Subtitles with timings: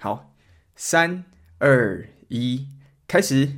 [0.00, 0.32] 好，
[0.76, 1.24] 三
[1.58, 2.68] 二一，
[3.08, 3.48] 开始。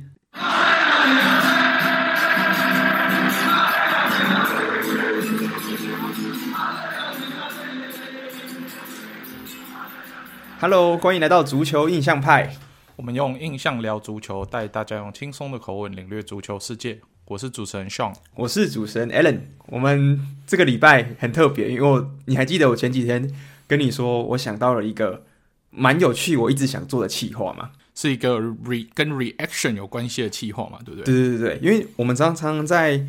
[10.59, 12.55] Hello，欢迎来到足球印象派。
[12.95, 17.01] 我们用印象聊足球，带大家用轻松的口吻领略足球世界。
[17.25, 19.41] 我是主持人 Sean，我是主持人 Alan。
[19.67, 23.31] 我们这个礼拜很特别，因为我你还记得我前几天
[23.67, 25.25] 跟你说，我想到了一个
[25.71, 27.71] 蛮有趣，我一直想做的企划嘛？
[27.95, 30.77] 是一个 re 跟 reaction 有关系的企划嘛？
[30.85, 31.03] 对不对？
[31.03, 33.05] 对对对对，因为我们常常在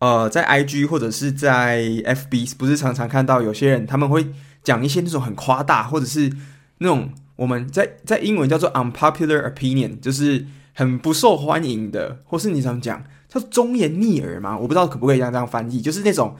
[0.00, 4.26] 呃在 IG 或者是在 FB，不是常常看到有些人他们会
[4.62, 6.32] 讲一些那种很夸大，或者是。
[6.78, 10.44] 那种我们在在英文叫做 unpopular opinion，就是
[10.74, 14.58] 很不受欢迎的，或是你怎么讲，叫忠言逆耳嘛？
[14.58, 16.36] 我不知道可不可以这样这样翻译，就是那种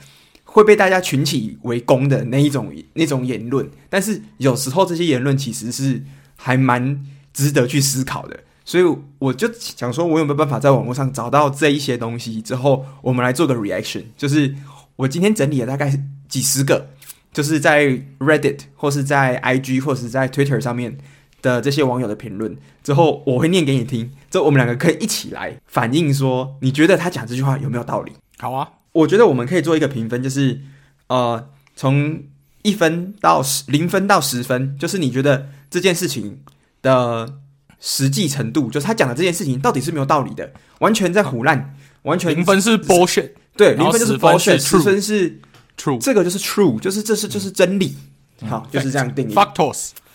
[0.57, 3.69] 会被大家群起围攻的那一种那种言论。
[3.91, 6.03] 但是有时候这些言论其实是
[6.35, 8.85] 还蛮值得去思考的，所以
[9.19, 14.05] 我就想说，我有没有办法在网络上找到这一些东西之后，我们来做个 reaction。
[14.17, 14.55] 就是
[14.97, 16.89] 我今天整理了大概几十个。
[17.33, 17.87] 就是在
[18.19, 20.97] Reddit 或是在 IG 或是在 Twitter 上面
[21.43, 24.11] 的这些网友的评论之后，我会念给你听。
[24.31, 28.13] 之后我们两个可以一起来反映说，你觉得他讲这句话有没有道理？
[28.39, 28.67] 好啊，
[28.97, 30.61] 我觉得我们可以做一个评分，就是
[31.09, 32.23] 呃，从
[32.63, 36.41] 一分到十，零分到十分，就是你觉得这件事情
[36.83, 37.35] 的
[37.81, 45.41] 实际程度，就是他讲的这件事情到底是没有道理的，完全在胡乱，完全零分是 bullshit，对，零分就是 bullshit，十分是。
[45.79, 47.95] True，这个就是 true，就是这是就是真理，
[48.41, 49.35] 嗯、好，就是这样定义。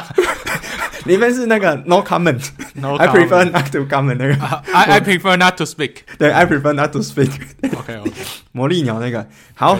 [1.04, 4.34] 零分是那个 no comment，I prefer not to comment 那个
[4.72, 8.12] ，I I prefer not to speak，对，I prefer not to speak，OK OK，
[8.52, 9.76] 魔力鸟那个，好，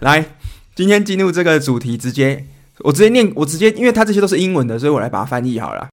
[0.00, 0.26] 来，
[0.74, 2.46] 今天进入这个主题，直接。
[2.78, 5.86] 我直接念，我直接，因为它这些都是英文的，所以我来把它翻译好了。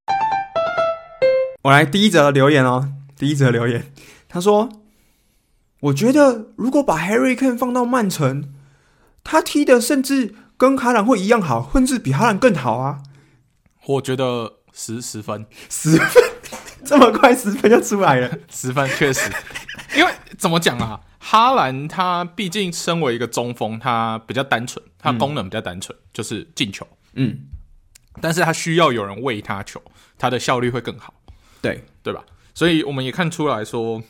[1.62, 3.84] 我来第一则留言哦，第一则留言，
[4.30, 4.70] 他说
[5.82, 8.54] ：“我觉得如果把 Harry Kane 放到曼城，
[9.24, 13.00] 他踢的甚至跟哈兰会一样好，甚至比哈兰更好啊。”
[13.88, 16.24] 我觉得十十分，十分，
[16.86, 19.30] 这么快十分就出来了，十分确实，
[19.98, 21.02] 因为怎么讲啊？
[21.18, 26.88] 哈兰他毕竟身为一个中锋，他比较单纯，他功能比较单纯，嗯、就是进球。
[27.14, 27.48] 嗯，
[28.22, 29.82] 但是他需要有人喂他球，
[30.18, 31.14] 他的效率会更好。
[31.62, 32.24] 对，对吧？
[32.54, 34.02] 所以我们也看出来说，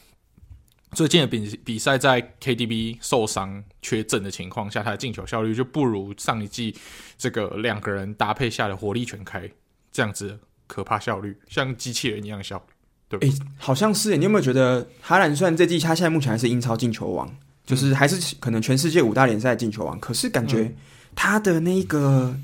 [0.91, 6.75] 最近的比比赛在 KDB 受伤缺阵的情况下，他的进球效率就不如上一季
[7.17, 9.49] 这个两个人搭配下的火力全开
[9.91, 12.63] 这样子可怕效率，像机器人一样效率。
[13.07, 14.17] 对，哎、欸，好像是。
[14.17, 17.35] 你有没有觉得哈兰虽然这季他现在目前还是英超进球王，
[17.65, 20.75] 就是还是可能全世界五大联赛进球王，可是感觉
[21.15, 22.35] 他的那个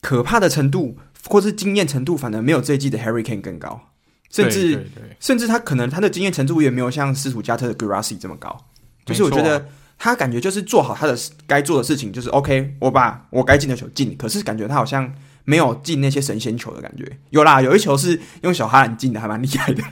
[0.00, 0.96] 可怕的程度，
[1.26, 3.87] 或是经验程度，反而没有这一季的 Harry Kane 更高。
[4.30, 4.86] 甚至，
[5.20, 8.56] 甚至他可能他的经验程度也没有像斯图加特的 Guirassy 这么高。
[9.04, 9.68] 就是我觉得
[9.98, 11.16] 他感觉就是做好他的
[11.46, 14.16] 该做的事情，就是 OK，我把我该进的球进。
[14.16, 15.12] 可是感觉他好像。
[15.44, 19.82] 没有进那些神仙球的感觉，有啦，有一球是用小哈兰进的，还蛮厉害的。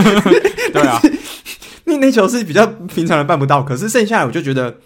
[0.72, 0.98] 对啊，
[1.84, 4.78] 那那球是比较平常人办不到，可是剩下的我就觉得，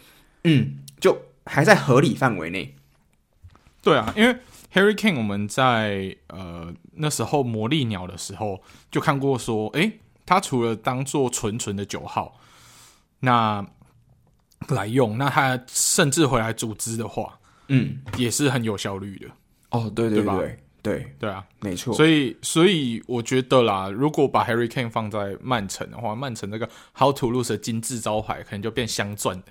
[0.42, 2.74] 嗯，就还在合理范围内。
[3.84, 4.36] 对啊，因为
[4.74, 12.38] Harry Kane 我们在呃那时候魔力鸟的时候就看过说，诶，它除了当做纯纯的九号，
[13.20, 13.66] 那
[14.68, 19.26] 来用，那它甚至回来组织的话，嗯，也是很有效率的。
[19.70, 21.94] 哦，对对对对对，对，对啊，没错。
[21.94, 29.46] 所以，所以我觉得啦，如果把 Harry Kane 放在曼城的话，曼城那个 How to lose 的金字招牌可能就变镶钻的。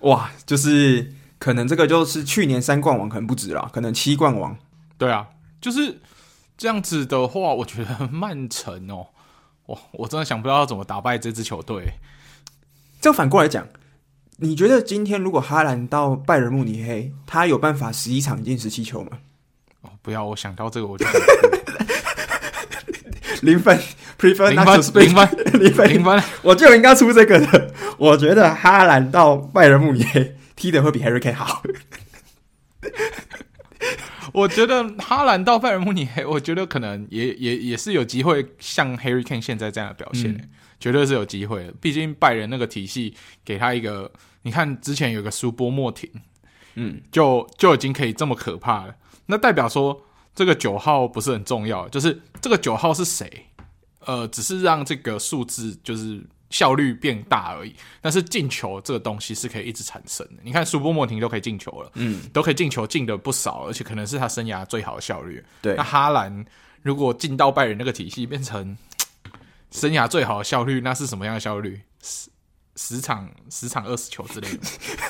[0.00, 4.56] 哇，就是可能这个就是去年三冠王，可能不止啦，可能七冠王。
[4.98, 5.28] 对啊，
[5.60, 6.00] 就是
[6.56, 9.08] 这样子的话，我觉得曼城哦，
[9.66, 11.94] 哇，我真的想不到要怎么打败这支球队。
[13.00, 13.66] 这反过来讲，
[14.36, 19.18] 你觉得今天如果哈兰到拜仁慕尼黑，他有办法十一场进十七球吗？
[19.82, 20.24] 哦，不要！
[20.24, 21.04] 我想到这个我就
[23.40, 23.76] 零分，
[24.16, 27.74] prefer 零分，零分，零分，零分，我就应该出这个的。
[27.98, 31.64] 我觉得哈兰到拜仁慕尼黑踢的会比 Harry Kane 好。
[34.32, 40.48] 我觉得哈兰到拜仁慕尼黑，我觉得可能也也也是有机会像 Harry Kane 现在这样的表现，嗯、
[40.78, 41.74] 绝对是有机会的。
[41.80, 43.14] 毕竟拜仁那个体系
[43.44, 44.10] 给他一个，
[44.42, 46.10] 你看之前有个苏波莫廷，
[46.74, 48.94] 嗯，就就已经可以这么可怕了。
[49.26, 50.02] 那代表说，
[50.34, 53.46] 这个九号不是很重要，就是这个九号是谁？
[54.04, 56.20] 呃，只是让这个数字就是
[56.52, 57.74] 效率变大而已。
[58.00, 60.34] 但是进球这个东西是可以一直产生的。
[60.44, 65.42] 你看，苏波莫廷都可以进球了，嗯，都可以进球进的不少，而且可能是他生涯最好的效率。
[65.60, 66.44] 对，那哈兰
[66.82, 68.76] 如果进到拜仁那个体系，变成
[69.72, 71.80] 生涯最好的效率，那是什么样的效率？
[72.02, 72.28] 十
[72.76, 74.58] 十场十场二十球之类的，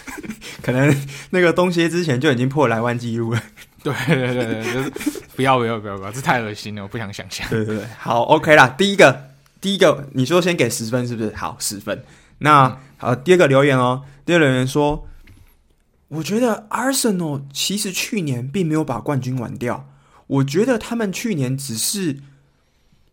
[0.63, 0.95] 可能
[1.31, 3.43] 那个东歇之前就已经破莱万纪录了。
[3.83, 4.91] 对对对对，就是
[5.35, 7.49] 不要不要不要不要，这太恶心了，我不想想象。
[7.49, 8.69] 对对对，好，OK 啦。
[8.69, 9.32] 第一个，
[9.63, 11.35] 第一个，你说先给十分是不是？
[11.35, 12.05] 好，十分。
[12.39, 14.03] 那、嗯、好，第二个留言哦。
[14.27, 15.09] 第二个留言说，
[16.09, 19.89] 我觉得 Arsenal 其实去年并没有把冠军玩掉，
[20.27, 22.19] 我觉得他们去年只是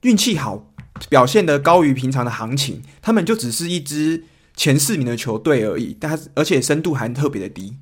[0.02, 0.66] 运气好，
[1.08, 4.26] 表现的高于平常的行情，他们就只是一支
[4.56, 7.78] 前四名的球队而已，但而且深度还特别的低。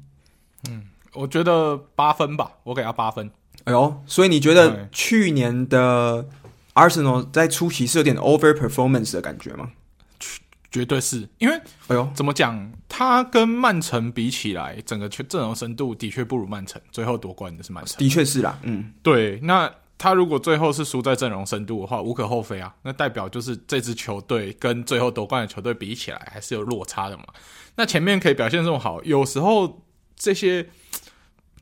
[0.70, 0.84] 嗯。
[1.14, 3.32] 我觉得八分吧，我给他八分。
[3.64, 6.28] 哎呦，所以你觉得去年的
[6.78, 9.72] Arsenal 在初期是有点 over performance 的感觉吗？
[10.70, 11.56] 绝对是因为，
[11.88, 12.72] 哎呦，怎么讲？
[12.88, 16.80] 他跟曼城比起来，整个阵容深度的确不如曼城。
[16.92, 18.60] 最后夺冠的是曼城，的确是啦。
[18.64, 19.40] 嗯，对。
[19.42, 22.76] 那他如果最后是输在阵容深度的话，无可厚非啊。
[22.84, 27.24] 那代表就是这支球队跟最后夺冠的球队比起来，还是有落差的嘛。
[27.76, 29.82] 那前面可以表现这么好，有时候
[30.16, 30.70] 这些。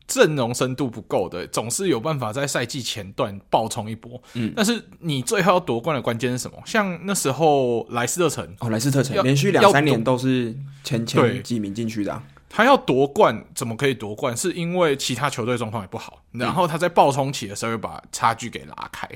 [0.08, 4.22] 阵容深度不够的，总是有办法在赛季前段爆冲一波。
[4.34, 6.62] 嗯，但是你最后要夺冠的关键是什么？
[6.66, 12.24] 像那时候莱斯特城哦，莱斯特城连续两三年都是前前几名进去的啊。
[12.48, 14.38] 他要夺冠，怎么可以夺冠？
[14.38, 19.10] 是因为其他球队状况也不好，然后他在爆冲期的时候又把差距给拉开，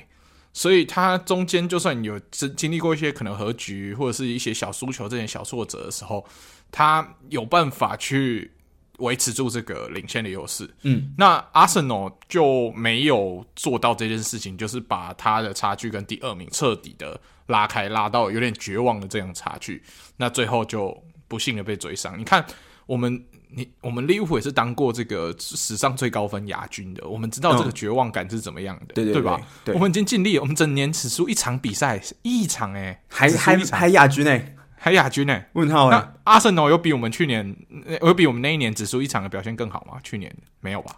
[0.52, 6.26] 所以他中间就算有经经历过一些可能和局或者是一些小输球这些小挫折的时候，
[6.72, 8.52] 他有办法去。
[9.00, 19.82] 维持住这个领先的优势，嗯，那 Arsenal 就没有做到这件事情，就是把他的差距跟第二名彻底的拉开，拉到有点绝望的这样差距，
[20.18, 20.96] 那最后就
[21.28, 22.20] 不幸的被追上。
[22.20, 22.46] 你看，
[22.86, 29.40] 我们你我们利物浦也是当过这个史上最高分亚军的，我们知道这个绝望感是怎么样的，对对对吧？
[29.66, 34.56] 对，我们已经尽力，我们整年只输一场比赛，一场哎，还还还亚军哎。
[34.82, 35.44] 还亚军呢？
[35.54, 36.14] 问号哎！
[36.24, 37.56] 阿森纳有比我们去年
[38.02, 40.00] 有比我们那一年只输一场的表现更好吗？
[40.02, 40.96] 去年没有吧？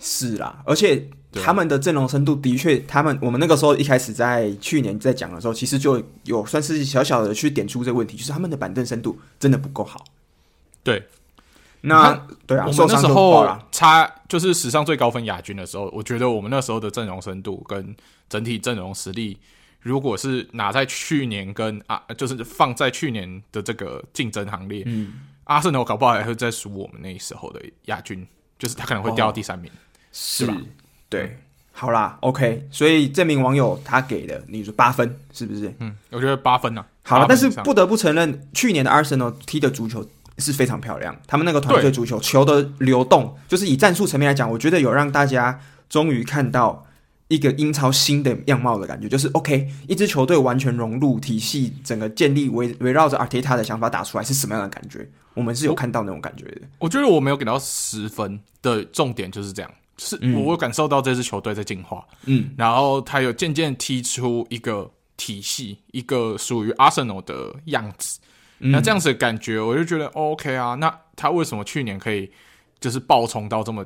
[0.00, 1.10] 是啦，而且
[1.44, 10.02] 他们的阵容深度的确，他们我们那个时候一开始在去年在讲的时候，其实就有算是小小的去点出这个问题，就是他们的板凳深度真的不够好。
[10.82, 11.06] 对，
[11.82, 17.94] 那对啊，我们那时候差就是史上最高分亚军的时候，我觉得我们那时候的阵容深度跟
[18.28, 19.38] 整体阵容实力。
[19.82, 25.12] 如果是拿在去年跟啊，就是放在去年的这个竞争行列，嗯，
[25.44, 28.24] 阿森纳搞不好还会再输我们那时候的亚军，
[28.58, 29.76] 就是他可能会掉到第三名，哦、
[30.12, 30.56] 是吧？
[31.08, 31.36] 对，嗯、
[31.72, 35.74] 好啦，OK，所以这名网友他给的你说八分是不是？
[35.80, 36.86] 嗯，我觉得八分呢、啊。
[37.04, 40.08] 好了，但是不得不承认，去年的阿森纳踢的足球
[40.38, 46.86] 是非常漂亮，他们那个团队足球球的流动，就是以战术层面来讲，我觉得有让大家终于看到。
[47.28, 55.08] 一个英超新的样貌的感觉，就是 OK，一支球队完全融入体系，整个建立围围绕着阿特塔的想法打出来是什么样的感觉？
[55.32, 56.60] 我们是有看到那种感觉的。
[56.78, 68.20] 我，我觉得我没有给到十分的重点就是这样，是我有感受到这支球队在进化，嗯，然后他有渐渐踢出一个体系，一个属于阿森纳的样子。
[68.58, 70.74] 嗯、那这样子的感觉，我就觉得 OK 啊。
[70.74, 72.30] 那他为什么去年可以
[72.78, 73.82] 就是爆冲到这么？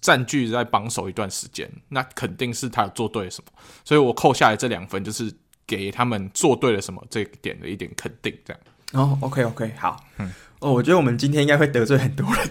[0.00, 3.52] 占据在榜首一段时间，那肯定是他有做对了什么，
[3.84, 5.32] 所以我扣下来这两分，就是
[5.66, 8.62] 给他们做对了什么这一点的一点肯定，这样。
[8.92, 12.48] 哦，OK OK，好，嗯，哦，我觉得我们今天应该会得罪很多人。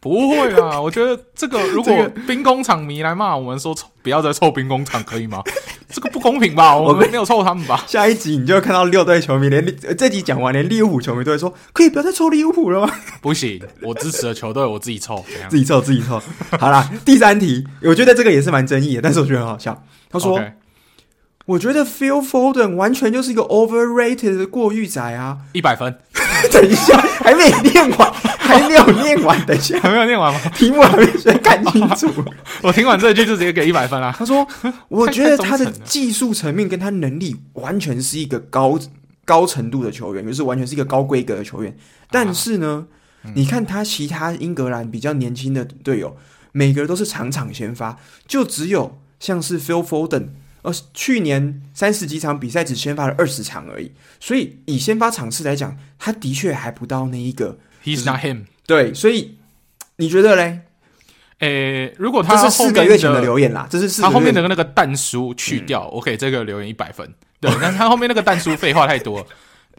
[0.00, 3.72] 不会啊，我觉得这个如果 兵工厂迷来骂我们说
[4.02, 5.40] 不要再臭兵工厂可以吗？
[5.92, 6.74] 这个不公平吧？
[6.78, 7.84] 我们没有臭他们吧？
[7.86, 9.64] 下一集你就会看到六队球迷连
[9.96, 12.92] 这集讲完，连利物浦球迷都会说可以不要再臭利物浦了吗？
[13.20, 16.20] 不行，我支持的球队我自己臭，自己臭自己臭。
[16.58, 19.84] 好啦，第三题，我觉得这个也是蛮争议的，但是我觉得很好笑。
[20.10, 20.38] 他说。
[20.38, 20.52] Okay.
[21.44, 25.38] 我觉得 Phil Foden 完全就是一个 overrated 的过誉仔啊！
[25.52, 25.98] 一百分。
[26.50, 29.44] 等一下，还没念完，还没有念完。
[29.46, 30.40] 等一下，还没有念完吗？
[30.54, 32.10] 题目还没先看清楚。
[32.62, 34.14] 我听完这句就直接给一百分啦。
[34.16, 34.46] 他说
[34.88, 38.78] ：“我觉得他的技术层面跟他能力完全是一个高
[39.24, 41.76] 高程度的球员，就是完全是一个高规格的球员。
[42.10, 42.86] 但是呢，
[43.22, 46.16] 啊嗯、你看他其他英格兰比较年轻的队友，
[46.52, 47.96] 每个人都是场场先发，
[48.26, 50.28] 就只有像是 Phil Foden。”
[50.62, 57.58] 而去年三十几场比赛只先发了二十场而已，所以以先发场次来讲，他的确还不到那一个。
[57.84, 58.44] He's not him。
[58.66, 59.38] 对，所以
[59.96, 60.60] 你觉得嘞？
[61.40, 67.12] 诶、欸，如果他是四个月前的留言啦，这是他后面的那个蛋叔去掉，我给、嗯、这个留言一百分。
[67.40, 69.26] 对，但是他后面那个蛋叔废话太多，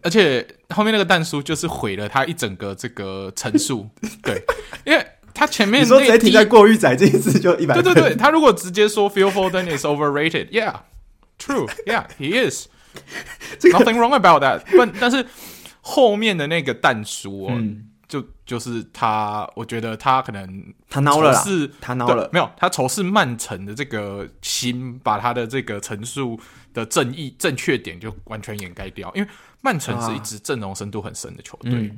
[0.02, 3.88] 而且后面那个蛋叔就是毁了他一整个这个陈述。
[4.22, 4.44] 对，
[4.84, 7.84] 因为他前面你说直接停在过誉仔这一次就一百分。
[7.84, 14.62] 对对对，他如果直接说 Phil Foden is overrated，yeah，true，yeah，he is，nothing wrong about that。
[14.78, 15.26] 但但是
[15.82, 17.90] 后面的那个但书，嗯。
[18.06, 26.40] 就就是他，我觉得他可能他孬了，是他孬了，没有他仇视曼城的这个心，把他的这个陈述
[26.76, 29.12] 的正义正确点就完全掩盖掉。
[29.16, 29.28] 因为
[29.62, 31.92] 曼城是一支阵容深度很深的球队，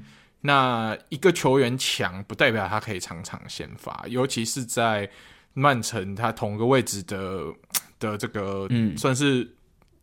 [0.45, 5.09] 那一个球员强不代表他可以场场先发，尤其是在
[5.53, 7.45] 曼城他同个位置的
[7.99, 9.55] 的这个嗯，算是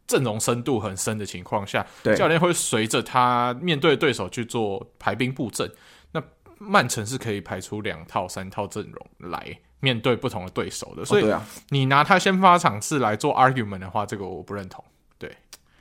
[0.06, 5.70] 阵容深度很深的情况下，对教练会随着他面对对手去做排兵布阵。
[6.12, 6.22] 那
[6.58, 11.32] 曼城是可以排出两套、三套阵容来面对不同的对手的，所以
[11.68, 14.84] 你拿他先发场次来做 argument 的话，这个我不认同。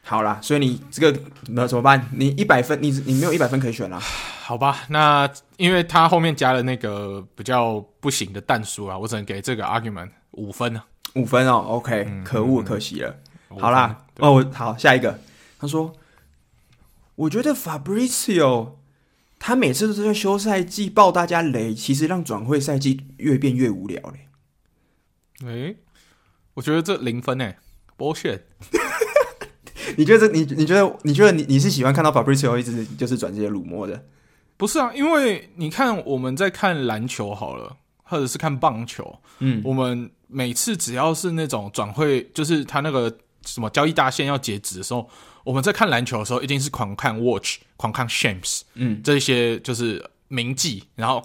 [0.03, 2.09] 对，好啦，所以你这个那怎么办？
[2.13, 3.99] 你一百分，你你没有一百分可以选啦。
[4.43, 10.85] 好吧，那因为他后面加了那个比较不行的但书啊，我只能给这个 argument 五分啊。
[11.15, 13.15] 五分哦，OK，嗯，可恶，可惜了。
[13.59, 15.19] 好啦，哦，好，下一个，
[15.59, 15.93] 他说，
[17.15, 18.73] 我觉得 Fabrizio。
[19.43, 24.27] 他每次都是在休赛季爆大家雷，其实让转会赛季越变越无聊嘞。
[25.47, 25.77] 诶、欸，
[26.53, 27.57] 我觉得这零分诶
[27.97, 28.41] ，bullshit。
[29.97, 34.03] 你觉得你你觉得你觉得你你是喜欢看到 Fabrizio 一直就是转这些辱没的？
[34.57, 43.11] 不是啊，因为你看我们在看篮球好了，或者是看棒球，嗯，我们每次只要是那种转会，就是他那个
[43.45, 45.09] 什么交易大限要截止的时候。
[45.43, 51.19] 我们在看篮球的时候，一定是狂看 Watch，狂看 Shams，嗯，这些就是名记，然后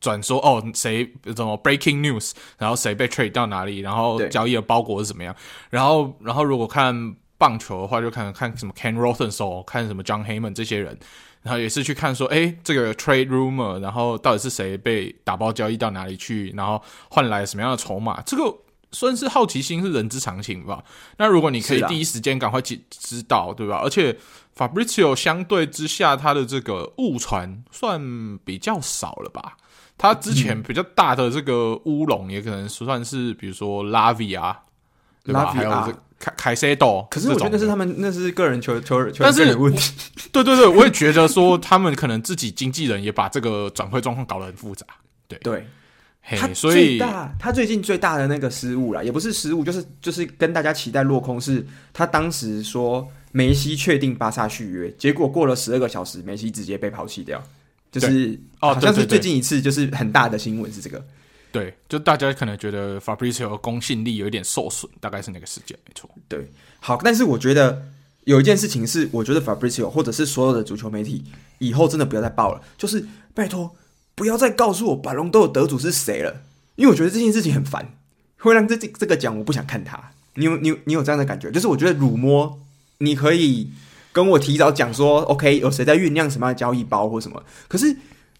[0.00, 5.34] 转说哦，谁怎么 Breaking News，然后谁被 trade 到哪里，然后交易的包裹是怎么样，
[5.68, 10.98] 然后然后如果看棒球的话，就看看什么 Ken Rosenthal，看什么 John Heyman 这些人，
[11.42, 18.56] 然后也是去看说，哎，这个 trade rumor，然后到底是谁被打包交易到哪里去，然后换来什么样的筹码，这个。
[18.92, 20.82] 算是好奇心是人之常情吧。
[21.18, 23.80] 那如果你可以第一时间赶快知知道，对吧？
[23.82, 24.16] 而且
[24.56, 28.00] Fabrizio 相对之下，他的这个误传算
[28.44, 29.56] 比较少了吧？
[29.98, 34.56] 他之前比较大的这个乌龙，也可能算是比如说 Lavia，
[35.24, 35.52] 对吧？
[35.52, 37.06] 还有这凯凯塞多。
[37.10, 39.92] 可是我觉得那是他们那是个人球球球员的问题。
[40.32, 44.86] 对对对，我也觉得说他们可能自己经纪人也把这个转会状况搞得很复杂。
[45.28, 45.66] 对对。
[46.28, 51.40] 他最大，他最近最大的那个失误啦，也不是失误，就是就是跟大家期待落空。
[51.40, 57.40] 是他当时说梅西确定巴萨续约，结果过了十二个小时，梅西直接被抛弃掉。
[57.92, 61.00] 就是哦，好像是最近一次就是很大的新闻是这个。
[61.58, 66.10] 对，就大家可能觉得 Fabrizio 的公信力有一点受损，大概是那个事件，没错。
[66.28, 67.82] 对，好，但是我觉得
[68.24, 71.24] 有一件事情是，我觉得 Fabrizio 或者是所有的足球媒体
[71.58, 73.74] 以后真的不要再报了，就是拜托。
[74.14, 76.42] 不要再告诉我巴隆多的得主是谁了，
[76.76, 77.98] 因为我觉得这件事情很烦，
[78.38, 80.12] 会让这这这个奖我不想看他。
[80.36, 81.50] 你有你有你有这样的感觉？
[81.50, 82.58] 就是我觉得辱没，
[82.96, 83.70] 你可以
[84.12, 87.44] 跟我提早讲说，OK，有谁在酝酿什么样的交易包或什么。
[87.68, 87.94] 可是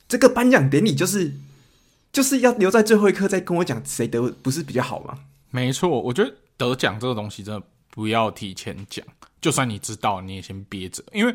[0.09, 1.31] 这个颁奖典礼就是
[2.17, 5.19] 就是要留在最后一刻再跟我讲谁得，不是比较好吗？
[5.51, 9.05] 没错，我觉得得奖这个东西真的不要提前讲，
[9.39, 11.35] 就算你知道，你也先憋着，因为。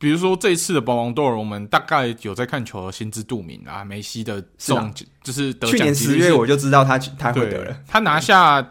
[0.00, 3.84] 比如说这一次的 Ballon d'Or，我们大概有在看球的心知肚明啊。
[3.84, 4.94] 梅西的这种
[5.24, 7.76] 就是得奖，去年十月我就知道他他会得了。
[7.88, 8.64] 他拿下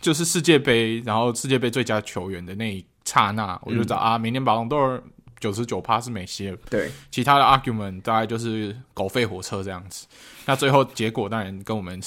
[0.00, 5.00] 就是世界杯，然后世界杯最佳球员的那一刹那，我就知道、嗯、啊，明年 Ballon d'Or
[5.42, 6.56] 九十九趴是梅西了。
[6.70, 10.06] 对，其他的 argument 大概就是狗吠火车这样子。
[10.46, 12.00] 那最后结果当然跟我们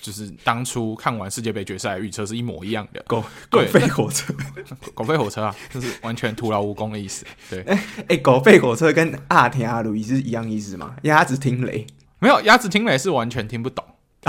[0.00, 3.00] 就是当初看完世界杯决赛预测是一模一样的。
[3.06, 4.34] 狗狗吠火车，
[4.92, 7.24] 狗吠火车啊，就是完全徒劳无功的意思。
[7.48, 7.78] 对， 哎、
[8.08, 10.96] 欸，狗吠火车跟阿田阿鲁伊是一样意思吗？
[11.02, 11.86] 鸭子听雷
[12.18, 13.84] 没有，鸭子听雷是完全听不懂。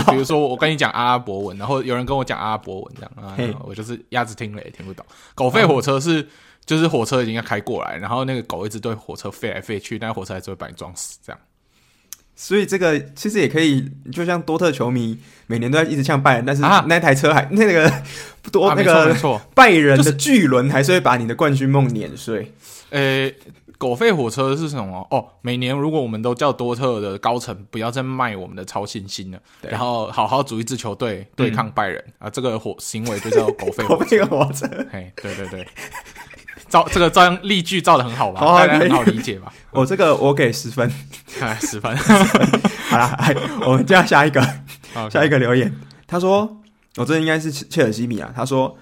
[0.09, 5.03] 比如说我跟你讲阿拉伯文，然后有人跟我讲阿拉伯文这样啊，我就是鸭子听雷听不懂。
[5.33, 6.27] 狗吠火车是。
[6.65, 11.39] 就是火车已经要开过来，然后那个狗一直对火车飞来飞去，但是火车还是会把你撞死，这样。
[12.33, 17.91] 所以这个其实也可以，就像多特球迷每年都在一直呛拜仁，但是那台车还、啊、那个
[18.51, 19.15] 多、啊、那个
[19.53, 22.51] 拜仁的巨轮还是会把你的冠军梦碾碎。
[22.89, 25.05] 呃、就是，狗吠火车是什么？
[25.11, 33.85] 哦，每年如果我们都叫多特的高层不要再卖我们的超新星了，然后好好组一支球队对抗拜仁、嗯、啊，这个火行为就叫狗吠。
[34.25, 35.67] 火车，嘿，对对对。
[36.71, 38.39] 造这个照样例句造的很好吧？
[38.39, 39.53] 好，大家很好理解吧？
[39.71, 40.91] 我这个我给十分，
[41.41, 41.95] 哎，十分。
[42.89, 43.15] 好啦，
[43.67, 44.41] 我们接下一个.
[45.09, 45.73] 下一个留言。
[46.07, 46.61] 他说
[46.97, 48.77] ：“我这应该是切尔西米啊。”他说：“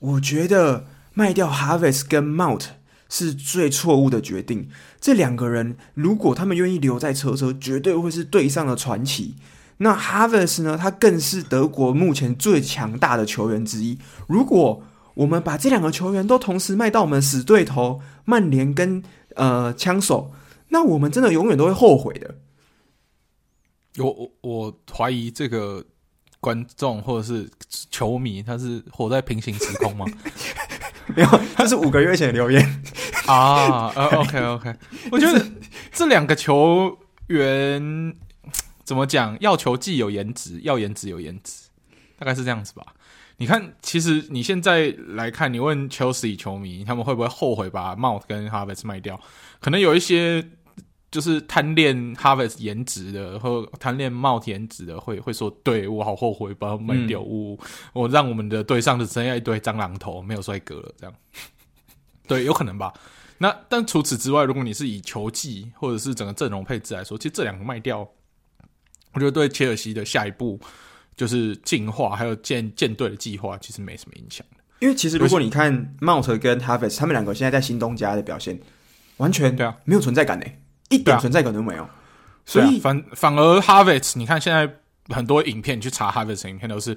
[0.00, 0.84] 我觉得
[1.14, 2.64] 卖掉 Harvest 跟 Mount
[3.08, 4.68] 是最错误的决定。
[5.00, 9.36] 这两个人如果他们愿意留在车车，绝对会是队上的传奇。
[9.78, 10.76] 那 Harvest 呢？
[10.76, 13.98] 他更是德国目前最强大的球员之一。
[14.28, 14.82] 如果
[15.14, 19.02] 我们把这两个球员都同时卖到我们死对头曼联跟
[19.36, 20.32] 呃枪手，
[20.68, 22.34] 那我们真的永远都会后悔的。
[23.98, 25.84] 我我我怀疑这个
[26.40, 27.48] 观众或者是
[27.90, 30.04] 球迷，他是活在平行时空吗？
[31.14, 32.82] 没有，这是五个月前的留言
[33.26, 33.88] 啊。
[33.94, 34.74] 呃，OK OK，
[35.12, 35.46] 我觉得
[35.92, 38.16] 这两个球员。
[38.84, 39.34] 怎么讲？
[39.40, 41.68] 要球技有颜值，要颜值有颜值，
[42.18, 42.84] 大概是这样子吧。
[43.36, 49.20] 你看，其实你现在来看，你问 Chelsea 球迷，他们会不会后悔把 Mount 跟 Havertz 卖掉？
[49.60, 50.46] 可能有一些
[51.10, 57.58] 就是贪恋 Havertz 颜值的，或贪恋茂颜值的，会会说：“对，我好后悔把它卖掉，我、嗯、
[57.92, 61.14] 我让我们的队上只剩下一堆蟑螂头，没有帅哥了。”这样，
[62.28, 62.92] 对，有可能吧。
[63.38, 68.08] 那但除此之外，如果你是以球技或者是整个阵容配置来说，其实这两个卖掉。
[69.12, 70.58] 我觉得对切尔西的下一步
[71.16, 74.46] 就是进化，还有建建队的计划，其实没什么影响。
[74.80, 78.58] 因为其实如果你看 Mount 跟 Havertz 他们两个现在在新东家的表现，
[79.16, 80.46] 完全对啊，没有存在感呢，
[80.90, 81.88] 一点存在感都没有。
[82.44, 84.70] 所以反反而 Havertz，你看现在
[85.14, 86.96] 很多影片，你去查 Havertz 的影片都是。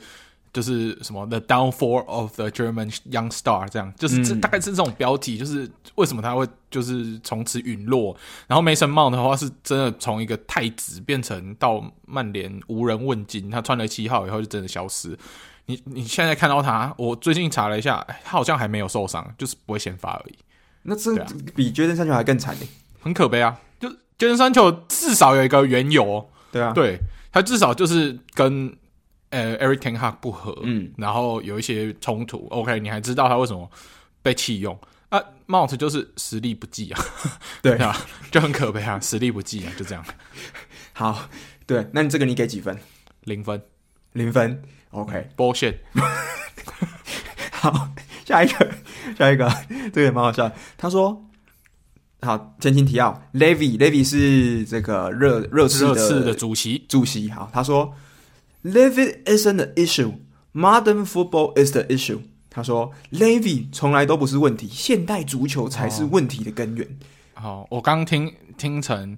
[0.53, 8.15] 就是什么 The Downfall of the German Young Star，这样就是这大概是这种标题，就是为什么他会就是从此陨落。
[8.47, 15.15] 然后 Mason Mount 的话是真的从一个太子变成到曼联无人问津，他穿了七号以后就真的消失。
[15.67, 20.35] 你你现在看到他，我最近查了一下，他好像还没有受伤，就是不会先发而已。
[20.83, 21.13] 那这
[21.55, 22.65] 比 Jadon Sancho 还更惨呢，
[23.01, 23.59] 很可悲啊！
[23.79, 26.99] 就 Jadon Sancho 至少有一个缘由，对啊，对
[27.31, 28.75] 他至少就是跟。
[29.29, 32.47] 呃，Erik ten Hag 不合，嗯，然后有一些冲突。
[32.49, 33.69] OK，你还知道他为什么
[34.21, 34.79] 被弃用
[35.09, 37.01] 啊？Mount 就是实力不济啊，
[37.61, 37.93] 对啊，
[38.31, 40.05] 就很可悲啊，实力不济啊，就这样。
[40.93, 41.27] 好，
[41.65, 42.77] 对，那你这个你给几分？
[43.25, 43.61] 零分，
[44.13, 44.63] 零分。
[44.91, 45.75] OK，bullshit。
[47.51, 47.89] 好，
[48.23, 48.71] 下一个，
[49.17, 49.51] 下一个，
[49.91, 50.49] 这个也蛮好笑。
[50.77, 51.25] 他说
[52.23, 57.29] ：“好，前情提要，Levy，Levy 是这个热热刺的的主席，主席。
[57.29, 57.93] 好，他说。”
[58.67, 60.11] Levy isn't the issue.
[60.51, 62.19] Modern football is the issue.
[62.49, 66.85] 他说，Levy 从来都不是问题，现代足球才是问题的根源。
[67.33, 69.17] 好、哦哦，我刚听听成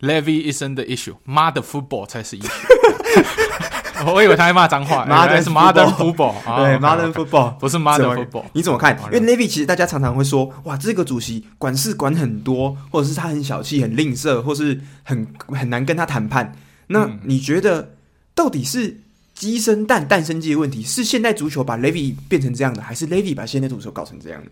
[0.00, 1.16] Levy isn't the issue.
[1.26, 4.12] Modern football 才是 issue。
[4.12, 5.04] 我以为他在骂脏话。
[5.06, 6.34] Modern 是 Modern football。
[6.56, 8.44] 对，Modern football 不是 Modern football。
[8.52, 8.96] 你怎么看？
[9.12, 16.54] 因为 Levy 其实大家常常会说，哇，这个主席管事管很多，或者是他很小气、很吝啬，或是很很难跟他谈判。
[16.86, 17.93] 那你觉得？
[18.34, 19.00] 嗯到底是
[19.32, 24.50] 鸡生蛋，蛋生鸡的问题，是现代足球把 Levy 变成这样的，还是 Levy 把现代足球搞成这样的？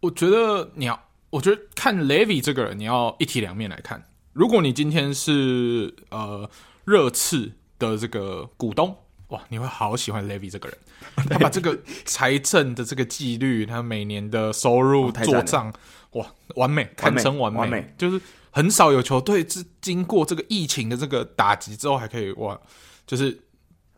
[0.00, 4.02] 我觉得你要，我觉得看 Levy 这个人，你要一体两面来看。
[4.34, 6.48] 如果你今天是呃
[6.84, 8.94] 热刺的这个股东，
[9.28, 10.78] 哇，你会好喜欢 Levy 这个人，
[11.30, 15.72] 他把这个财政的这个纪律，他每年的收入做账，
[16.12, 22.60] 哇，完美，堪称完美，完美，就是很少有球队是经过这个疫情的这个打击之后，还可以哇。
[23.06, 23.38] 就是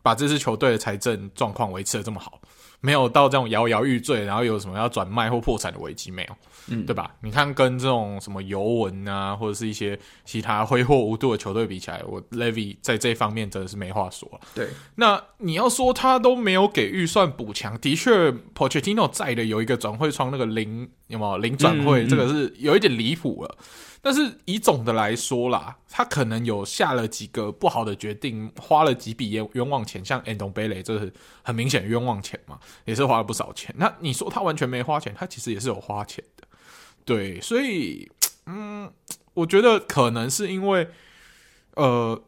[0.01, 2.39] 把这支球队的财政状况维持的这么好，
[2.79, 6.35] 没有到这种摇摇欲坠，然后有什么要转卖或破产的危机没有，
[6.67, 7.11] 嗯，对吧？
[7.21, 14.29] 你看跟这种什么尤文啊，或者是一些其他挥霍无度的球队比起来，我 Levy 在这方面真的是没话说。
[14.53, 23.57] 对，那你要说他都没有给预算补强，的确，Pochettino 在的有一个转会窗那个零有没有零转会，嗯，这个是有一点离谱了。
[24.09, 31.11] 但是以总的来说啦，他可能有下了几个不好的决定，花了几笔冤冤枉钱，像 Ndombele 这是
[31.43, 33.75] 很明显冤枉钱嘛，也是花了不少钱。
[33.77, 36.47] 那你说他完全没花钱，他其实也是有花钱的，
[37.03, 38.09] 对，所以
[38.45, 38.89] 嗯，
[39.33, 40.87] 我觉得可能是因为，
[41.75, 42.23] 呃，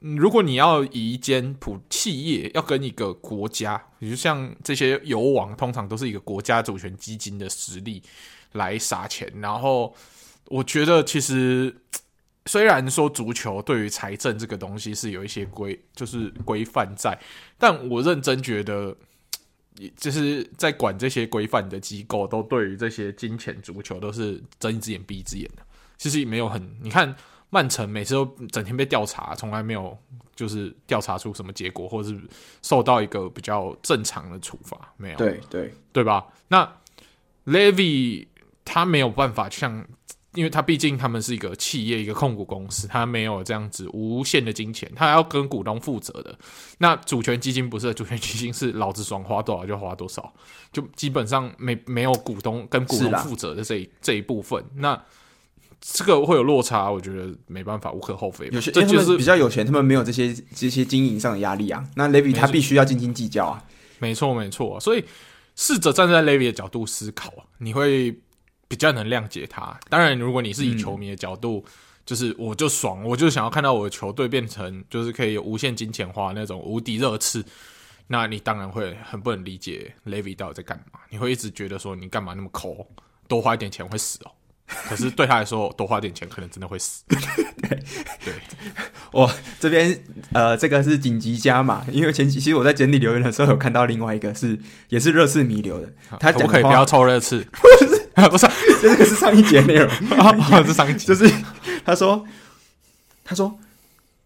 [0.00, 8.02] 如果你要以一间普企业要跟一个国家，比如像这些油王，通常都是一个国家主权基金的实力
[8.52, 9.94] 来撒钱，然后。
[10.50, 11.74] 我觉得其实，
[12.46, 17.18] 虽然说足球对于财政这个东西是有一些规，就是规范在，
[17.58, 18.96] 但我认真觉得，
[19.98, 25.62] 就是在管这些规范的机构，都对于这些金钱足球都是睁一只眼闭一只眼的。
[25.98, 27.14] 其实也没有很，你看
[27.50, 29.94] 曼城每次都整天被调查，从来没有
[30.34, 32.18] 就是调查出什么结果，或者是
[32.62, 35.18] 受到一个比较正常的处罚，没有。
[35.18, 36.26] 对对对吧？
[36.48, 36.66] 那
[37.44, 38.26] Levy
[38.64, 39.86] 他没有办法像。
[40.34, 46.38] 因为他毕竟他们是一个企业，一个控股公司，他没有这样子无限的金钱，他要跟股东负责的。
[46.76, 50.32] 那主权基金不是，主权基金是老子爽花多少就花多少，
[50.70, 54.62] 就基本上没没有股东跟股东负责的这一这一部分。
[54.76, 55.02] 那
[55.80, 58.48] 这个会有落差，我觉得没办法，无可厚非。
[58.52, 61.82] 有些这就是比较有钱，他们没有这些这些经营上的压力啊。
[61.96, 63.64] 那 Levy 他必须要斤斤计较啊。
[63.98, 64.78] 没错，没错。
[64.78, 65.02] 所以
[65.56, 68.14] 试着站在 Levy 的角度思考，你会。
[68.68, 69.76] 比较能谅解他。
[69.88, 71.72] 当然，如果你是以球迷的角度，嗯、
[72.06, 77.44] 就是我就爽，我就想要看到我的球队变成就是可以有无限金钱花那种无敌热刺，
[78.06, 81.00] 那你当然会很不能理解 Levy 到底在干嘛。
[81.10, 82.86] 你会一直觉得说你干嘛那么抠，
[83.26, 84.30] 多花一点钱会死哦。
[84.86, 87.02] 可是对他来说，多花点钱可能真的会死。
[87.08, 87.18] 对，
[88.22, 88.34] 对
[89.10, 89.98] 我这边
[90.34, 94.58] 呃，这个是紧急加码，因为前期其实我在简体留言的时候有看到另外一个是
[94.90, 97.42] 也是热刺迷留的，他讲可以不要抽热刺。
[97.50, 97.97] 不是，
[98.82, 100.32] 这个是上一节内容啊，
[100.64, 101.30] 是上一节， 就是
[101.84, 102.24] 他说，
[103.24, 103.58] 他说，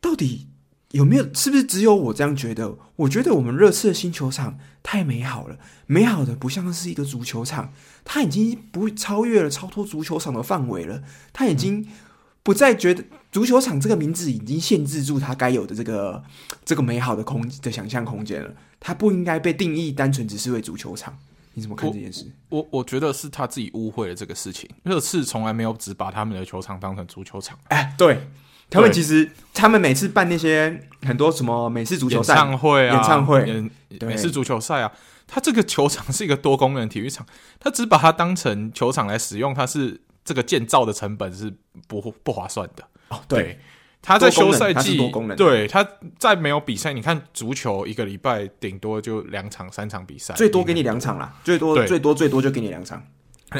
[0.00, 0.48] 到底
[0.92, 1.24] 有没有？
[1.34, 2.76] 是不是只有我这样觉得？
[2.96, 7.72] 我觉得我们热刺的新球场太美好了，美好的不像是一个足球场，
[8.04, 11.02] 它已经不超越了超脱足球场的范围了，
[11.32, 11.88] 它已经
[12.42, 16.22] 不再觉得足球场这个名字已经限制住它该有的这个
[16.64, 21.18] 这个美好的空的想象空间了，它不应该被定义单纯只是为足球场。
[21.54, 22.30] 你怎么看这件事？
[22.48, 24.68] 我我，我觉得是他自己误会了这个事情。
[24.84, 27.58] 热刺从来没有只把他们的球场当成足球场。
[27.68, 28.28] 哎，对，
[28.70, 34.92] 他们其实他们每次办那些很多什么美式足球赛、演唱会啊、演唱会、美式足球赛啊，
[35.26, 37.26] 他这个球场是一个多功能体育场，
[37.60, 41.52] 他只把它当成球场来使用，它是这个建造的成本是
[41.86, 42.84] 不不划算的。
[43.08, 43.42] 哦，对。
[43.42, 43.60] 对
[44.02, 44.98] 他在休赛季，
[45.36, 45.86] 对，他
[46.18, 53.00] 在没有比赛，你看足球一个礼拜顶多就两场三场比赛，最多给你两场啦，最多最多最多就给你两场。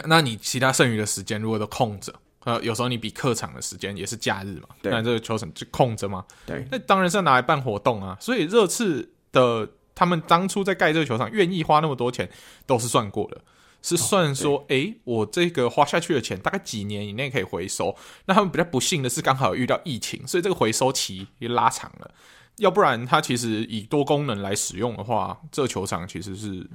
[0.07, 2.12] 那你其他剩余的时间如果都空着，
[2.44, 8.16] 呃，有时候你比客场的时间也是假日嘛，那这个球场就空着嘛，对，那当然是要拿来办活动啊。
[8.20, 12.28] 所以热刺的他们当初在盖这个球场，愿意花那么多钱，
[12.66, 13.40] 都是算过的。
[13.82, 17.94] 是算说，哎、哦欸，我这个花下去的钱大概几年以内可以回收。
[18.26, 22.10] 那他们比较不幸的是，刚好有遇到疫情，所以这个回收期也拉长了。
[22.56, 26.66] 要不然，它其实以多功能来使用的话，这球场其实是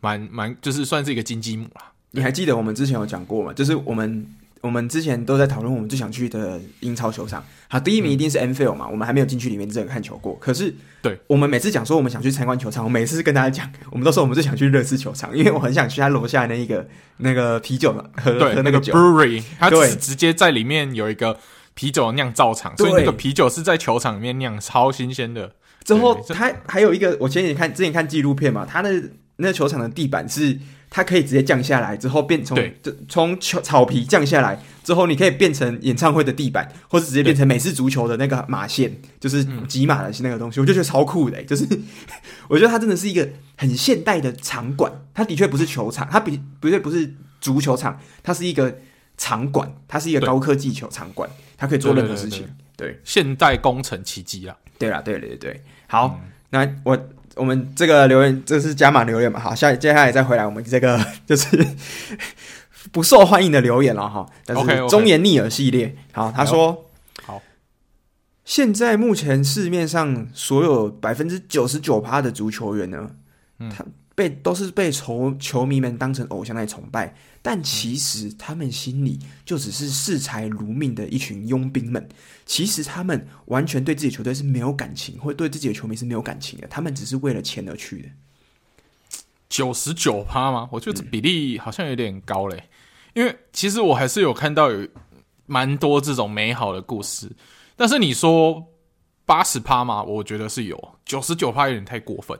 [0.00, 1.92] 蛮蛮，就是算是一个金鸡母啦。
[2.10, 3.52] 你还记得我们之前有讲过吗？
[3.52, 4.34] 就是我们。
[4.62, 10.36] 我们之前都在讨论我们最想去的英超球场，好，第一名一定是 Anfield 嘛，嗯、我们还没有进去里面真的看球过。
[10.36, 17.92] 可是，对，我们每次讲说我们想去参观球场，我每次跟大家讲，我们都说我们最想去热刺球场，因为我很想去他楼下那一个那个啤酒
[18.22, 21.38] 喝对喝那个酒 brewery，他是直接在里面有一个
[21.72, 25.50] 啤酒酿造厂，所以那个啤酒是在球场里面酿，超新鲜的。
[25.84, 28.90] 之后他还有一个，我前几天看之前看纪录片嘛，他的
[29.36, 30.58] 那个球场的地板是。
[30.90, 32.58] 它可以直接降下来，之后变从
[33.08, 41.44] 从球草皮降下来之后，你可以变成演唱会的地板，或者直接变成美式足球的那个马线，就是挤马的那个东西，我就觉得超酷的、欸。
[41.44, 41.64] 就是
[42.50, 48.76] 我觉得它真的是一个很现代的场馆，它的确不是球场，它比不对不是足球场，它是一个
[49.16, 52.48] 场馆，它是一个高科技球场馆，它可以做任何事情。
[52.76, 54.56] 对，现代工程奇迹啊！
[54.76, 57.08] 对啦，对对对，好，嗯、那我。
[57.36, 59.38] 我们这个留言，这是加码留言嘛？
[59.38, 61.66] 好，下接下来再回来，我们这个 就是
[62.92, 64.26] 不受欢迎的留言了哈。
[64.44, 66.86] 但是忠言逆耳系列，好，他说，
[67.24, 67.40] 好，
[68.44, 73.10] 现在目前市面上所有百分之九十九趴的足球员呢，
[73.58, 77.14] 嗯、他被都是被球球迷们当成偶像来崇拜。
[77.42, 82.06] 但其实他们心里就只是视财如命的一群佣兵们。
[82.44, 86.66] 其实他们完全对自己球队是没有感情，或对自己的球迷是没有感情的。
[86.68, 88.08] 他们只是为了钱而去的。
[89.48, 90.68] 九十九趴吗？
[90.70, 92.68] 我觉得这比例好像有点高嘞。
[93.14, 94.86] 因为其实我还是有看到有
[95.46, 97.30] 蛮多这种美好的故事。
[97.74, 98.64] 但是你说
[99.24, 100.02] 八十趴吗？
[100.02, 100.94] 我觉得是有。
[101.06, 102.38] 九十九趴有点太过分，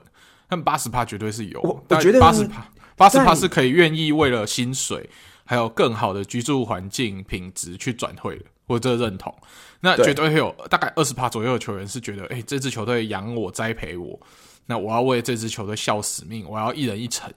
[0.51, 1.61] 但八十趴绝对是有。
[1.61, 2.67] 我我觉得八十趴。
[2.97, 5.09] 八十趴是可以愿意为了薪水，
[5.45, 9.33] 还有更好的居住环境品质去转会的，我这认同。
[9.79, 14.19] 那绝对会有大概二十趴左右的球员是觉得，哎、欸，这支球队养我、栽培我，
[14.67, 17.33] 那我要为这支球队效使命，我要一人一城。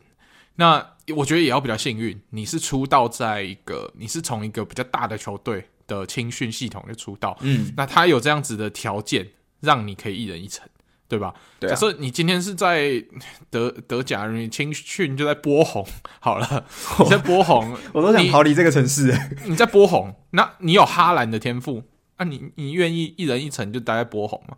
[0.57, 0.85] 那
[1.17, 9.27] 我觉得也要比较幸运，你是出道在一个，你是从一个比较大的球队的青训系统就出道，嗯，那他有这样子的条件，
[9.61, 10.69] 让你可以一人一城。
[11.15, 11.33] 对吧？
[11.61, 13.03] 对啊、假设你今天是在
[13.51, 15.87] 德德甲，你青训就在波鸿
[16.19, 16.67] 好了，
[16.99, 19.17] 你在波鸿，我都想逃离这个城市。
[19.45, 21.85] 你在波鸿，那你有哈兰的天赋，
[22.19, 24.57] 那、啊、你你愿意一人一城就待在波鸿吗？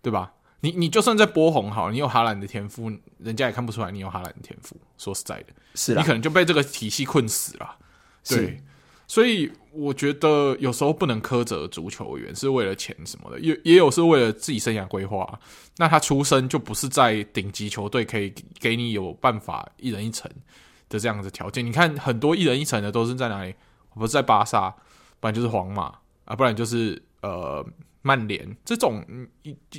[0.00, 0.32] 对吧？
[0.60, 4.76] 你你就算在波鸿好，你有哈兰的天赋，人家也看不出来你有哈兰的天赋。
[4.96, 7.76] 说实在的，是，你可能就被这个体系困死了。
[8.28, 8.62] 对，
[9.08, 15.38] 所以我觉得有时候不能苛责足球员是为了钱什么的，也也有是为了自己生涯规划。
[15.76, 20.30] 那他出生就不是在顶级球队可以给你有办法一人一层
[20.88, 21.64] 的这样子条件。
[21.64, 23.54] 你看很多一人一层的都是在哪里？
[23.94, 24.68] 不是在巴萨，
[25.20, 25.84] 不然就是皇马
[26.26, 27.64] 啊，不然就是呃
[28.02, 29.02] 曼联这种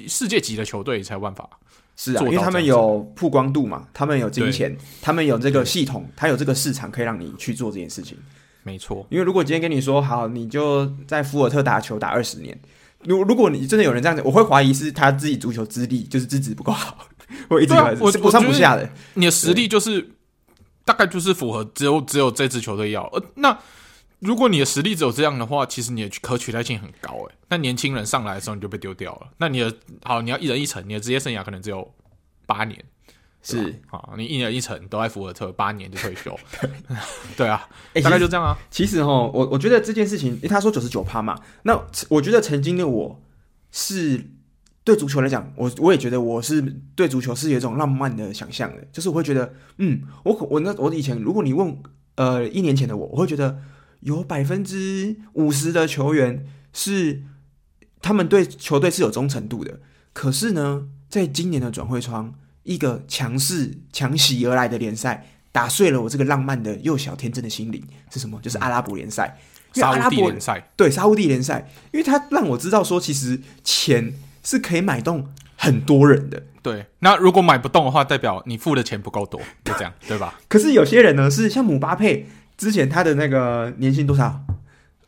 [0.08, 1.48] 世界级的球队才有办法。
[1.96, 8.18] 是啊，因为他们有曝光度嘛，他们有金钱，他们有这个系统，他有这个市场可以让你去做这件事情。
[8.68, 12.60] 没错，因为如果今天跟你说好，你就在福尔特打球打二十年，
[13.06, 17.08] 如如果你真的有人这样子，我会怀疑是他自己足球资历就是资质不够好，
[17.48, 18.90] 我一直以为是不上不下的。
[19.14, 20.10] 你的实力就是
[20.84, 23.04] 大概就是符合只有只有这支球队要。
[23.14, 23.58] 呃，那
[24.20, 27.36] 如果你的实力只有这样的话，其实你的可取代性很高诶。
[27.50, 29.28] 那年轻人上来的时候你就被丢掉了。
[29.38, 31.90] 那你的好，你要一人一城，你的职业生涯可能只有
[32.46, 32.84] 八年。
[33.56, 36.38] 是啊，你一年一层都在福尔特，八年就退休。
[37.38, 37.66] 对啊，
[38.04, 38.58] 大概就这样啊。
[38.70, 43.22] 其实哈，我我觉得这件事情，因为他说九十九趴嘛，那我觉得曾经的我
[43.72, 44.32] 是
[44.84, 46.62] 对足球来讲，我我也觉得我是
[46.94, 51.82] 对足球是有一种浪漫的想象的，就是我会觉得，嗯，我我那我以前，如果你问
[52.16, 53.60] 呃一年前的我，我会觉得
[54.02, 57.24] 有百分之五十的球员是
[58.02, 59.80] 他们对球队是有忠诚度的，
[60.12, 62.36] 可是呢，在今年的转会窗。
[62.68, 67.82] 一个强势强袭而来的联赛，打碎了我这个浪漫的幼小天真的心灵。
[68.12, 68.38] 是什么？
[68.42, 69.40] 就是阿拉伯联赛，
[69.72, 70.70] 沙乌地联赛。
[70.76, 76.44] 对，沙乌地联赛，因为它让我知道说，其实钱是可以买动很多人的。
[76.62, 80.38] 对，那如果买不动的话，代表你付的钱不够多，就这样， 对吧？
[80.50, 82.28] 可是有些人呢，是像姆巴佩
[82.58, 84.44] 之前他的那个年薪多少？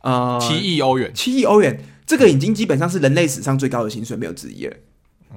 [0.00, 4.74] 呃，七亿欧元，七亿欧元，这个已经基本上是人类史上最高的薪水，没有之一了。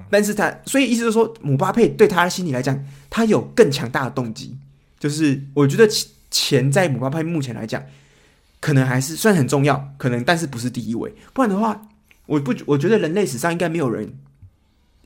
[0.09, 2.77] 但是他，所以意思就是说，姆巴佩对他的心理来讲，
[3.09, 4.57] 他有更强大的动机。
[4.99, 5.87] 就是我觉得
[6.29, 7.83] 钱在姆巴佩目前来讲，
[8.59, 11.13] 可能还是算很重要，可能但是不是第一位。
[11.33, 11.89] 不然的话，
[12.25, 14.13] 我不我觉得人类史上应该没有人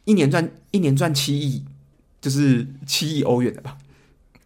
[0.05, 1.63] 一年赚一年赚七亿，
[2.19, 3.76] 就是七亿欧元的吧。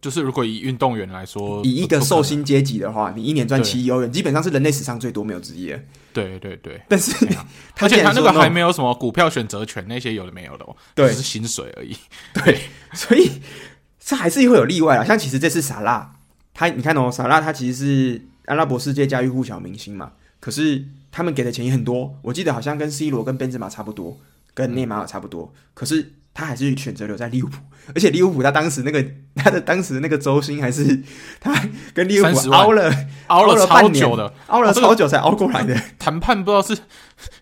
[0.02, 5.68] 就是如果以运动员来说，以一个寿星阶级的话，你一年赚七亿欧元，基本上是人类史上最多，没有之一。
[6.12, 7.12] 对对对，但是
[7.78, 11.96] 而且他那个还没有什么股票选择权那些有的没有的哦，对，只是薪水而已。
[12.34, 12.60] 对，
[12.94, 13.30] 所以
[14.00, 15.06] 这还是会有例外啊。
[15.06, 16.16] 像其实这次萨拉，
[16.54, 24.20] 他你看哦，萨拉他其实是阿拉伯世界家喻户晓明星嘛，可是他们给的钱也很多，我记得好像跟 C 罗跟奔驰马差不多，
[24.54, 26.14] 跟内马尔差不多，可是。
[26.42, 27.58] 他还是选择留在利物浦，
[27.94, 29.06] 而且利物浦他当时那个
[29.38, 31.04] 他的当时的那个周薪还是
[31.40, 31.54] 他
[31.94, 32.92] 跟利物浦熬了
[33.28, 35.80] 熬了超久的，熬了超久才熬过来的。
[36.00, 36.76] 谈判不知道是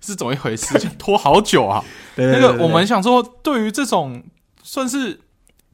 [0.01, 1.81] 是怎么一回事，就拖好久啊。
[2.17, 4.21] 那个我们想说，对于这种
[4.61, 5.21] 算是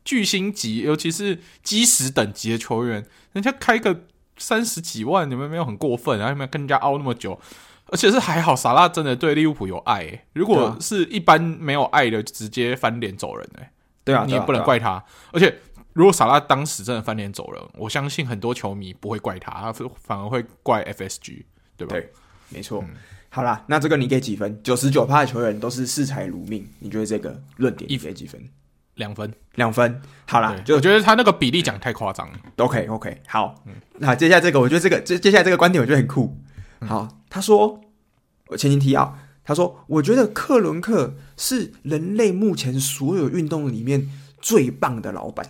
[0.04, 4.02] 巨星级，尤其是基石等级的球员，人家开个
[4.38, 7.40] 三十几万，你们没有很过分，然后你们跟人家熬那么久。
[7.88, 10.26] 而且是还好，萨拉真的对利物浦有爱、欸。
[10.34, 13.69] 如果是一般没有爱的，直接翻脸走人、欸。
[14.04, 14.89] 对啊，你也不能怪他。
[14.89, 15.56] 啊啊、而且，
[15.93, 21.43] 如果萨拉当时真的翻脸走人，我相信很多球迷不会怪他，他反而会怪 FSG，
[21.78, 21.93] 对吧？
[21.93, 22.12] 对，
[22.50, 22.84] 没错。
[22.88, 22.95] 嗯、
[23.30, 24.62] 好啦，那这个你给几分？
[24.63, 28.41] 九十九趴的球员都是视财如命，你觉得这个论点一给几分？
[28.95, 30.02] 两分，两分。
[30.28, 32.39] 好啦，就我觉得他那个比例讲太夸张了。
[32.58, 33.56] OK，OK，好。
[33.65, 36.38] 嗯、那接下来这个，我觉得这个接接下来这个观点，我觉得很酷。
[36.86, 37.82] 好，他说，
[38.48, 45.45] 我前情提要，他说，我觉得克伦克是人类目前所有运动里面最棒的老板。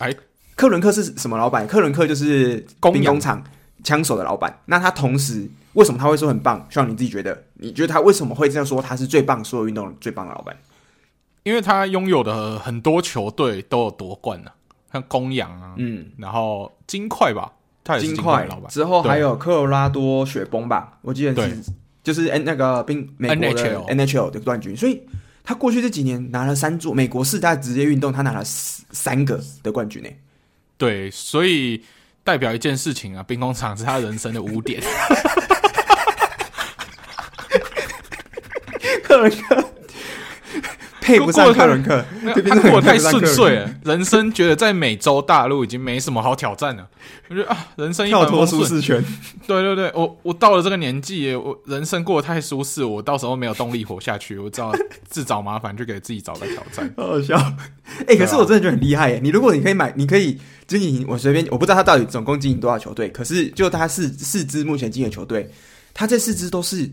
[0.00, 0.14] 哎，
[0.54, 1.66] 克伦克是什么老板？
[1.66, 3.42] 克伦克就是兵工厂
[3.82, 4.60] 枪手的老板。
[4.66, 6.68] 那他同时为什么他会说很棒？
[6.70, 8.82] 希望你自己觉得，你觉得他为什么会这样说？
[8.82, 10.54] 他是最棒，所有运动最棒的老板？
[11.44, 14.52] 因为他拥有的很多球队都有夺冠了，
[14.92, 17.50] 像公羊啊，嗯，然后金块吧。
[18.00, 21.62] 金块之后还有科罗拉多雪崩吧，我记得是
[22.02, 25.02] 就是 N 那个冰美国的 NHL 的冠军，所以
[25.42, 30.08] 他过去这几年拿了三座美国四大职业运动，他拿了三个的冠军呢。
[30.76, 31.82] 对，所以
[32.22, 34.82] 代表一件事情啊，兵工厂是他人生的污点。
[39.02, 39.73] 克伦克。
[41.04, 42.02] 配不上克伦克，
[42.48, 43.70] 他过得太顺遂了。
[43.84, 46.88] 人生觉得在美洲大陆已经没什么好挑战了。
[47.28, 49.04] 我觉得啊，人生跳脱舒适圈。
[49.46, 54.38] 对对对，我我到了这个年纪，我人生过得太舒适，我到时候没有动力活下去。
[54.38, 54.72] 我知道
[55.06, 56.90] 自找麻烦，就给自己找个挑战。
[56.96, 57.36] 好好笑。
[58.06, 59.20] 哎、欸，可是我真的觉得很厉害耶！
[59.22, 65.50] 你如果你可以买，你可以经营，我随便，我不知道他到底总共经营多少球队，可是就他四四支目前经营球队，
[65.92, 66.90] 他这四支都是。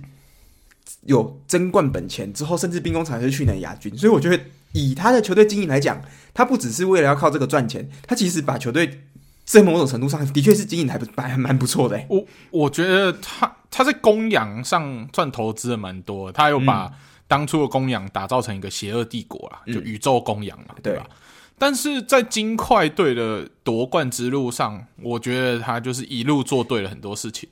[1.05, 6.01] 有争冠本钱之后，甚至兵工厂是去年亚军，所以我觉得以他的球队经营来讲，
[6.33, 9.01] 他不只是为了要靠这个赚钱，他其实把球队
[9.43, 12.05] 在某种程度上的确是经营还不还蛮不错的、欸。
[12.09, 16.91] 我我觉得他他在公羊上赚投资的蛮多，他有把
[17.27, 21.03] 当初的公羊打造成一个邪恶帝国啦，嗯、就宇宙公羊嘛，对吧？
[21.07, 21.15] 对
[21.57, 27.47] 但是在金块队的夺冠之路上，我觉得他就是一路做对了很多事情。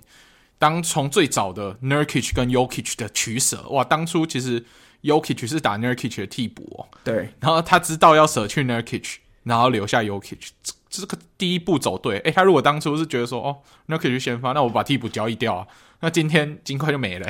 [0.60, 4.64] 当从最早的 Nurkic 跟 Yokich 的取舍，哇，当初其实
[5.02, 10.50] Yokich 是打 Nurkic 的替补哦，对，然后他知道要舍去 Nurkic，然后留下 Yokich，。
[10.92, 15.68] 这个第一步走对，诶，他如果当初是觉得说，哦，那可以去先发，那我把替补交易掉啊，
[16.00, 17.30] 那今天金块就没了，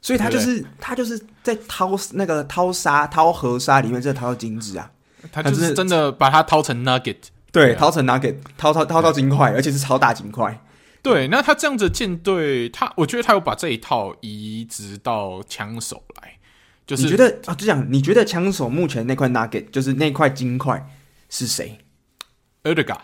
[0.00, 4.88] 所以他就是他就是在掏那个掏沙掏河沙里面，这掏到金子啊，
[5.32, 7.16] 他就是真的把它掏成 nugget，
[7.50, 10.62] 对，掏成 nugget，掏掏掏到金块，而且是超大金块。
[11.02, 16.38] 对，那他这样子建队，他我觉得他有把这一套移植到枪手来，
[16.86, 20.86] 就是你觉得啊，就这样，你觉得枪手目前那块 nugget 就是那块金块
[21.28, 21.78] 是谁？
[22.64, 22.94] 厄德加，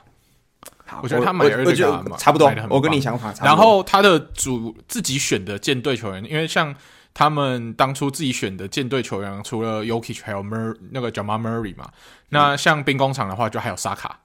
[0.85, 3.47] 好，我觉得他买厄德加差不多，我跟你想法差不多。
[3.47, 6.75] 然后他的主自己选的舰队球员，因为像
[7.15, 11.91] 他们当初自己选的舰队球员，除了 Jokic 还有 Mur 那个 Jamal Murray 嘛。
[12.29, 14.21] 那像兵工厂的话，就还有沙卡。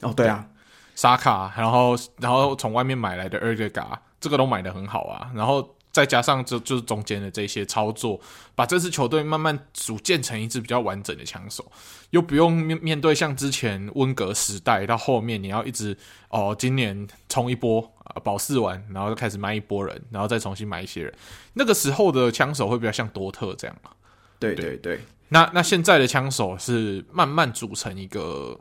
[0.00, 0.46] 哦，对啊，
[0.94, 5.30] 沙卡，然后然后从外面买来的厄德加，这个都买的很好啊。
[5.34, 5.76] 然后。
[5.92, 8.18] 再加上这就是中间的这些操作，
[8.54, 11.70] 把这支球队慢慢组建成一支比较完整的枪手，
[12.08, 15.94] 又不用面面对像之前温格时代到后面你要一直
[16.30, 21.12] 哦，今年冲一波啊保四完，然后就开始卖一波人，然后再重新买一些人。
[21.52, 23.90] 那个时候的枪手会比较像多特这样嘛？
[24.38, 24.98] 对对对。
[25.28, 28.58] 那那现在的枪手是慢慢组成一个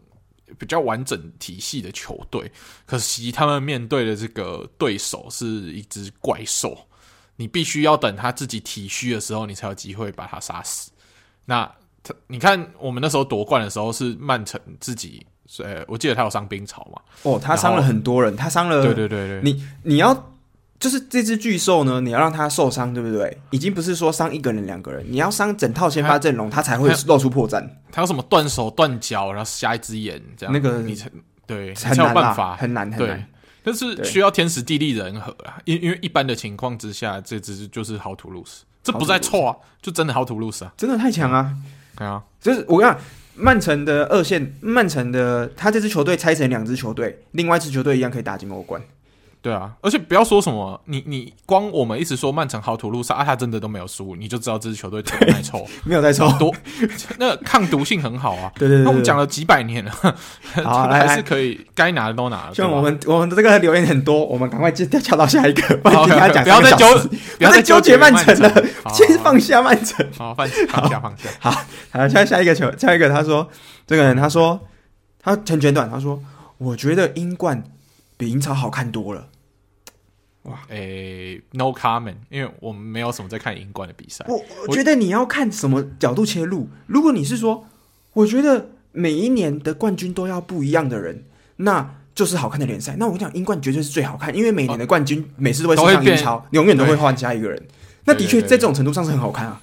[0.57, 2.51] 比较完整体系的球队，
[2.85, 6.77] 可惜他们面对的这个对手是一只怪兽。
[7.37, 10.91] 你必须要等他自己体虚的时候，你才有机会把他杀死。
[11.45, 11.63] 那
[12.03, 15.25] 他，你看我们那时候夺冠的时候是曼城自己，
[15.57, 17.01] 呃，我记得他有伤兵潮嘛？
[17.23, 19.41] 哦，他伤了很多人，他伤了，对对对对。
[19.41, 20.13] 你你要
[20.81, 23.37] 就是这只巨兽呢，你要让它受伤，对不对？
[23.51, 27.63] 已经不是说伤一个人、两个人，你要伤整套先发阵容，它才会露出破绽。
[27.91, 30.51] 它有什么断手断脚，然后瞎一只眼这样？
[30.51, 31.07] 那个你才
[31.45, 33.27] 对，才有办法，很难很难。
[33.63, 41.53] 但是需要天时地利人和啊，因因为一般的情况之下，这只就是 how to lose，这不在错啊，就真的 how to lose 啊，真的太强啊！
[41.95, 42.99] 对啊，就是我跟你讲，
[43.35, 48.81] 曼城的二线，曼城的他这支球队拆成两支球队，另外一支球队一样可以打进欧冠。
[49.41, 56.53] 对啊，而且不要说什么，你你光我们一直说曼城好土路杀啊，他真的都没有输，你就知道这支球队太臭， 没有在抽，多
[57.17, 58.51] 那抗毒性很好啊。
[58.59, 59.91] 对对对，那我们讲了几百年了，
[60.63, 62.53] 好，还是可以该拿的都拿了。
[62.53, 66.85] 像我们我们的这个留言很多，我们赶快接跳到下一个，不要讲，不要再纠，
[67.39, 71.29] 不要再纠结曼城了，先放下曼城，好放放下放下。
[71.39, 71.51] 好，
[71.91, 73.49] 好，下下一个球，下一个他说，
[73.87, 74.59] 这个人他说
[75.19, 76.21] 他很简短，他说
[76.59, 77.63] 我觉得英冠
[78.21, 79.27] 比英超好看多了。
[80.43, 84.23] 哇，诶、欸、，no comment，因为我们没有什么在看英冠的比赛。
[84.27, 86.69] 我我觉得你要看什么角度切入。
[86.85, 87.65] 如果你是说，
[88.13, 92.95] 我觉得每一年的冠军都要不一样的人，那就是好看的联赛。
[92.99, 97.67] 那我跟你讲，英冠绝对是最好看，因为每年的冠军每次都会升上英超，永远都会换下一个人。
[98.05, 99.59] 那的确在这种程度上是很好看啊。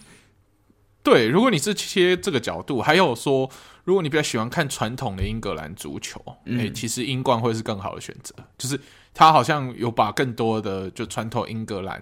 [1.04, 3.48] 对，如果你是切这个角度，还有说，
[3.88, 8.78] 如果你比较喜欢看传统的英格兰足球，诶、嗯欸，其实英冠会是更好的选择，就是。
[9.14, 12.00] 他好像有把更多的就传统英格兰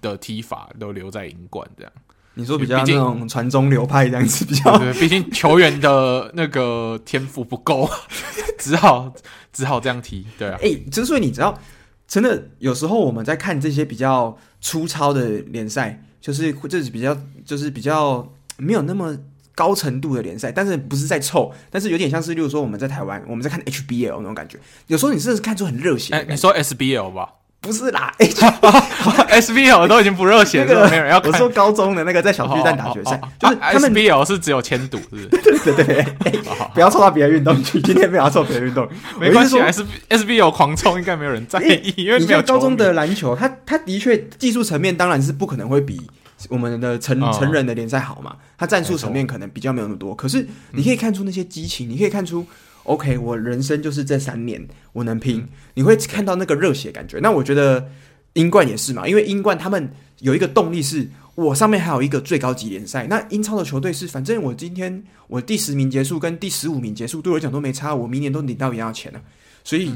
[0.00, 1.92] 的踢法都留在英冠这样。
[2.34, 7.90] 你说比较那种传中流派这样子比较，对，毕竟球员的那个天赋不够，
[8.58, 9.12] 只好
[9.52, 10.24] 只好这样踢。
[10.38, 11.58] 对啊，哎、欸，之所以你知道，
[12.06, 19.18] 真的有时候我们在看这些比较粗糙的联赛，就是就是比较就是比较没有那么。
[19.54, 26.14] 高程度的联赛，但是不是在凑，但是有点像是，例如说我们在台湾，我们在看 HBL 那种感觉，有时候你真的是看出很热血。
[26.14, 27.28] 哎，你说 SBL 吧？
[27.60, 31.30] 不是啦， HBL 都已经不热血了，没有人要看。
[31.30, 35.28] 我说高中的那个在小巨蛋打决赛，就是他们 SBL 是只有签赌，是不是？
[35.62, 36.40] 对对对，
[36.74, 38.88] 不要凑到别的运动去，今天不要凑别的运动，
[39.20, 39.60] 没关系。
[39.60, 46.00] S SBL 狂冲应该没有人在意，因为没有高中的篮球，他他的确技术层面当然是不可能会比。
[46.48, 48.36] 我们的成成人的联赛好嘛？
[48.56, 52.46] 他战术层面可能比较没有那么多，可是你可以看出那些激情，你可以看出
[52.84, 57.18] ，OK，我人生就是这三年我能拼，你会看到那个热血感觉。
[57.20, 57.88] 那我觉得
[58.34, 59.90] 英冠也是嘛，因为英冠他们
[60.20, 63.06] 有一个动力是，我上面还有一个最高级联赛。
[63.06, 69.20] 那英超的球队是，反正我今天我第十名结束跟第十五名结束对我来讲都没差，我明年都领到一样的钱了。
[69.64, 69.92] 所以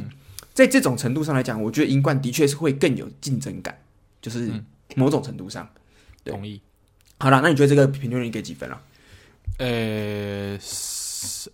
[0.54, 3.76] 在这种程度上来讲，我觉得英冠的确是会更有竞争感，
[4.22, 4.50] 就是
[4.94, 5.68] 某种程度上。
[6.30, 6.60] 同意。
[7.18, 8.80] 好了，那你觉得这个评论你给几分了？
[9.58, 10.58] 呃，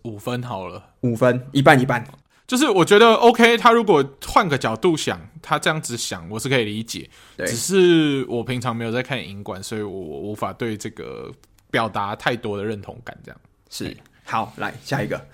[0.03, 2.05] 五分好了，五分，一半一半。
[2.49, 7.09] 就是我觉得 OK，他如果换个角度想，他这样子想，我是可以理解。
[7.37, 11.33] 对，只是我平常没有在看银管，所以我无法对这个
[11.71, 13.17] 表达太多的认同感。
[13.25, 15.25] 这样是好，来下一个。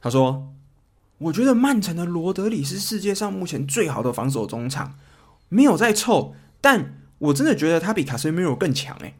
[0.00, 0.50] 他说
[1.18, 4.98] ：“我觉得曼城的罗德里是世界上目前最好的防守中场，
[5.48, 8.96] 没有在臭，但我真的觉得他比卡塞米罗更强。
[9.00, 9.14] 哎，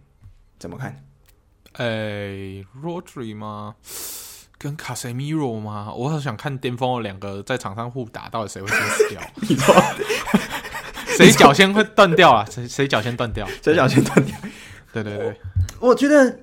[0.59, 1.05] 怎么看？
[1.75, 3.77] 哎，Rodri 吗？”
[4.59, 5.93] 跟卡塞米罗吗？
[5.93, 9.23] 我很想看巅峰的两个在场上互打，到底谁会先死掉？
[9.49, 9.75] 你说
[11.17, 12.47] 谁脚先会断掉啊？
[12.51, 13.49] 谁谁脚先断掉？
[13.63, 14.37] 谁脚先断掉？
[14.93, 15.37] 对对对，
[15.81, 16.41] 我，我觉得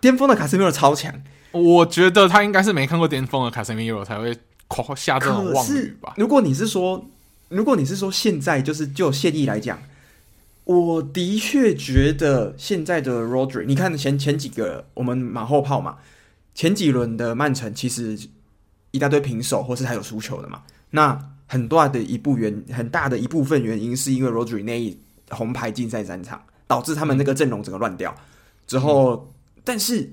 [0.00, 1.12] 巅峰的卡塞米罗超强。
[1.52, 4.36] 我觉得他应该是没看过巅峰的卡塞米罗才会
[4.68, 6.14] 夸下这种妄语吧？
[6.16, 7.04] 如果你是说，
[7.48, 9.80] 如果你是说现在就是就现役来讲，
[10.64, 15.98] 我的确觉得现在的 Rodri，你看前前几个我们马后炮嘛。
[16.54, 18.28] 前几轮的曼城其实
[18.90, 20.62] 一大堆平手，或是还有输球的嘛。
[20.90, 24.98] 那很大的一部原很大的一部分原因，是因为 Rodri 那一
[25.30, 28.14] 红牌禁赛三场，导致他们那个阵容整个乱掉。
[28.66, 29.32] 之后，
[29.64, 30.12] 但是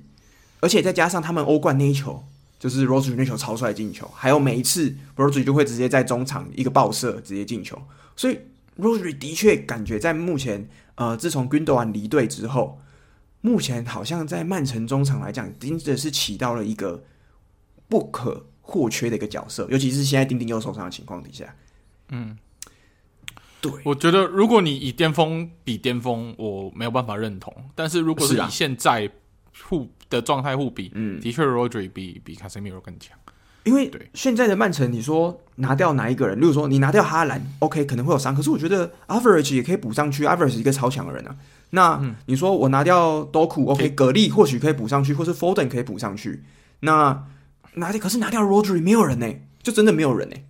[0.62, 2.24] 而且再加上他们欧冠那一球，
[2.58, 7.78] 就是 Rodri 那球超帅进球，还有每一次 Rodri 就会直接在中场一个爆射直接进球，
[8.16, 8.40] 所以
[8.80, 12.82] Rodri 的确感觉在目前呃，自从 Gundogan 离队之后。
[13.42, 17.02] 目前好像在曼城中场来讲，真的是起到了一个
[17.88, 21.56] 不可或缺的一个角色，尤其是现在丁丁又受伤的情况底下。
[22.10, 22.38] 嗯，
[23.62, 27.56] 对，我觉得如果你以巅峰比巅峰，我没有办法认同。
[27.74, 29.10] 但是如果是以现在
[29.64, 33.18] 互的状态互比，嗯，的确，Rodri 比比卡塞米罗更强。
[33.64, 36.40] 因为现在的曼城，你说拿掉哪一个人？
[36.40, 41.36] 例如说你拿掉哈兰，OK，可能会有伤，可是我觉得 Average 也可以补上去，Average 是一个超强的人啊。
[41.72, 46.44] 那你说我拿掉多库，OK，格力或许可以补上去，或是 Foden 可以补上去。
[46.80, 47.26] 那
[47.76, 50.46] 拿掉，可是拿掉 Rodri 没有人呢、欸，就真的没有人呢、欸。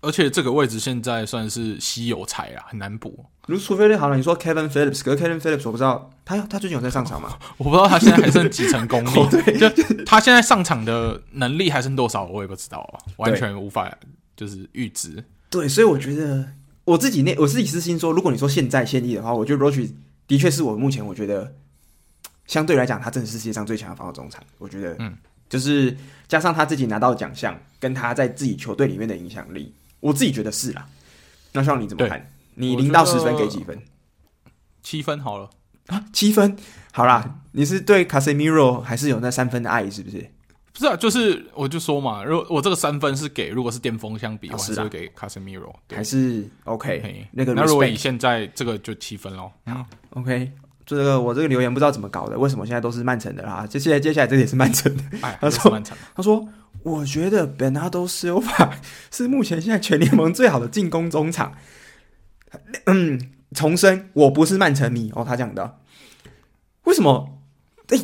[0.00, 3.24] 而且这个位置现在算是稀有才啊，很难补。
[3.46, 7.38] 如除非好了，你说 Kevin Phillips，可是 Kevin Phillips 我不知道他他最近有在上场吗？
[7.56, 9.68] 我不知道他现在还剩几成 功力，就
[10.04, 13.90] 他现在上场的能力还剩多少，我也不知道啊，完全无法
[14.36, 15.24] 就是预知。
[15.50, 16.46] 对，所以我觉得
[16.84, 19.90] 我自己那我自己私心说，如果你说现在现役的话，我觉得 Rodri
[20.26, 21.54] 的确是我目前我觉得
[22.46, 24.42] 相对来讲，他真的是世界上最强的防守中场。
[24.58, 25.16] 我觉得，嗯，
[25.48, 25.96] 就是
[26.28, 30.86] 加上他自己拿到奖项，跟他在自己球队里面的影响力，我自己觉得是啦。
[31.52, 32.30] 那像你怎么看？
[32.54, 33.80] 你零到十分给几分？
[34.82, 35.50] 七分好了
[35.86, 36.56] 啊，七分
[36.92, 37.40] 好啦。
[37.52, 39.88] 你是对卡塞米罗还是有那三分的爱？
[39.90, 40.30] 是不是？
[40.72, 47.26] 不是啊，就是我就说嘛，如果我这个三分是给，如果是巅峰相比，我是会给卡塞米罗，还是 OK？
[47.32, 49.50] 那个那如果以现在这个就七分喽。
[49.66, 50.52] 好，OK。
[50.86, 53.66] 这个我这个留言不知道怎么搞的，为什么现在都是曼城的啦？
[53.66, 55.02] 接下来接下来这里也是曼城的。
[55.20, 55.82] 哎，他说
[56.14, 56.48] 他说，
[56.82, 58.70] 我觉得 Bernardo Silva
[59.10, 61.52] 是目前现在全联盟最好的进攻中场。
[62.86, 65.78] 嗯，重申我不是曼城迷哦，他讲的。
[66.84, 67.38] 为什么？
[67.88, 67.98] 哎。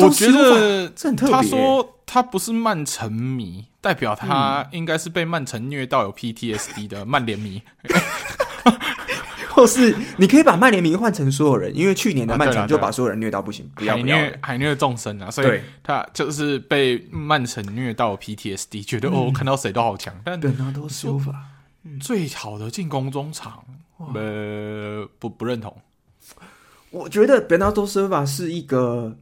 [0.00, 1.34] 我觉得这很特别。
[1.34, 7.62] 他说他不是曼城迷，代表他应该是被曼城虐到有 PTSD 的曼联迷，
[9.60, 21.34] 或是你可以把曼联名换成所有人，因为去年的曼城就把所有人虐到不行，不要不要，海虐海虐众生啊，所以他就是被曼城虐到 PTSD，觉得哦，看到谁都好强，但那都是说法。
[22.00, 23.62] 最好的进攻中场，
[24.14, 25.76] 呃，不不认同。
[26.90, 29.16] 我觉得 Bernardo Silva 是一个。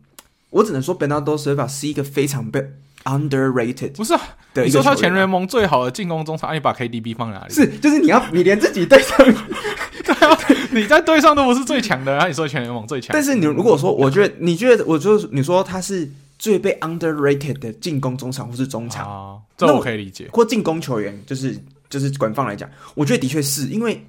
[0.51, 2.73] 我只能说，Bernardo Silva 是一个非常被
[3.09, 3.93] underrated。
[3.93, 4.21] 不是啊，
[4.55, 7.55] 你说他全联盟最好的进攻中场，你把 KDB 放哪里？
[7.55, 9.17] 是，就是你要你连自己队上，
[10.05, 10.39] 对啊，
[10.71, 13.11] 你在队上都不是最强的，然后你说全联盟最强。
[13.13, 20.29] 但是你如果说，我觉得你觉得，我就你说他是最被 underrated 的进攻中场或是中场，啊，这我可以理解。
[20.33, 24.05] 或进攻球员，就是就是官方来讲，我觉得的确是因为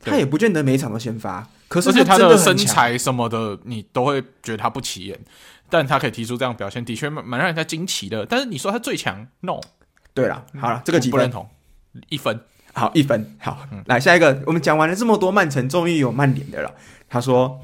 [0.00, 5.18] 他也不见得每一场都先发，可是他的身材什么的，你都会觉得他不起眼。
[5.74, 8.24] 但他可以提出这样表现，的确蛮蛮让人家惊奇的。
[8.24, 9.60] 但是你说他最强，no。
[10.14, 11.10] 对了，好了，这个几分？
[11.10, 11.50] 不认同，
[12.10, 12.40] 一分。
[12.72, 13.36] 好，一分。
[13.40, 14.40] 好，嗯、来下一个。
[14.46, 16.72] 我们讲完了这么多曼城，终于有曼联的了。
[17.08, 17.60] 他说：“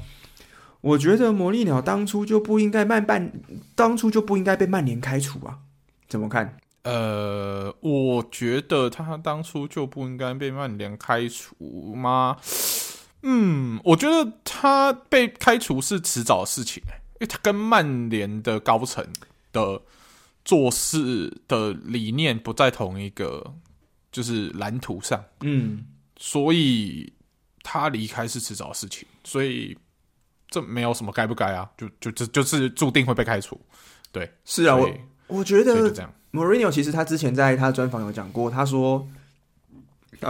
[0.81, 3.31] 我觉得魔力鸟当初就不应该曼曼，
[3.75, 5.59] 当初就不应该被曼联开除啊？
[6.09, 12.35] 怎么看？”呃，我觉得他当初就不应该被曼联开除吗？
[13.23, 16.83] 嗯，我觉得他被开除是迟早的事情。
[16.85, 19.05] 因为他跟曼联的高层
[19.53, 19.81] 的
[20.43, 23.53] 做事的理念不在同一个
[24.11, 25.85] 就是蓝图上，嗯，
[26.17, 27.13] 所以
[27.63, 29.77] 他离开是迟早的事情，所以
[30.49, 33.59] 这没有什么该不该啊，就就就就是注定会被开除，
[34.11, 34.89] 对，是啊，我
[35.27, 35.93] 我觉得
[36.33, 39.07] Mourinho 其实他之前在他专访有讲过，他说，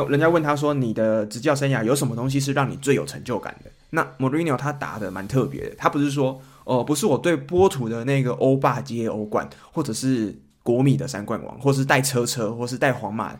[0.10, 3.72] 人家问他说，你的执教生涯有什么东西是让你最有成就感的？
[3.92, 13.36] 那 Mourinho 他答的蛮特别的，他不是说哦，不是我对波图的那个欧霸接欧冠，或者是国米的三冠王，或是带车车，或是带皇马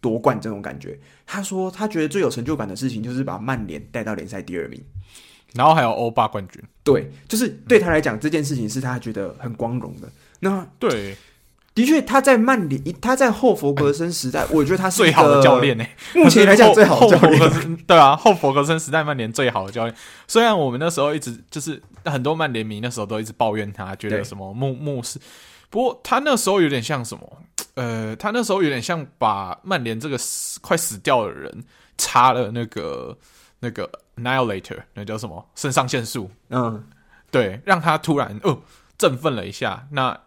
[0.00, 0.98] 夺冠这种感觉。
[1.26, 4.80] 他说他觉得最有成就感的事情就是把曼联带到联赛第二名，
[5.54, 6.62] 然后还有欧霸冠军。
[6.84, 10.08] 对，就是对他来讲，这件事情是他觉得很光荣的。
[10.40, 11.16] 那对。
[11.74, 15.84] 的确，他在曼联，他在后佛格森时代，我觉得他是最好的教练呢。
[16.14, 17.76] 目前来讲，最好的教练。
[17.86, 19.96] 对啊，后佛格森时代曼联最好的教练。
[20.28, 25.20] 虽然我们那时候一直就是很多曼联迷那时候都一直抱怨他，觉得什么穆穆斯。
[25.70, 27.42] 不过他那时候有点像什么？
[27.74, 31.64] 呃，他那时候有点像把曼联这个死快死掉的人
[31.96, 33.16] 插了那个
[33.60, 35.48] 那个 annihilator，那叫什么？
[35.54, 36.30] 肾上腺素。
[36.50, 36.84] 嗯，
[37.30, 38.62] 对，让他突然哦、呃、
[38.98, 39.86] 振奋了一下。
[39.90, 40.18] 那。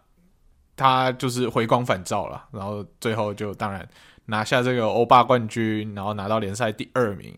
[0.78, 3.88] 他就是回光返照了，然后最后就当然
[4.26, 7.34] 拿下这个欧霸冠军，然后拿到联赛第二名，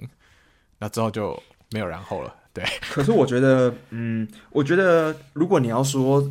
[0.80, 2.34] 那之后就没有然后了。
[2.58, 6.30] 对， 可是我觉得，嗯，我觉得如果你要说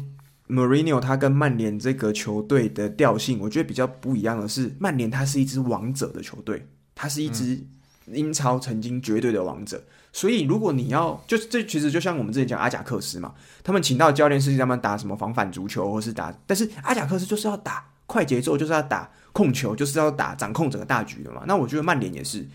[0.48, 7.64] Mourinho 他跟曼联这个球队的调性，我觉得比较不一样的是，曼联他是一支王者的球队，他是一支
[8.06, 9.76] 英超曾经绝对的王者。
[9.78, 21.42] 嗯所以，如果你要，就这其实就像我们之前讲阿贾克斯嘛，他们请到教练是让他们打什么防反足球，或是打，但是阿贾克斯就是要打快节奏，就是要打控球，就是要打掌控整个大局的嘛。
[21.46, 22.48] 那我觉得曼联也是，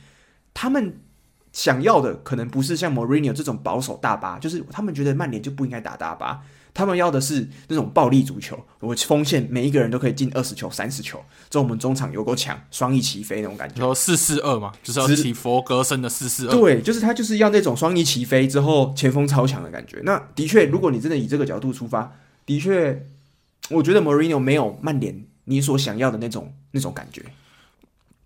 [0.56, 0.92] 他们
[1.52, 6.42] 想要的可能不是像莫瑞尼奥这种保守大巴，就是他们觉得曼联就不应该打大巴。
[6.74, 13.76] 他们要的是那种暴力足球，我锋线每一个人都可以进二十球、三十球，这种我们中场有够强，双翼齐飞那种感觉。
[13.80, 16.52] 然后四四二嘛，就是要起佛格森的四四二。
[16.52, 20.00] 对，就是他就是要那种双翼齐飞之后前锋超强的感觉。
[20.06, 22.14] 那的确，如果你真的以这个角度出发，
[22.46, 23.06] 的确，
[23.70, 27.22] 我觉得 Mourinho 没有曼联你所想要的那种那种感觉。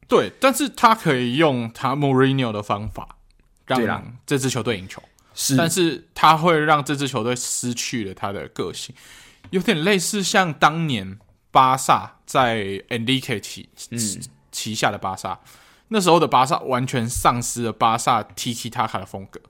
[0.07, 3.17] 对，但是他可以用他 Mourinho 的方法
[3.65, 5.01] 让这支球队赢球。
[5.33, 8.95] 是，但是他会让这支球队失去了他的个性，
[9.49, 11.19] 有点类似像当年
[11.51, 13.69] 巴萨在 Enrique 旗
[14.51, 15.39] 旗下的巴萨，
[15.89, 19.41] 那时候的巴萨完全丧失了巴萨 Tiki Taka 的风格，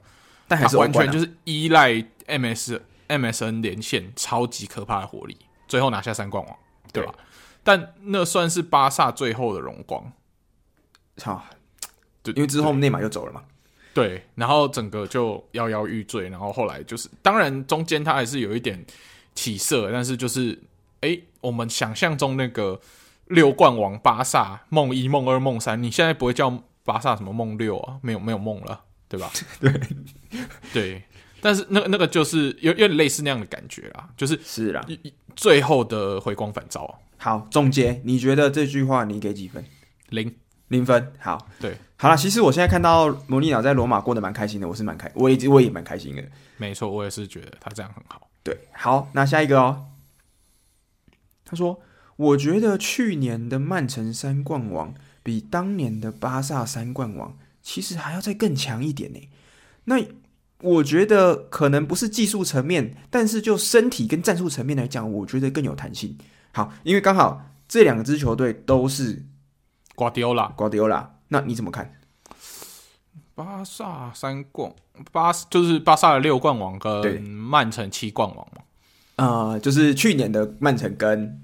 [0.48, 5.38] 但还是完全就是依赖 MS MSN 连线超级可怕的火力，
[5.68, 6.58] 最后拿下三冠王，
[6.92, 7.14] 对吧？
[7.64, 10.12] 但那算是巴萨最后的荣光，
[11.18, 11.44] 操，
[12.24, 13.44] 对，因为之后内马又走了嘛。
[13.94, 18.86] 对，然后整个就摇摇欲坠，然后后来就是，当然中间他还是有一点
[19.34, 20.62] 起色，但是就是，
[21.00, 22.82] 哎，我们想象中那个
[23.28, 27.98] 六冠王巴萨梦一、梦二、梦三，你现在不会叫巴萨什么梦六啊？
[28.02, 29.32] 没有，没有梦了，对吧？
[29.62, 29.72] 对，
[30.74, 31.04] 对，
[31.40, 34.86] 但是那个那个就是有有点类似那样的感觉啦，就是是啦，
[35.38, 37.00] 最后的回光返照。
[37.16, 39.64] 好，总结，你觉得这句话你给几分？
[40.10, 40.36] 零。
[40.70, 42.18] 零分，好，对，好了。
[42.18, 46.24] 其实我现在看到穆里尼鸟在罗马过得蛮开心的，我是蛮开，我也我也蛮开心的。
[46.58, 48.28] 没错，我也是觉得他这样很好。
[48.44, 49.86] 对，好，那下一个哦。
[51.46, 51.80] 他说
[52.18, 59.20] ：“我觉得去年的曼城三冠王比当年的巴萨三冠王其实还要再更强一点呢。
[59.84, 60.04] 那
[60.62, 66.18] 我觉得可能不是技术层面，但是就身体跟战术层面来讲，我觉得更有弹性。
[66.52, 69.22] 好，因为刚好这两支球队都是。”
[69.96, 72.00] 瓜迪奥拉，瓜迪奥拉，那你怎么看？
[73.34, 74.74] 巴萨三冠，
[75.12, 78.62] 巴就是巴萨的六冠王跟曼城七冠王嘛？
[79.18, 81.42] 呃，就是去年的曼城跟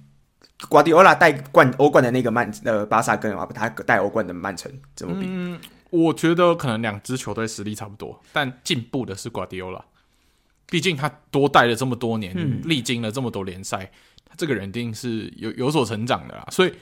[0.70, 5.26] 瓜迪奥拉带冠欧冠的那个曼呃巴萨跟他带欧冠的曼城怎么比？
[5.28, 9.84] 嗯，我觉得可能两支球队实力差不多，但进步的是瓜迪奥拉，
[10.68, 13.92] 毕竟他多带了这么多年，嗯、历经了这么多联赛，
[14.26, 16.74] 他这个人一定是有有所成长的啦，所以。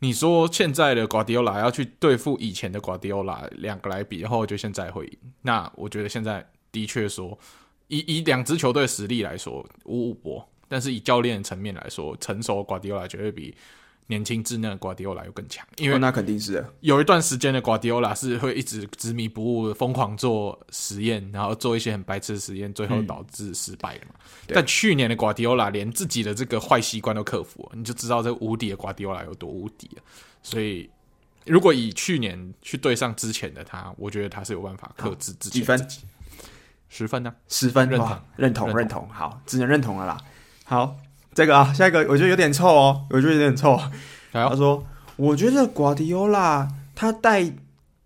[0.00, 5.18] 你说现在的瓜迪奥拉要去对付以前的瓜迪奥拉，两个来比，然后就现在会赢。
[5.42, 7.38] 那我觉得现在的确说，
[7.88, 13.54] 以以两支球队实力来说五五波，但是以教练层面来说，成熟瓜迪奥拉绝对比。
[14.08, 24.12] 年轻稚嫩的瓜迪奥拉又更强，因为、哦、那肯定是有一段时间的瓜迪奥拉是会一直执迷不悟，疯狂做实验，然后做一些很白痴的实验，最后导致失败的嘛。
[24.46, 30.02] 嗯、但去年的瓜迪奥拉连自己的这个坏习惯都克服了，你就知道这无敌的瓜迪奥拉有多无敌了。
[30.42, 30.90] 所以，
[31.46, 35.60] 如果以去年去对上之前的他，我觉得他是有办法克制自己。
[35.60, 35.88] 几分？
[36.90, 37.34] 十分呢、啊？
[37.48, 39.08] 十分认同，认同，认同。
[39.08, 40.20] 好，只能认同了啦。
[40.64, 40.94] 好。
[41.34, 43.78] 这个啊，下一个我觉得有点臭哦，我觉得有点臭。
[44.32, 44.84] 他说
[45.16, 47.52] ：“我觉得瓜迪奥拉他带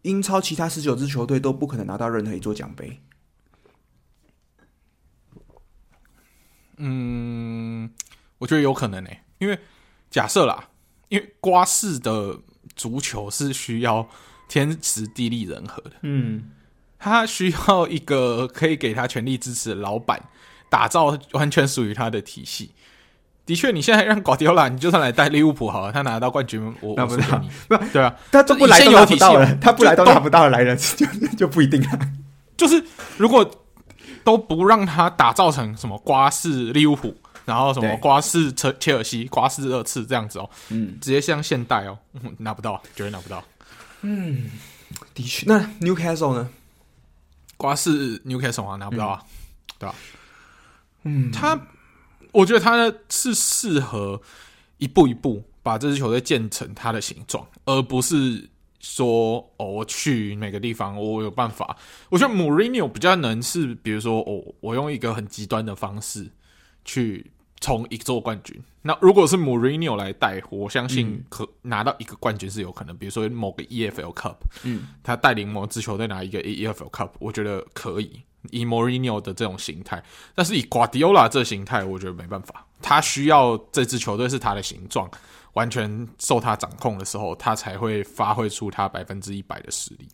[0.02, 3.00] 英超其他十九支球队都不可能拿到任何一座奖杯。”
[6.76, 7.90] 嗯，
[8.38, 9.58] 我觉得有可能诶，因为
[10.10, 10.68] 假设啦，
[11.08, 12.38] 因为瓜式的
[12.76, 14.08] 足球是需要
[14.48, 16.50] 天时地利人和的，嗯，
[16.98, 20.28] 他需要一个可以给他全力支持的老板，
[20.68, 22.72] 打造完全属于他的体系。
[23.48, 31.98] 的确，你现在让瓜迪奥拉，你就算来带利物浦好了，他拿到冠军，我拿不到，不对啊，他都不来都拿不到了，他不来都拿不到了，来了就 就不一定了。
[32.58, 32.84] 就是
[33.16, 33.50] 如果
[34.22, 41.98] 都不让他打造成什么瓜式利物浦，然后什么瓜式切切尔西、瓜式热刺这样子哦，嗯，直接像现代哦，
[42.36, 43.42] 拿不到，绝对拿不到。
[44.02, 44.50] 嗯，
[45.14, 46.46] 的确，那 Newcastle 呢？
[47.56, 49.30] 瓜式 Newcastle 啊，拿不到啊，嗯、
[49.78, 49.94] 对吧、啊？
[51.04, 51.58] 嗯，他。
[52.38, 54.22] 我觉得他是适合
[54.76, 61.76] 一步一步把这支球队建成他的形状，而不是说哦，我去每个地方我有办法。
[62.08, 66.30] 我觉得 Mourinho 比较能是，比如说哦，我用一个很极端的方式
[66.84, 68.56] 去冲一座冠军。
[68.82, 72.96] 那如果是 Mourinho 来带，我相信可拿到一个冠军是有可能。
[72.96, 78.22] 比如说某个 EFL Cup，嗯，他带领某支球队拿一个 EFL Cup，我觉得可以。
[78.50, 80.02] 以 Mourinho 的这种形态，
[80.34, 82.64] 但是以 Guardiola 这形态，我觉得没办法。
[82.80, 85.10] 他需要这支球队是他的形状，
[85.54, 90.08] 完全受他掌控的时候，他才会发挥出他百分之一百的实力。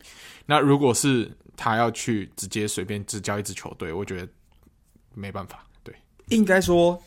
[0.47, 4.29] 那如果是他要去直接随便执教一支球队，我觉得
[5.13, 5.63] 没办法。
[5.83, 5.95] 对，
[6.29, 6.99] 应该说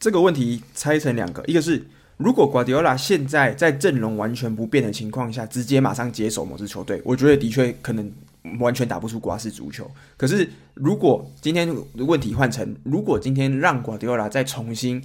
[0.00, 8.10] 这个问题拆成两个，一个是如果 Guardiola 现在在阵容完全不变的情况下，直接马上接手某支球队，我觉得的确可能。
[8.58, 9.90] 完全打不出瓜式足球。
[10.16, 15.02] 可是，如果今天问题换成，如果今天让瓜迪奥拉再重新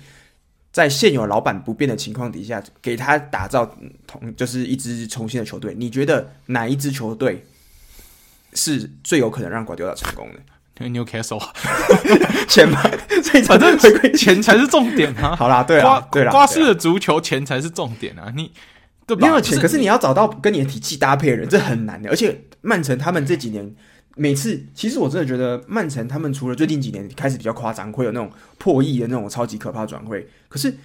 [0.72, 3.66] 在现有老板不变的情况底下，给他打造
[4.06, 7.46] 同就是一支重新的球队，你觉得哪一支球队
[8.54, 10.40] 是最有可能让瓜迪奥拉成功的？
[10.80, 11.44] Newcastle
[12.48, 12.80] 钱嘛，
[13.24, 13.76] 所以反正
[14.14, 15.34] 钱才是重点啊！
[15.38, 18.32] 好啦，对啊，对啦，瓜式的足球钱才是重点啊！
[18.36, 18.52] 你
[19.08, 19.28] 对吧？
[19.28, 22.40] 没有钱，可是你要找到跟你的体系搭配的人，这很难的，而且。
[22.62, 23.74] 曼城他们这几年
[24.16, 30.76] 每次，其实我真的觉得曼城他们除了最近几年开始比较夸张，会有那种破亿的那种超级可怕转会，可是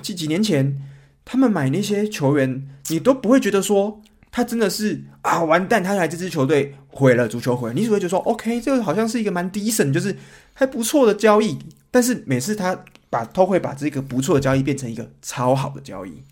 [0.00, 0.80] 几几年前
[1.24, 4.00] 他们买那些球员，你都不会觉得说
[4.30, 10.14] 他真的是啊完蛋，他来这支球队毁了足球毁了，你只会觉得说 OK，这个好像是一个蛮 decent，就是
[10.52, 11.58] 还不错的交易，
[11.90, 12.78] 但是每次他
[13.10, 16.22] 把都会把这个不错的交易变成一个超好的交易，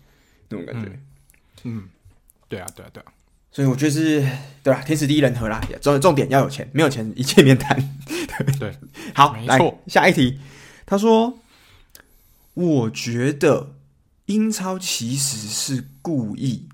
[0.49, 0.99] 那种感觉，嗯，
[1.63, 1.87] 嗯，
[2.47, 3.11] 对啊，对啊，对啊。
[3.51, 4.19] 所以我觉得是
[4.63, 4.81] 对吧？
[4.81, 7.77] 天时地利人和啦，重重点要有钱，没有钱一切免谈。
[8.07, 8.77] 对 对，
[9.13, 10.39] 好，没错来下一题。
[10.85, 11.39] 他说
[12.55, 13.75] ：“我觉得
[14.25, 16.67] 英超其实是故意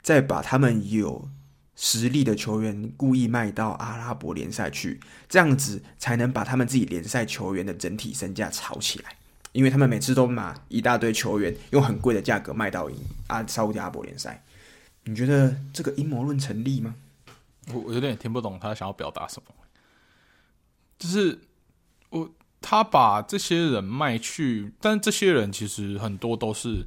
[0.00, 1.28] 在把他们有
[1.74, 9.16] 实力的球员故意卖到阿拉伯联赛去，这样子才能把他们自己联赛球员的整体身价炒起来。
[9.52, 12.88] 因为他们每次都把一大堆球员用很贵的价格卖到
[13.28, 14.44] 阿沙乌地阿拉伯联赛。”
[15.04, 16.94] 你觉得这个阴谋论成立吗？
[17.72, 19.54] 我我有点听不懂他想要表达什么。
[20.98, 21.40] 就是
[22.10, 22.30] 我
[22.60, 26.86] 他把这些人卖去，但这些人其实很多都是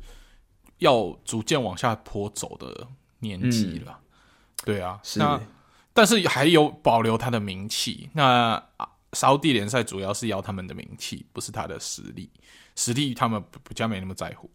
[0.77, 2.87] 要逐渐往下坡走的
[3.19, 3.99] 年纪了。
[3.99, 4.05] 嗯、
[4.63, 5.41] 对啊，是那
[5.91, 8.11] 但是还有保留他的名气。
[8.13, 8.63] 那
[9.13, 12.29] 沙地联赛主要是要他们的名气，不是他的实力。
[12.75, 14.49] 实力他们比较没那么在乎。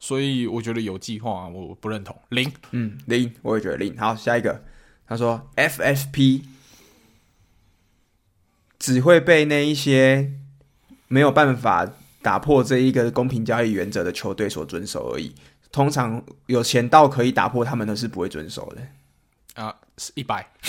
[0.00, 3.96] 所以我觉得有计划，我不认同零，嗯，零，我也觉得零。
[3.96, 4.64] 好，下一个，
[5.06, 6.42] 他说 FFP
[8.80, 10.32] 只会被那一些
[11.06, 11.88] 没有办法
[12.20, 15.32] 打破这一个公平交易原则的球队所遵守而已。
[15.70, 18.82] 通常有钱到可以打破他们的，是不会遵守的。
[19.54, 20.46] 啊，是一百，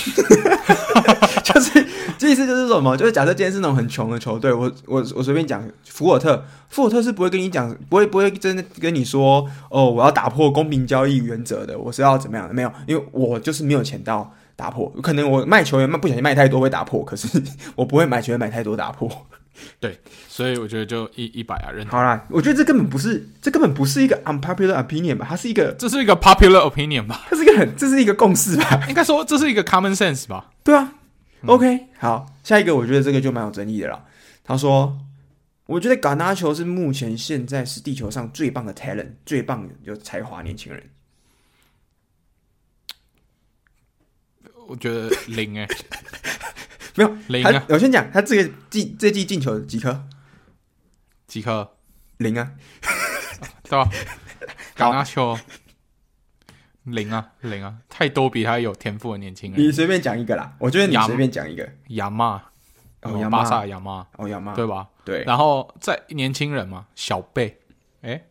[1.44, 2.98] 就是这意思就是什么？
[2.98, 12.54] 就是假设今天是那种很穷的球队，我我我随便讲，福尔特，福尔特是不会跟你讲，不会不会真的跟你说，哦，我要打破公平交易原则的，我是要怎么样的？
[12.54, 17.42] 没有，因为我就是没有钱到打破，可能我卖球员卖不小心卖太多会打破，可是
[17.76, 19.10] 我不会买球员买太多打破。
[19.80, 21.86] 对，所以我觉得就一一百啊，认。
[21.88, 25.26] 好啦，我觉得这根本不是，这根本不是一个 unpopular opinion 吧？
[25.30, 27.26] 它是一个，这是一个 popular opinion 吧？
[27.30, 28.86] 它是一个很，这是一个共识吧？
[28.90, 30.52] 应该说这是一个 common sense 吧？
[30.64, 30.94] 对啊。
[31.42, 34.06] 嗯、OK，好，下一个我觉得这个就蛮有争议的了。
[34.44, 34.98] 他说，
[35.66, 40.82] 我觉得嘎纳球是目前现在是地球上最棒的 talent，最棒的有才华年轻人。
[44.68, 45.78] 我觉得零哎、欸。
[46.96, 47.66] 没有零啊！
[47.70, 50.06] 我先讲，他这个进这季进球几颗？
[51.28, 51.76] 几颗？
[52.18, 52.52] 零啊，
[53.64, 53.90] 对吧？
[54.76, 55.38] 嘎纳丘
[56.84, 59.60] 零啊，零啊，太多比他有天赋的年轻人。
[59.60, 61.68] 你随便讲一个啦，我觉得你随便讲一个。
[61.90, 62.44] 亚马，
[63.02, 64.88] 哦，巴萨亚马，哦，亚马，对吧？
[65.04, 65.24] 对。
[65.24, 67.58] 然后在年轻人嘛，小贝，
[68.02, 68.24] 哎，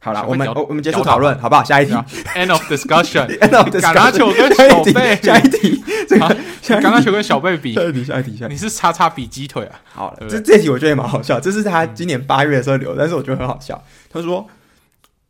[0.00, 1.64] 好了，我们我我们结束讨论，好不好？
[1.64, 2.04] 下一题啊
[2.36, 3.26] ，End of discussion。
[3.40, 8.54] End of 橄榄球跟 discussion 小贝下一题，这个下一题橄榄球跟小贝比下，一题，下一题，下一题。
[8.54, 9.80] 你是叉叉比鸡腿啊？
[9.92, 13.82] 好了，这这题我觉得也蛮好笑，这是他今年八月的时候留的，但是我觉得很好笑。
[14.10, 14.46] 他说：“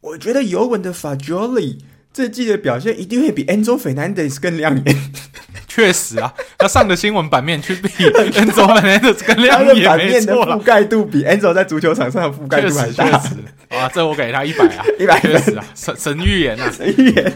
[0.03, 1.79] 我觉得尤文的 Fagioli
[2.13, 4.97] 这季的表现一定会比 Enzo Fernandez 更亮眼。
[5.69, 10.59] 确实啊，他上的新闻版面去比 Enzo Fernandez 更亮眼，的版面的覆。
[10.61, 13.19] 盖度比 Enzo 在足球场上的覆盖度还大。
[13.21, 13.37] 实
[13.69, 17.33] 啊，这我给他一百啊， 一百分确实啊，神神预言啊，神预言，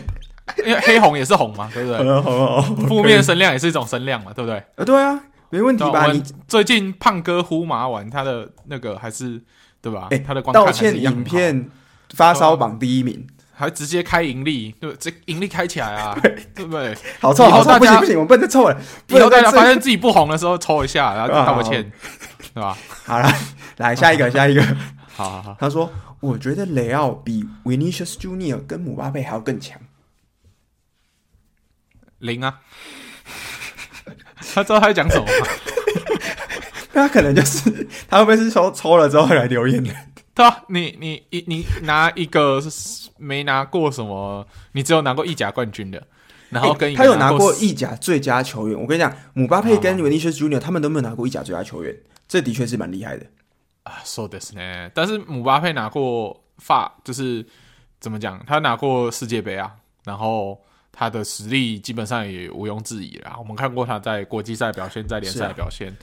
[0.67, 1.99] 因为黑红也是红嘛，对不对？
[1.99, 4.61] 好了好了好了，负面声量也是一种声量嘛，对不对？
[4.77, 5.21] 呃，对啊，
[5.51, 6.11] 没问题吧？
[6.11, 9.41] 你最近胖哥呼麻完，他的那个还是
[9.81, 10.09] 对吧？
[10.11, 11.69] 哎他的道歉影片
[12.17, 16.19] 发烧榜第一名，还直接开盈利，对，这盈利开起来啊，
[16.55, 16.97] 对不对？
[17.21, 18.77] 好臭好臭，不行不行，我不能再臭了。
[19.07, 21.93] 不以后大家发现自己不红的时候，抽一下，然后道个歉，
[22.55, 22.77] 对吧？
[23.05, 23.33] 好了，
[23.77, 24.63] 来下一个下一个。
[25.15, 29.79] 好好好，他说：“我觉得雷奥比 Vinicius Junior 跟姆巴佩还要更强。
[32.19, 32.61] 零啊，
[34.55, 35.47] 他知道他在讲什么吗？
[36.95, 39.95] 那他可能就是他会不会是抽抽了之后会来留言的？
[40.43, 42.61] 对啊，你你你你拿一个
[43.17, 46.05] 没拿过什么，你只有拿过意甲冠军的，
[46.51, 48.81] 然后跟他有拿过过意甲最佳球员。
[48.81, 53.25] 我跟你讲，姆巴佩跟 Vinicius Junior 他们都没有拿过意甲最佳球员，这的确是蛮厉害的。
[53.85, 57.47] 啊，说的是呢，但是姆巴佩拿过法，就是
[58.01, 59.73] 怎么讲，他拿过世界杯啊，
[60.05, 63.37] 然后他的实力基本上也毋庸置疑了。
[63.39, 65.97] 我们看过他在国际赛表现，在联赛表现、啊、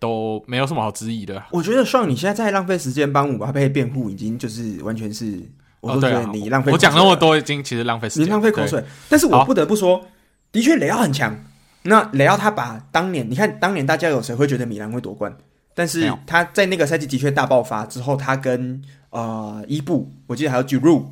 [0.00, 1.40] 都没有什么好质疑的。
[1.52, 5.40] 我觉得，像你现在在浪费时间帮姆巴佩辩护，已经就是完全是，
[5.80, 6.74] 我都觉得你浪费、哦啊。
[6.74, 8.82] 我讲那么多，已经其实浪费时间，你浪费口水。
[9.08, 10.04] 但是我不得不说，
[10.50, 11.44] 的确雷奥很强。
[11.82, 15.32] 那雷奥他把当年，你看当年大家有谁会觉得米兰会夺冠？
[15.74, 21.04] 但是他在那个赛季的确大爆发之后，他跟呃伊布，我记得还有 Giroud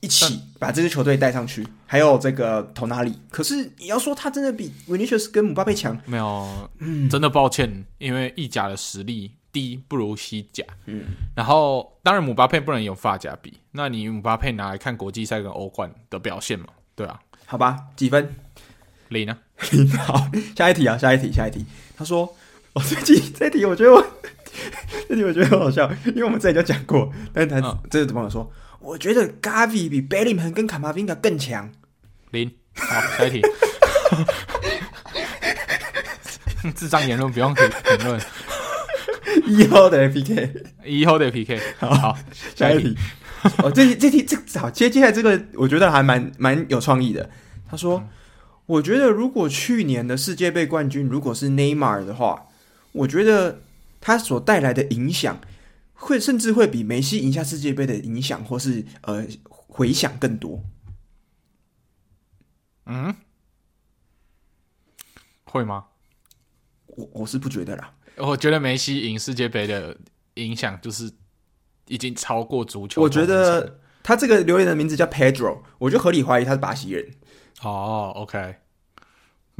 [0.00, 3.14] 一起把这支球队带上去，还有这个 Tonali。
[3.30, 16.66] 可是你要说他真的比 Vinicius 跟姆巴佩强，没有，嗯，真的抱歉，因为意甲的实力低不如西甲，嗯，然后当然姆巴佩不能有法甲比，那你姆巴佩拿来看国际赛跟欧冠的表现嘛？
[16.94, 18.34] 对啊，好吧，几分？
[19.08, 19.36] 零呢？
[19.72, 19.88] 零。
[19.90, 21.64] 好，下一题啊，下一题，下一题。
[21.96, 22.36] 他说。
[22.74, 24.06] 哦，这题这题我觉得我
[25.08, 28.48] 这题我觉得很好笑，因为我们之前就讲过，但是他、嗯、这是怎么说？
[28.88, 31.70] 我觉得 Gavi 比 Bellingham 跟卡马宾加更强。
[32.30, 33.42] 零，好，下一题。
[36.74, 38.18] 智障言论不用评评论。
[39.46, 42.18] 以后的 PK，以后的 PK，好，好，
[42.56, 42.96] 下一题。
[43.58, 47.28] 哦，这题这题这好，接接下来这个我觉得还蛮蛮有创意的。
[47.70, 48.08] 他说、嗯
[48.64, 52.46] ：“我觉得如果去年的世界杯冠军如果是内马尔的话。”
[52.92, 53.60] 我觉得
[54.00, 55.38] 他所带来的影响，
[56.00, 60.62] 会甚至会比梅西赢下世界杯的影响，或是呃回响更多。
[62.86, 63.14] 嗯，
[65.44, 65.86] 会吗？
[66.86, 67.94] 我我是不觉得啦。
[68.16, 69.96] 我觉得梅西赢世界杯的
[70.34, 71.12] 影响，就是
[71.86, 73.02] 已经超过足球。
[73.02, 77.14] 我觉得他这个留言的名字叫 Pedro，我就合理怀疑他是巴西人。
[77.62, 78.56] 哦，OK。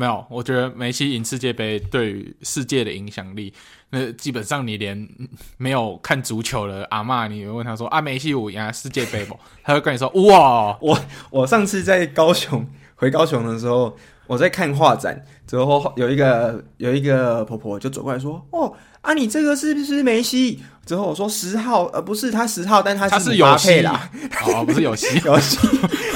[0.00, 3.52] 没有，我觉得梅西赢世界杯对于世界的影响力，
[3.90, 5.08] 那基本上你连
[5.58, 9.36] 没有看足球的阿妈，你问他说啊，梅西有赢世界杯不？
[9.64, 10.96] 他会跟你说哇，我
[11.30, 13.96] 我上次在高雄回高雄的时候，
[14.28, 20.62] 我在看画展，之后有一个有一个婆婆就走过来说，哦啊，你这个是不是梅西？
[20.86, 24.08] 之后我说十号，呃，不是他十号，但他是有戏啦，
[24.46, 25.58] 哦，不是有戏，有戏，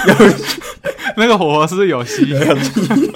[0.06, 0.60] 有戏，
[1.18, 3.12] 那个婆婆是有戏，有戏。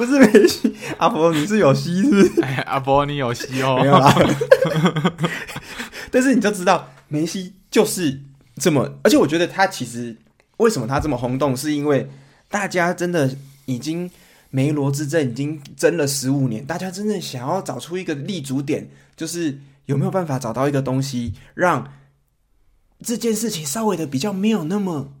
[0.00, 2.40] 不是梅西，阿婆你是有戏是不是？
[2.40, 4.10] 哎，阿婆你有戏哦，没有啦。
[6.10, 8.18] 但是你就知道梅西就是
[8.56, 10.16] 这么，而且我觉得他其实
[10.56, 12.08] 为什么他这么轰动，是因为
[12.48, 13.36] 大家真的
[13.66, 14.10] 已经
[14.48, 21.92] 梅罗之争已经争了十五年，大家真正想要找出一个立足点，就是有没有办法找到一个东西，让
[23.02, 25.12] 这件事情稍微的比较没有那么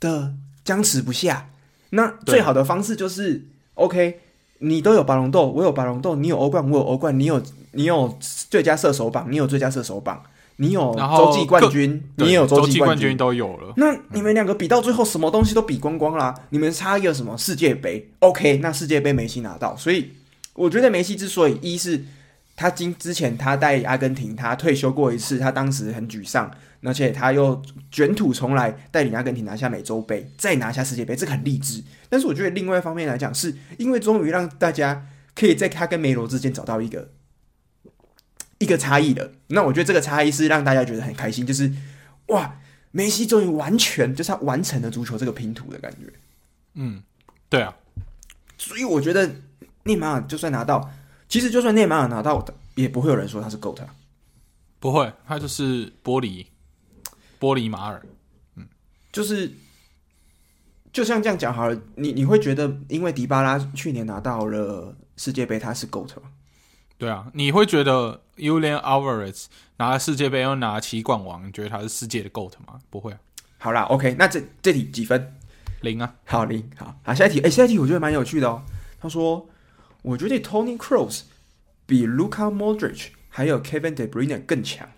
[0.00, 0.34] 的
[0.64, 1.50] 僵持不下。
[1.90, 3.51] 那最好的方式就是。
[3.74, 4.20] OK，
[4.58, 7.42] 你都有巴龙豆，我有巴龙豆，你有欧冠，我有欧冠，你有
[7.72, 10.22] 你有最佳射手榜，你有最佳射手榜，
[10.56, 13.72] 你有洲际冠军，你也有洲际冠军都有了。
[13.76, 16.34] 那你们两个比到最后，什么东西都比光光啦。
[16.50, 20.10] 你们差一个什么世界杯？OK，那世界杯梅西拿到，所以
[20.54, 22.04] 我觉得梅西之所以一是
[22.62, 26.48] 他今之前他带阿根廷，他退休过一次，他当时很沮丧。
[26.84, 31.82] 而且他又卷土重来，带领阿根廷拿下美洲杯，再拿下世界杯，这个很励志。
[32.08, 37.10] 但是我觉得另外一方面来讲，是因为终于让大家可以在他跟梅罗之间找到一个
[38.58, 39.32] 一个差异的。
[39.48, 41.72] 那我觉得这个差异是让大家觉得很开心，就是
[42.26, 42.58] 哇，
[42.90, 46.12] 梅西终于完全就是他完成了足球这个拼图的感觉。
[46.74, 47.00] 嗯，
[47.48, 47.76] 对啊，
[48.58, 49.30] 所以我觉得
[49.84, 50.90] 内马尔就算拿到，
[51.32, 53.78] 其实就算内马尔拿到，也不会有人说他是 GOAT，
[54.78, 56.44] 不会，他就是玻璃
[57.40, 58.04] 玻璃马尔，
[58.56, 58.68] 嗯，
[59.10, 59.50] 就是
[60.92, 66.28] 就像这样讲好了，你你会觉得因为迪巴拉去年拿到了世界杯，他是 GOAT 吗？
[66.98, 69.46] 对啊，你会觉得 Julian Alvarez
[69.78, 72.78] 拿了世界杯又拿了七冠王，你觉得他是世界的 GOAT 吗？
[72.90, 73.18] 不会啊。
[73.56, 75.34] 好啦，OK，那这这题几分？
[75.80, 78.62] 零啊，好零，好，好，下一题，哎，下一题我觉得蛮有趣的哦。
[79.00, 79.48] 他说，
[80.02, 81.22] 我觉得 Tony Kroos
[81.86, 84.90] 比 Luka Modric 还有 Kevin De Bruyne 更强。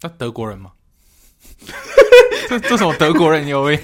[0.00, 0.72] 那德国人吗？
[2.48, 3.82] 这这什么德国人留言？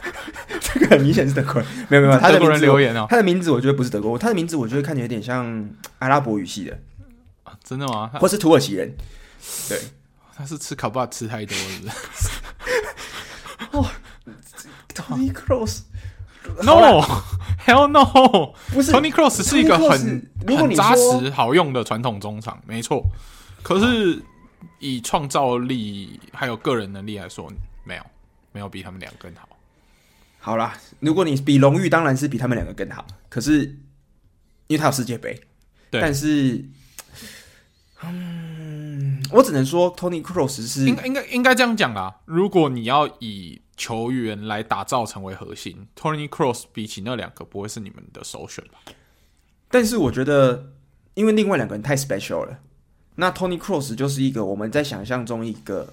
[0.60, 3.06] 这个很明显是德国人，没有没有，他的德国人留言哦。
[3.08, 6.78] 他的名字我觉得不是德国，他的名字我觉得看起来有点像阿拉伯语系的
[7.44, 8.10] 啊，真的吗？
[8.20, 8.94] 或是土耳其人？
[9.68, 9.80] 对，
[10.36, 11.92] 他是吃烤巴吃太多了。
[13.72, 13.86] 哦。
[14.96, 15.84] Tony Kroos，No，Hell
[16.62, 17.02] No，
[18.72, 23.04] 不是 Tony Cross 是一个很很扎实好用的传统中场，没错。
[23.62, 24.22] 可是
[24.78, 27.50] 以创造力还有个人能力来说，
[27.84, 28.02] 没有
[28.52, 29.48] 没有比他们两个更好。
[30.38, 33.04] 好啦，如果你比荣誉，当然是比他们两个更好。
[33.28, 33.64] 可是
[34.68, 35.40] 因为他有世界杯，
[35.90, 36.64] 对，但是，
[38.04, 42.20] 嗯，我只能说 Tony Cross 是应该应该应该这样讲啦。
[42.26, 48.78] 如果你要以球员来打造成为核心，Tony Cross 比起那两个不会是你们的首选吧？
[49.68, 50.72] 但是我觉得，
[51.14, 52.60] 因为另外两个人太 special 了，
[53.16, 55.92] 那 Tony Cross 就是一个我们在想象中一个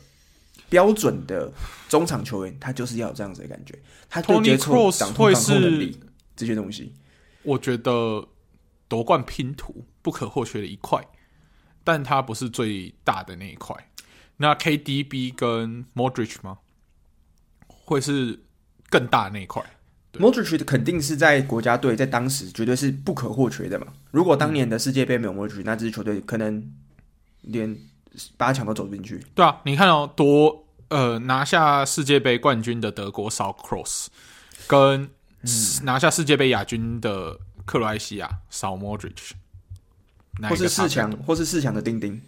[0.70, 1.52] 标准的
[1.90, 3.78] 中场球员，他就是要有这样子的感觉。
[4.10, 5.94] 他 Tony Cross 会是
[6.36, 6.94] 这些东西，
[7.42, 8.28] 我觉得
[8.88, 11.06] 夺冠拼图不可或缺的一块，
[11.84, 13.76] 但他不是最大的那一块。
[14.38, 16.60] 那 KDB 跟 Modric 吗？
[17.86, 18.40] 会是
[18.90, 19.64] 更大的那一块
[20.14, 23.88] ，Modric 肯定是在国家队，在当时绝对是不可或缺的嘛。
[24.12, 26.72] 如果当年的世界杯没有 Modric，那支球队可能
[27.42, 27.78] 连
[28.38, 29.26] 八强都走不进去。
[29.34, 34.08] 对啊，你看哦，夺呃拿下世界杯冠军的德国少 Cross，
[34.68, 35.10] 跟
[35.84, 39.32] 拿下世界杯亚军的克罗埃西亚少 Modric，
[40.48, 42.22] 或是四强，或是四强的丁丁。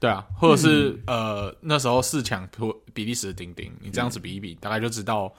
[0.00, 2.48] 对啊，或者是、嗯、呃那时候四强
[2.94, 5.30] 比利时的丁丁，你这样子比一比，嗯、大概就知道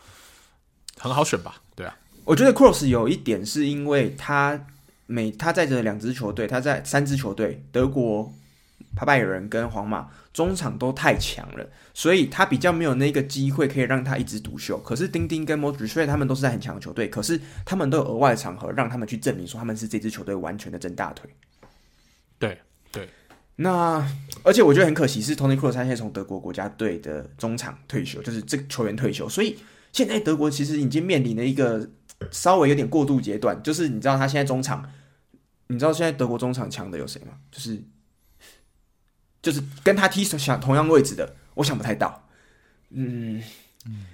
[0.97, 1.55] 很好选吧？
[1.75, 4.67] 对啊，我觉得 Cross 有一点是因为他
[5.07, 8.31] 每他在这两支球队，他在三支球队，德国、
[8.95, 14.77] 帕拜人跟皇马中场都太强了，所以他比较没有那个机会可以让他一枝独秀。
[14.77, 21.27] 可是丁丁跟 Modric 虽然他们都是在很强的球队，可是他们都有额外的场合让他们去证明说他们是这支球队完全的真大腿。
[22.37, 22.61] 对对。
[23.61, 24.03] 那
[24.43, 29.55] 而且我觉得很可惜，是 Tony Kroos 他现在从德国国家队的中场退休，就是这个球员退休，所以
[29.91, 31.87] 现在德国其实已经面临了一个
[32.31, 33.61] 稍微有点过渡阶段。
[33.61, 34.89] 就是你知道他现在中场，
[35.67, 37.33] 你知道现在德国中场强的有谁吗？
[37.51, 37.83] 就是
[39.43, 42.27] 就是跟他踢想同样位置的，我想不太到。
[42.89, 43.43] 嗯
[43.85, 44.05] 嗯，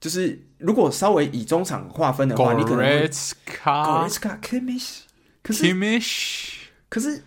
[0.00, 5.00] 就是如果稍微以中场划分的话，你可能 Goretzka、Kimmich，
[5.42, 6.54] 可是 Kimmich，
[6.88, 7.22] 可是。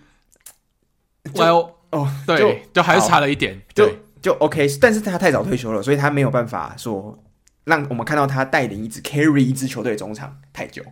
[1.34, 3.90] Well，哦，对，就，就还是差了一点，就
[4.22, 7.18] 就 OK，但是他太早退休了，所以他没有办法说
[7.66, 10.84] 让我们看到他带领一支 carry 一支球队中场太久。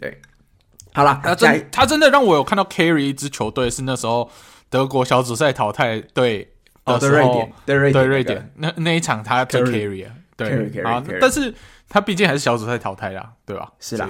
[0.00, 0.20] 对，
[0.92, 4.30] 好了，他真他真的让我有看到 carry 一支球队是那时候
[4.68, 6.52] 德国小组赛淘汰队
[6.84, 11.54] 的时候，对瑞典，对瑞典，对瑞典那那一场他最 carry 啊，对 carry 啊，但是
[11.88, 13.72] 他毕竟还是小组赛淘汰啦，对吧？
[13.78, 14.08] 是啦，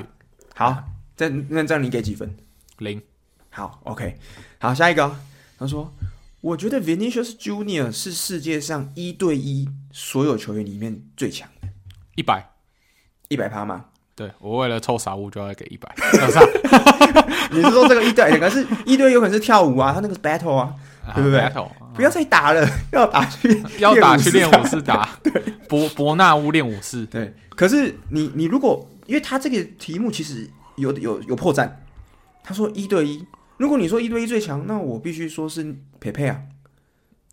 [0.55, 0.77] 好，
[1.17, 2.35] 这那这样你给几分？
[2.79, 3.03] 零。
[3.51, 4.17] 好，OK，
[4.61, 5.11] 好，下一个。
[5.61, 5.93] 他说
[6.41, 11.69] ：“我觉得 Vinicius Junior 是世界上一对一所有球员里面最强的，
[12.15, 12.53] 一百
[13.29, 13.85] 一百趴吗？
[14.17, 15.95] 对，我为了凑傻物就要给一百。
[17.53, 18.39] 你是说这个一对一？
[18.41, 20.75] 可是一对一有可能是跳舞啊，他那个是 battle 啊，
[21.07, 25.19] 啊对不对？battle，不要再打了， 要打去要打去练武士打。
[25.23, 25.33] 对，
[25.69, 27.05] 伯伯纳乌练武士。
[27.05, 31.71] 对，可是你你如果因为他这个题目其实有有有破绽，
[32.43, 33.23] 他说一对一。”
[33.61, 36.41] 如果你说一对一最强，那我必须说是佩佩啊，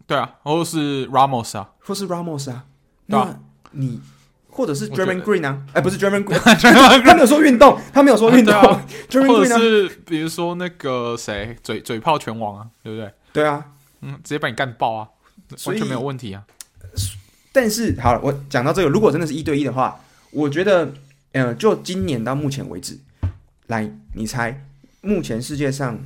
[0.06, 2.66] 对啊，或是 Ramos 啊，或是 Ramos 啊，
[3.06, 3.40] 那
[3.72, 4.02] 你
[4.50, 6.38] 或者是 Draymond Green 啊，哎，不是 Draymond Green，
[7.02, 8.54] 他没有说运动，他没有说运动，
[9.10, 13.10] Draymond Green 啊，是比如说那个谁，嘴嘴炮拳王啊，对不对？
[13.32, 13.64] 对啊，
[14.02, 15.08] 嗯，直接把你干爆啊，
[15.68, 16.44] 完全没有问题啊。
[17.54, 19.98] 但是好了，我讲到这个，如果真的是一对一的话，
[20.32, 20.92] 我觉得，
[21.32, 23.00] 呃，就今年到目前为止，
[23.68, 24.66] 来，你猜，
[25.00, 25.98] 目前世界上。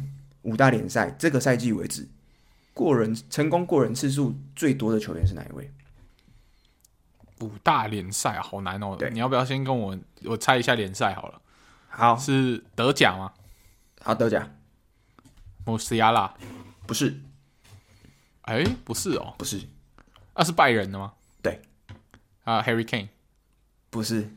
[0.43, 2.07] 五大联赛这个赛季为止，
[2.73, 5.71] 过人成功过人次数最多的球员是哪一位？
[7.41, 8.95] 五大联赛啊，好难哦。
[8.97, 11.41] 对，你要不要先跟我我猜一下联赛好了？
[11.89, 13.33] 好，是德甲吗？
[14.01, 14.47] 好，德甲。
[15.65, 16.33] 穆斯亚拉
[16.87, 17.21] 不是？
[18.43, 19.57] 哎，不是哦，不是。
[20.33, 21.13] 那、啊、是拜仁的吗？
[21.41, 21.61] 对。
[22.43, 23.09] 啊，Harry Kane
[23.91, 24.31] 不是，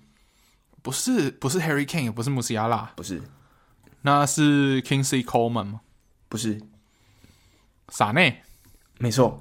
[0.82, 3.22] 不是，不是 Harry Kane，也不是穆斯亚拉，不是。
[4.02, 5.80] 那是 Kingsley Coman 吗？
[6.34, 6.60] 不是。
[7.90, 8.42] 萨内，
[8.98, 9.38] 没错，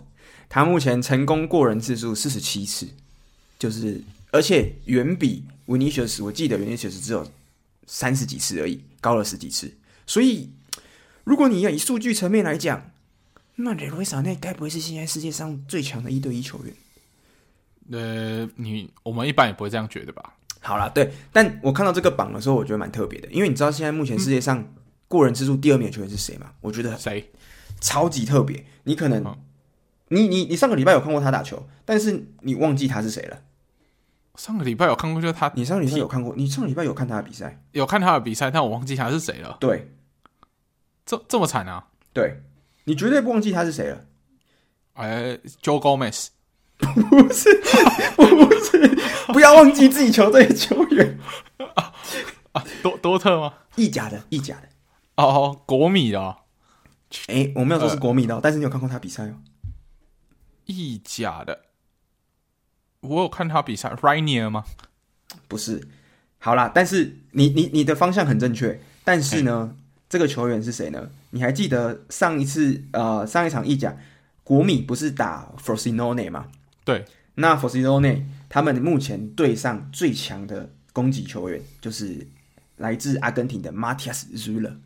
[0.47, 2.87] 他目前成功过人次数四十七次。
[3.57, 7.31] 就是，而且远比 Vinicius，我记得 Vinicius 只有
[7.87, 9.73] 三十几次而已，高了十几次。
[10.05, 10.51] 所以，
[11.23, 12.91] 如果你要以数据层面来讲，
[13.55, 16.75] 那雷诺萨内该不会是现在世界上最强的一对一球员？
[17.89, 20.35] 呃，你我们一般也不会这样觉得吧？
[20.59, 24.71] 好啦，对，但我看到这个榜的时候，我觉得蛮特别的，因为你知道现在目前世界上
[25.13, 26.47] 过人之处第二名的球员是谁吗？
[26.61, 27.31] 我觉得谁
[27.79, 28.65] 超级特别。
[28.83, 29.23] 你可能，
[30.09, 33.41] 你你你上个礼拜有看过他打球，但是你忘记他是谁了。
[34.35, 35.51] 上个礼拜有看过，就是他。
[35.55, 36.33] 你上个礼拜有看过？
[36.35, 37.61] 你上个礼拜有看他的比赛？
[37.71, 39.57] 有看他的比赛，但我忘记他是谁了。
[39.59, 39.91] 对，
[41.05, 41.85] 这这么惨啊？
[42.11, 42.41] 对，
[42.85, 44.05] 你绝对不忘记他是谁了。
[44.93, 46.27] 哎，Joe Gomez，
[46.77, 47.61] 不是，
[48.15, 48.95] 不是，
[49.27, 51.19] 不要忘记自己球队的球员
[51.75, 51.93] 啊
[52.53, 52.63] 啊！
[52.81, 53.53] 多多特吗？
[53.75, 54.69] 意甲的，意甲的。
[55.15, 56.37] 哦，国米的。
[57.27, 59.35] 哎、欸，我没有说是国米的，呃、但是你有看过他比赛哦。
[60.65, 61.65] 意甲的。
[63.01, 64.63] 我有看他比赛，Rainier 吗？
[65.47, 65.87] 不是，
[66.39, 69.75] 好啦，但是你你你的方向很正确，但是呢，
[70.09, 71.11] 这个球员是谁呢？
[71.31, 73.95] 你还记得上一次呃上一场意甲
[74.43, 76.47] 国米不是打 Frosinone 吗？
[76.83, 77.05] 对，
[77.35, 82.27] 那 Frosinone 他们目前队上最强的攻击球员就是
[82.77, 84.77] 来自阿根廷的 Matias Zuller。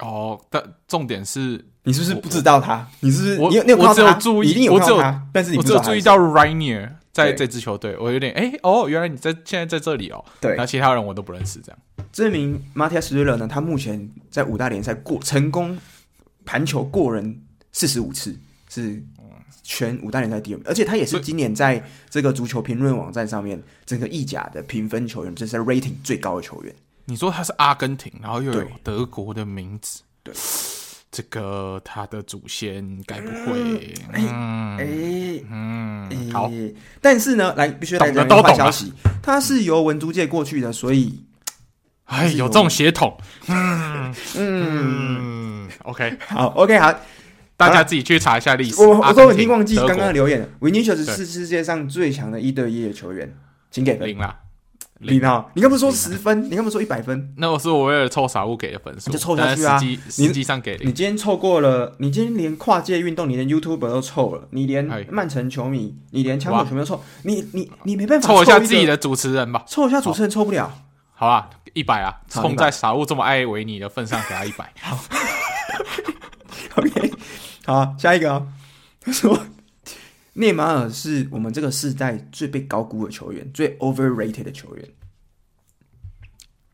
[0.00, 1.64] 哦，但重点是。
[1.82, 2.86] 你是不是不知道他？
[3.00, 4.02] 你是不是我你有你有看到他？
[4.02, 10.22] 我只有注意，我只有但是你只有注意到 Rainier 在这支球队，我有点哎、欸、哦，原来你在现在在这里哦。
[10.42, 11.58] 对，那其他人我都不认识。
[11.60, 11.78] 这样，
[12.12, 15.78] 这名 Matias Zuller 呢，他目前在五大联赛过成功
[16.44, 17.40] 盘球过人
[17.72, 18.38] 四十五次，
[18.68, 19.02] 是
[19.62, 26.74] 全五大联赛第二名，而且他也是今年在这个足球评论网站上面整个意甲的评分球员，这、就是 rating 最高的球员。
[27.10, 30.32] 你说他是阿根廷，然后又有德国的名字，对。
[30.32, 30.40] 对
[31.12, 33.92] 这个他的祖先该不会？
[34.12, 34.86] 嗯，哎，
[35.50, 36.48] 嗯，嗯，好。
[37.00, 41.24] 但是呢，来必须来讲一个坏消息，他是由文租界过去的，所以，
[42.04, 43.18] 哎，有这种血统。
[43.48, 46.94] 嗯 嗯，OK，好，OK，好，
[47.56, 48.80] 大家自己去查一下历史。
[48.80, 50.48] 我我说我已经忘记刚刚的留言了。
[50.60, 53.36] Vinicius 是世界上最强的一对一的球员，
[53.68, 54.06] 请给分。
[54.06, 54.38] 零啦。
[55.02, 55.44] 你呢？
[55.54, 56.44] 你刚不是说十分？
[56.50, 57.32] 你刚不是说一百分？
[57.38, 59.78] 那我是我为了凑傻物给的分数，你就凑下去啊！
[59.78, 69.64] 实际实际上给你，你今天凑过了，你今天连跨界运动，你连 YouTuber 都凑了，你连曼城球迷，你连枪手球迷都凑，你你你没办法凑一下自己的主持人吧？
[69.66, 70.70] 凑一下主持人凑不了，
[71.14, 72.20] 好吧，一百啊！
[72.28, 74.70] 冲在傻物这么爱维尼的份上，给他一百。
[74.80, 74.98] 好，
[76.76, 77.12] OK，
[77.64, 78.46] 好，下一个啊，
[79.00, 79.38] 他说。
[80.40, 84.88] 内马尔是我们这个世代最被高估的球员，最 overrated 的球员。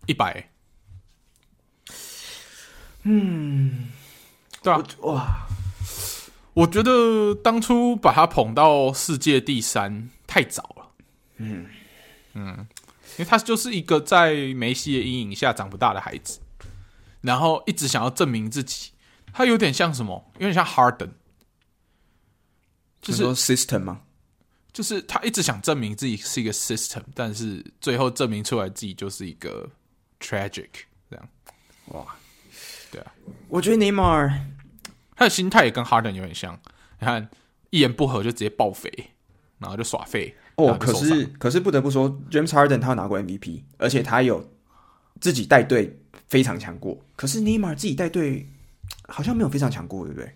[0.07, 0.51] 一百，
[3.03, 3.89] 嗯，
[4.63, 5.49] 对啊，哇，
[6.55, 10.89] 我觉得当初把他捧到世界第三太早了。
[11.39, 11.67] 嗯
[12.35, 12.69] 嗯，
[13.17, 16.39] 因为他就是一个在梅西的阴影下长不大的孩子，
[17.21, 18.93] 然后一直想要证明自己。
[19.33, 20.31] 他有点像什么？
[20.35, 21.11] 有点像 Harden。
[23.07, 24.01] 就是说 system 吗？
[24.73, 29.69] 就是他一直想证明自己是一个 system，但是最后证明出来自己就是一个
[30.21, 30.69] tragic
[31.09, 31.29] 这样。
[31.87, 32.05] 哇，
[32.91, 33.13] 对啊，
[33.49, 34.31] 我觉得内马尔
[35.15, 36.59] 他的心态也跟哈登有点像。
[36.99, 37.29] 你看，
[37.71, 38.91] 一言不合就直接爆肥，
[39.59, 40.35] 然后就耍废。
[40.57, 44.51] 哦，可是可是不得不说，James Harden 他有拿过 MVP，而且他有
[45.21, 46.99] 自己带队非常强过。
[47.15, 48.51] 可是内马尔自己带队
[49.09, 50.35] 好像没有非常强过，对不对？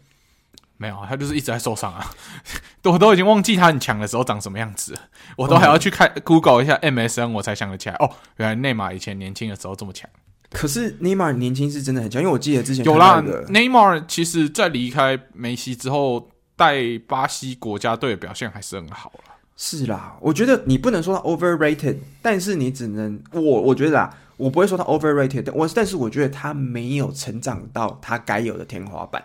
[0.80, 2.10] 没有，他就是一直在受伤啊！
[2.84, 5.00] 我都已经忘记他很强的时候长什么样子了，
[5.36, 7.94] 我都还要去看 Google 一下 MSN，我才想得起来。
[7.96, 10.08] 哦，原来内马尔以前年轻的时候这么强。
[10.50, 13.22] 可是内马尔年轻是真的很强，因为我记得之前有啦。
[13.48, 19.34] 内马尔其实在离开梅西之后，带巴西国家队的表现还是很好了。
[19.58, 29.22] 是啦，我觉得你不能说他 overrated，但是你只能我我觉得啦，我不会说他 overrated，我但是我觉得他没有成长到他该有的天花板。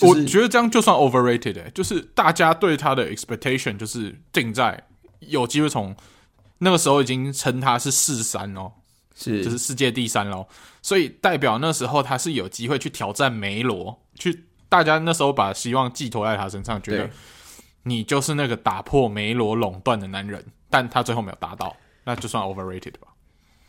[0.00, 4.80] 我觉得这样就算 overrated，欸，就是大家对他的 expectation 就是定在
[5.20, 5.94] 有机会从
[6.58, 8.70] 那个时候已经称他是四三哦，
[9.14, 10.46] 是就是世界第三喽，
[10.82, 17.10] 所以代表那时候他是有机会去挑战梅罗，去大家那时候把希望寄托在他身上，觉得
[17.82, 21.74] 你就是那个打破梅罗垄断的男人，但他最后没有达到，
[22.04, 23.08] 那就算 overrated 吧。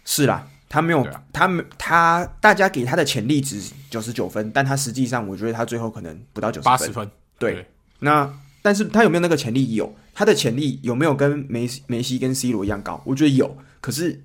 [0.05, 3.59] 是啦，他没有，啊、他没他，大家给他的潜力值
[3.89, 7.09] 九十九分，但他实际上我觉得他最后可能不到九十分，八十分。
[7.39, 7.65] 对，对
[7.99, 9.73] 那但是他有没有那个潜力？
[9.73, 13.01] 有，他的潜力有没有跟梅西梅西跟 C 罗一样高？
[13.03, 14.23] 我觉得有，可是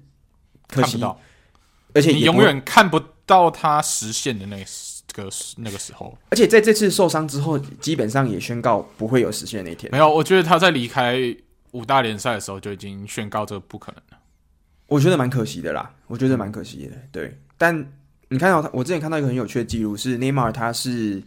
[0.69, 1.03] 可惜，
[1.95, 4.59] 而且你永远看不到他实现的那
[5.13, 6.19] 个那个时候。
[6.29, 9.91] 而且在这次受伤之后，基本上也宣告不会有实现的那天。
[9.91, 11.17] 没有，我觉得他在离开
[11.71, 14.14] 五大联赛的时候就已经宣告这个不可能了。
[14.87, 16.97] 我觉得蛮可惜的啦，我觉得蛮可惜的。
[17.11, 17.75] 对，但
[18.29, 21.23] 你看到他，我之前看到一个很有趣的记录是内马尔，他是。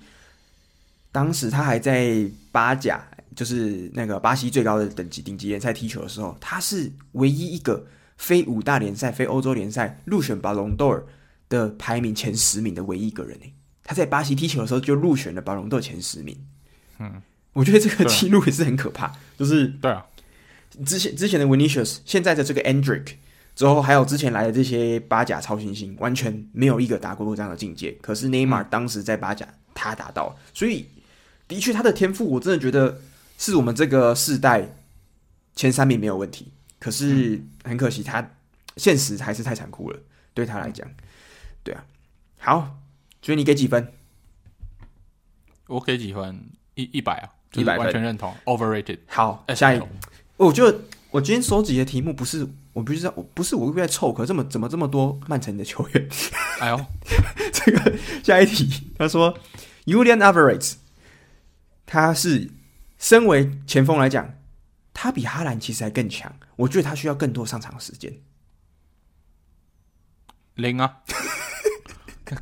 [1.09, 3.01] 当时他还在巴甲，
[3.35, 7.87] 就是那个巴西最高的等级顶级联赛踢球的时候，他是唯一一个
[8.17, 11.03] 非五大联赛、非欧洲联赛入选巴隆多尔
[11.49, 13.35] 的排名前十名的唯一一个人。
[13.83, 16.37] 他在巴西踢球的时候就入选了巴隆多尔前十名。
[16.99, 17.19] 嗯，
[17.53, 19.11] 我觉得这个记录也是很可怕。
[19.39, 20.05] 就是对啊，
[20.85, 23.13] 之前之前的 Vinicius，现在的这个 Endrick，
[23.57, 27.91] 之后还有之前来的这些巴甲超新星，完全没有一个达过这样的境界。
[28.01, 30.85] 可是内马尔当时在巴甲，他达到，所以。
[31.49, 32.99] 的确，他的天赋我真的觉得
[33.37, 34.67] 是我们这个世代
[35.55, 36.51] 前三名没有问题。
[36.77, 38.31] 可是很可惜，他
[38.75, 39.97] 现实还是太残酷了，
[40.33, 40.85] 对他来讲。
[41.63, 41.85] 对啊，
[42.37, 42.77] 好，
[43.21, 43.93] 所以你给几分？
[45.67, 46.49] 我给几分？
[46.75, 48.35] 一一百啊，一百完全认同。
[48.43, 48.99] Overrated。
[49.07, 49.87] 好，下一个，
[50.35, 50.77] 我觉得
[51.11, 52.45] 我今天收集的题目不是，
[52.77, 56.09] 我不知道，我不是我在凑，可这么怎么这么多曼城的球员？
[56.61, 56.85] 哎呦，
[57.51, 59.35] 这个下一题，他说
[59.85, 60.75] Julian Alvarez。
[61.87, 62.51] 他是
[62.99, 64.35] 身为前锋来讲，
[64.93, 66.31] 他比哈兰其实还更强。
[66.57, 68.13] 我觉得他需要更多上场时间。
[70.53, 70.97] 零啊，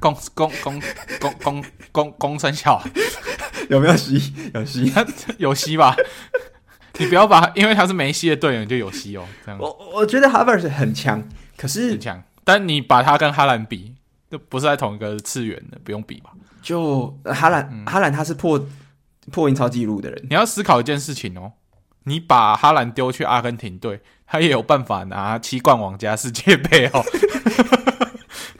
[0.02, 0.82] 攻攻攻
[1.22, 2.84] 攻攻攻攻三小，
[3.70, 4.34] 有没有戏？
[4.54, 4.92] 有戏？
[5.38, 5.96] 有戏吧？
[7.00, 9.26] 你不要把，因为他是梅西的队员就有戏哦。
[9.46, 11.24] 这样，我我觉得哈维尔很强，
[11.58, 12.24] 可是很强。
[12.44, 13.94] 但你把他跟哈兰比，
[14.30, 16.32] 就不是在同一个次元的，不用比吧？
[16.62, 18.66] 就哈兰，嗯、哈兰他是破。
[19.32, 21.54] 破英超纪录的人，你要思考一件事情哦。
[22.04, 27.04] 你把哈兰丢去阿根廷队，他也有办法拿七冠王加世界杯哦。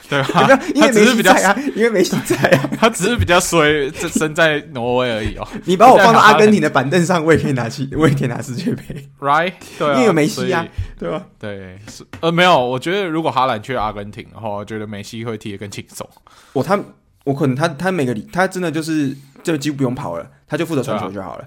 [0.10, 0.60] 对吧？
[0.74, 5.48] 因为梅西在啊，因为梅西在啊， 他只是比较衰，这身在挪威而已哦。
[5.66, 9.54] 你把我放到阿根廷的板凳上，我也可以拿去，我也可以拿世界杯，right？
[9.78, 10.66] 对啊，因为有梅西啊，
[11.00, 11.26] 对吧？
[11.40, 12.60] 对，是呃，没有。
[12.60, 16.08] 我觉得如果哈兰去阿根廷的话，我觉得梅西会踢得更轻松。
[16.54, 16.80] 我他。
[17.26, 21.46] 我可能他他每个礼他真的就是就几乎不用跑了，他就负责传球就好了。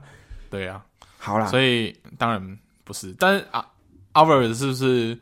[0.50, 3.64] 对呀、啊，好啦，所以当然不是，但是啊
[4.14, 5.16] ，Alvarez 是不是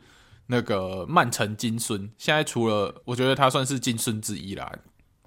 [0.47, 2.09] 那个曼城金孙？
[2.17, 4.71] 现在除了我觉得他算是金孙之一啦，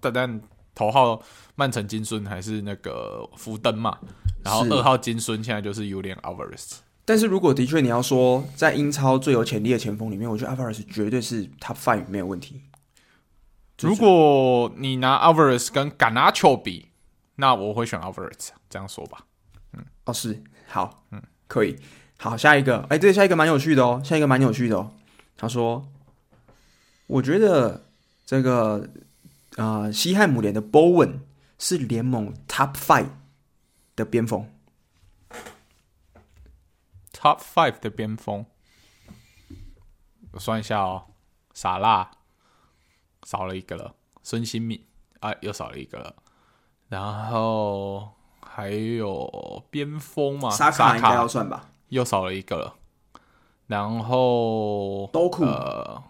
[0.01, 0.41] 但但
[0.75, 1.23] 头号
[1.55, 3.99] 曼城金孙还是那个福登嘛，
[4.43, 6.79] 然后二号金孙现在就是 Julian Alvarez。
[7.05, 12.62] 但是如果的确你要说在英超最有潜力的前锋里面，我觉得 Alvarez 绝对是 Top Five 没有问题。
[13.81, 16.89] 如果你拿 Alvarez 跟 Garnacho 比，
[17.37, 19.27] 那我会选 Alvarez，这样说吧。
[19.73, 21.77] 嗯，哦，是，好，嗯，可以，
[22.18, 24.93] 好，下一个，哎、欸，这下一个蛮有趣的哦，下一个蛮有趣的哦。
[25.41, 25.91] 他说，
[27.07, 27.86] 我觉得
[28.26, 28.91] 这个
[29.57, 31.20] 啊、呃，西汉姆联的 Bowen
[31.59, 33.09] 是联盟 Top Five
[33.97, 34.53] 的边锋
[37.11, 38.45] ，Top Five 的边锋，
[40.32, 41.07] 我算一下哦，
[41.55, 42.11] 萨拉。
[43.24, 44.80] 少了一个了，孙兴慜
[45.20, 46.16] 啊，又少了一个了。
[46.88, 48.12] 然后
[48.43, 52.77] 还有边锋嘛，沙卡应该要算吧，又少了一个了。
[53.70, 56.02] 然后都库，呃，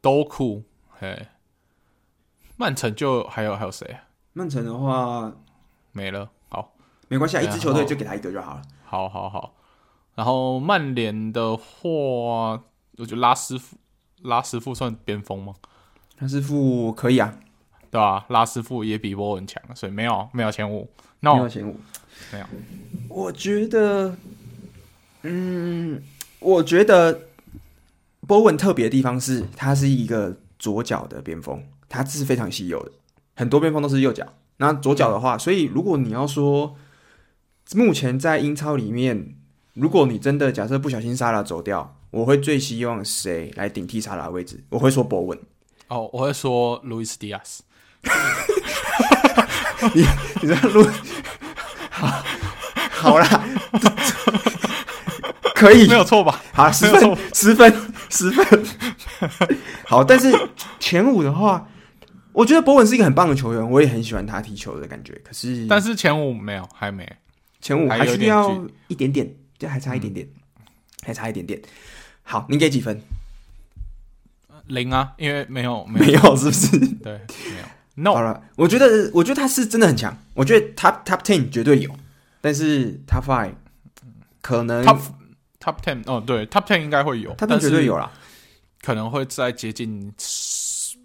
[0.00, 0.64] 都库，
[0.98, 1.28] 嘿，
[2.56, 3.98] 曼城就还有还有谁？
[4.32, 5.32] 曼城的话
[5.92, 6.74] 没了，好，
[7.06, 8.62] 没关系啊，一支球队就给他一个就好了。
[8.84, 9.54] 好好好。
[10.16, 13.76] 然后曼联的话，我觉得拉师傅，
[14.22, 15.54] 拉师傅算边锋吗？
[16.18, 17.38] 拉师傅可以啊，
[17.92, 18.26] 对吧、啊？
[18.28, 20.90] 拉师傅也比波文强，所以没有没有前五
[21.20, 21.78] ，no, 没有前五，
[22.32, 22.46] 没有。
[23.08, 24.16] 我觉得，
[25.22, 26.02] 嗯，
[26.42, 27.22] 我觉得
[28.26, 32.92] 波文特别的地方是，他是一个左脚的边锋，他是非常稀有的，
[33.34, 34.26] 很多边锋都是右脚。
[34.58, 36.76] 那左脚的话，所以如果你要说，
[37.74, 39.34] 目前在英超里面，
[39.74, 44.62] 如果你真的假设不小心沙拉走掉，我会最希望谁来顶替沙拉的位置？
[44.68, 45.38] 我会说波文。
[45.88, 47.62] 哦，我会说路易斯·迪亚斯。
[49.94, 50.06] 你
[50.40, 50.86] 你知道路？
[51.90, 52.24] 好，
[52.90, 53.44] 好啦，
[55.62, 56.42] 可以，没有错吧？
[56.52, 57.72] 好，十分，十分，
[58.10, 58.64] 十分。
[59.84, 60.32] 好，但是
[60.80, 61.68] 前五的话，
[62.32, 65.12] 我觉得博文是一个很棒的球员，我也很喜欢他踢球的感觉。
[65.24, 67.10] 可是，但是前五没有，还没
[67.60, 70.26] 前五还需要一点点，就还差一点点，
[70.58, 70.62] 嗯、
[71.02, 71.60] 还差一点点。
[72.24, 73.00] 好，你给几分？
[74.66, 76.78] 零啊，因为没有，没有，是不是？
[76.78, 77.66] 对，没有。
[77.94, 80.16] No，好了，我觉得，我觉得他是真的很强。
[80.34, 81.90] 我觉得 Top Top Ten 绝对有，
[82.40, 83.52] 但是 Top Five
[84.40, 84.98] 可能 Top
[85.62, 88.10] Top Ten 哦，对，Top Ten 应该会有，他绝对有啦，
[88.82, 90.12] 可能会在接近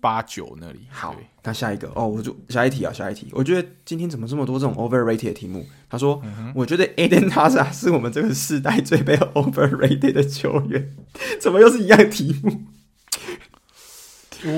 [0.02, 0.88] 八九那里。
[0.90, 3.30] 好，那下一个哦，我就下一题啊，下一题。
[3.34, 5.66] 我觉得今天怎么这么多这种 overrated 的题目？
[5.90, 10.96] 他说，嗯、我觉得 Eden Hazard 是我们这个世代最被 overrated 的球员。
[11.40, 12.64] 怎么又是一样的题目？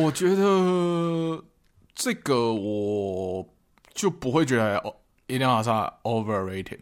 [0.03, 1.43] 我觉得。
[2.01, 3.45] 这个我
[3.93, 4.81] 就不会觉得
[5.27, 6.79] Eden Hazard overrated，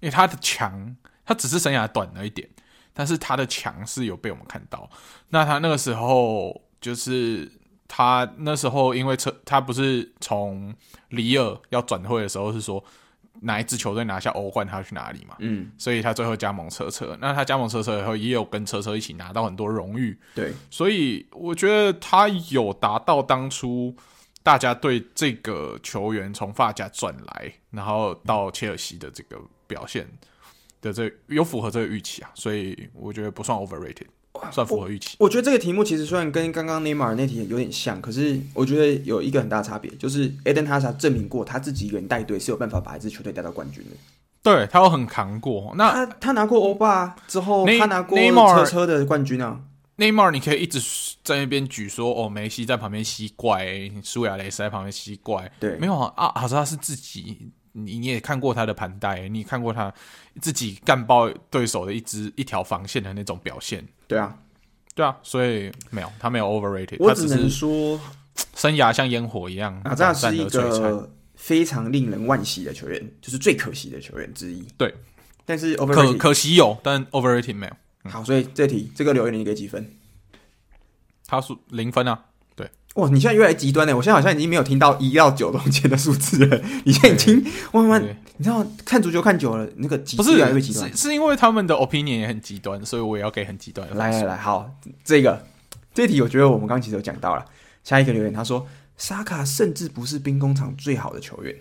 [0.00, 2.48] 因为他的强，他只是生涯短了一点，
[2.96, 4.90] 但是他的强是有被我们看到。
[5.28, 7.48] 那他那个时候就是
[7.86, 10.74] 他那时候因为车，他不是从
[11.10, 12.82] 里尔要转会的时候是说
[13.42, 15.36] 哪一支球队拿下欧冠他要去哪里嘛？
[15.40, 17.16] 嗯，所以他最后加盟车车。
[17.20, 20.18] 那他加盟车车以后也有跟车车一起拿到很多荣誉。
[20.34, 23.94] 对，所以我觉得他有达到当初。
[24.42, 29.36] 大家对这个球员从发甲转来，然后到切尔西的这个
[29.66, 30.08] 表现
[30.80, 34.06] 的这有符合这个预期啊，所以我觉得不算 overrated，
[34.52, 35.16] 算符合预期。
[35.18, 43.90] 我，我觉得这个题目其实虽然跟刚刚内马尔那题有点像，可是我觉得有一个很大差别，就是 Eden Hazard 证明过他自己一个人带队是有办法把一支球队带到冠军的。
[44.42, 48.16] 对，他有很扛过，那他他拿过欧霸之后，他拿过
[48.54, 49.60] 车车的冠军啊。
[49.98, 50.78] 内马尔，你可以一直
[51.24, 53.66] 在那边举说哦，梅西在旁边吸怪，
[54.04, 55.50] 苏亚雷斯在旁边吸怪。
[55.58, 59.92] 对，没有啊，啊，好像他是自己，你你也看过他的盘带，你看过他
[60.40, 63.86] 自己干爆对手的一支一条防线的那种表现。
[64.08, 64.34] 对啊，
[64.94, 68.00] 对啊，所以没有，他没有 overrated，我只能说
[68.54, 69.78] 生涯像烟火一样。
[69.84, 74.66] 啊，这是一个非常令人惋惜的球员，就是最可惜的球员之一。
[74.78, 74.94] 对，
[75.44, 78.10] 但是 over 可可惜有，但 overrated 没有。
[78.10, 79.86] 好，所以这题这个留言你给几分？
[81.26, 82.24] 他说零分啊。
[82.96, 83.94] 对，哇，你现在越来越极端了。
[83.96, 86.60] 我现在好像已经没有听到一到九中间的数字了。
[86.84, 88.02] 你现在已经慢慢，
[88.38, 90.90] 你知道看足球看久了，那个极端越来越极端。
[90.90, 93.94] 是是因为他们的 opinion 也很极端，所以我也要给很极端的。
[93.94, 94.70] 来来来，好，
[95.04, 95.46] 这个
[95.92, 97.44] 这题我觉得我们刚刚其实有讲到了。
[97.84, 98.66] 下一个留言他说，
[98.96, 101.54] 沙卡甚至不是兵工厂最好的球员。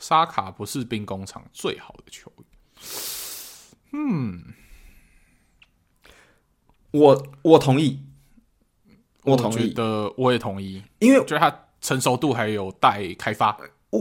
[0.00, 2.46] 沙卡不是兵工厂最好的球员。
[3.92, 4.42] 嗯，
[6.90, 8.00] 我我同意，
[9.24, 13.56] 我同意的，我也同意，因为我觉得他成熟度还有待开发。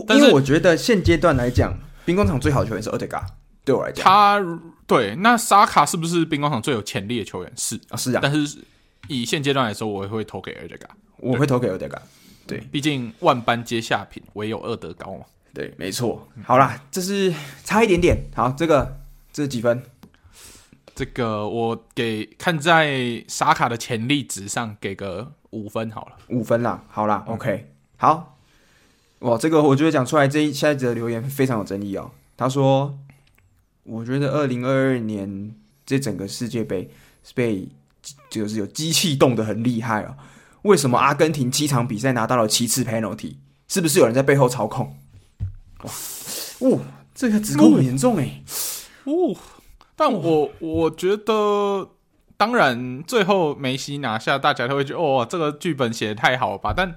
[0.07, 3.23] 但是我觉得现阶段来讲，兵工厂最好的球员是奥德加，
[3.63, 4.41] 对我来讲，他
[4.87, 7.53] 对那沙卡是不是兵工厂最有潜力的球员？
[7.55, 8.19] 是啊，是啊。
[8.21, 8.59] 但是
[9.07, 10.87] 以现阶段来说，我会投给奥德加，
[11.17, 12.01] 我会投给奥德加。
[12.47, 15.25] 对，毕竟万般皆下品，唯有二德高嘛。
[15.53, 16.27] 对，没错。
[16.43, 17.33] 好啦，这是
[17.63, 18.17] 差一点点。
[18.35, 18.97] 好，这个。
[19.33, 19.81] 这是几分？
[20.93, 28.37] 这个我给看在沙卡的潜力值上给个五分好了，五分啦，好啦，OK，好。
[29.19, 32.09] 哇，这个我觉得讲出来这一下一则留言非常有争议哦。
[32.35, 32.97] 他说
[33.83, 35.53] ：“我觉得二零二二年
[35.85, 36.89] 这整个世界杯
[37.23, 37.69] 是被
[38.31, 40.17] 就是有机器动的很厉害哦。
[40.63, 43.35] 为什么阿根廷七场比赛拿到了七次 penalty？
[43.67, 44.97] 是不是有人在背后操控？
[45.83, 45.91] 哇，
[46.61, 46.79] 哦，
[47.13, 48.41] 这个指控很严重哎。”
[49.05, 49.37] 哦，
[50.03, 51.91] 但我我觉得，
[52.35, 56.73] 当然最后梅西拿下，大家都会觉得哦，这个剧本写的太好了吧？
[56.75, 56.95] 但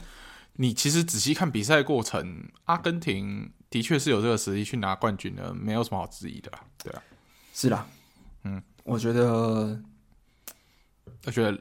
[0.55, 6.60] 你其实仔细看比赛过程，阿根廷的确是有这个实力去拿冠军的，没有什么好质疑的啦。
[6.82, 7.02] 对啊，
[7.52, 7.86] 是啦，
[8.44, 9.78] 嗯，我觉得，
[11.26, 11.59] 我觉得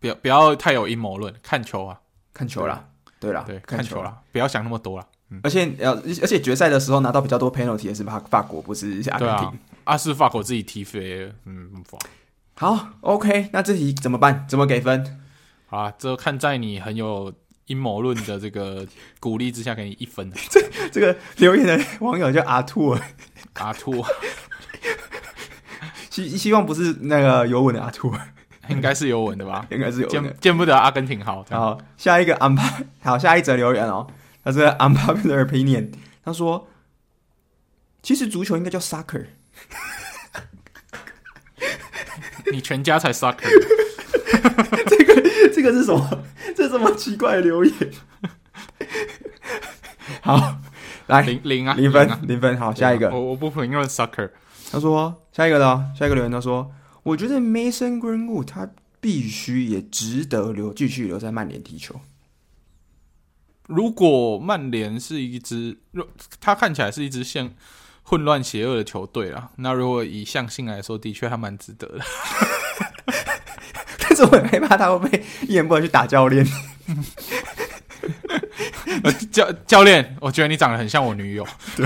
[0.00, 2.00] 不要不要太有阴谋论，看球啊，
[2.32, 2.88] 看球啦，
[3.20, 5.06] 对啦，对，看球啦，不要想那么多啦。
[5.28, 9.52] 嗯、而且要，而且决赛的时候拿到比较多 penalty 的是法法国，不是阿根廷。
[9.86, 11.70] 阿斯法国自己踢飞，嗯，
[12.54, 14.44] 好，OK，那这题怎么办？
[14.48, 15.20] 怎么给分？
[15.68, 17.32] 好啊，这看在你很有
[17.66, 18.84] 阴谋论的这个
[19.20, 20.30] 鼓励之下，给你一分。
[20.50, 20.60] 这
[20.90, 22.96] 这个留言的网友叫阿兔，
[23.54, 24.04] 阿兔，
[26.10, 28.12] 希希望不是那个尤文的阿兔，
[28.68, 29.66] 应该是尤文的吧？
[29.70, 31.44] 应该是有见见不得阿根廷好。
[31.48, 34.08] 好，下一个安排，好，下一则留言哦，
[34.42, 35.92] 他是 unpopular opinion，
[36.24, 36.66] 他说，
[38.02, 39.26] 其实足球应该叫 soccer。
[42.52, 43.42] 你全家才 sucker
[44.88, 45.22] 这个
[45.52, 46.24] 这个是什么？
[46.54, 47.74] 这什么奇怪的留言？
[50.22, 50.58] 好，
[51.06, 52.56] 来零零啊，零分零分。
[52.58, 54.30] 好，下一个，我我不评论 sucker。
[54.70, 55.92] 他说下一个呢？
[55.96, 56.72] 下一个留言他说，
[57.02, 58.70] 我觉得 Mason Greenwood 他
[59.00, 62.00] 必须也值得留继续留在曼联踢球。
[63.68, 65.78] 如果曼联是一支，
[66.40, 67.52] 他看起来是一支像
[68.08, 71.98] 混乱邪恶的球队啊，那如果以向性来说，的确还蛮值得的。
[73.98, 76.46] 但是我很害怕他会不会一言不合去打教练。
[79.32, 81.44] 教教练，我觉得你长得很像我女友。
[81.74, 81.84] 对，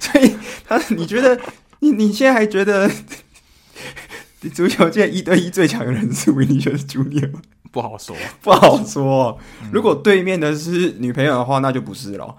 [0.00, 0.34] 所以
[0.66, 1.38] 他，你觉得
[1.80, 2.90] 你你现在还觉得
[4.54, 7.42] 足球界一对一最强的人是维尼修斯 Junior 吗？
[7.74, 9.36] 不好说， 不好说。
[9.72, 12.36] 如果对面的是女朋友的话，那就不是了。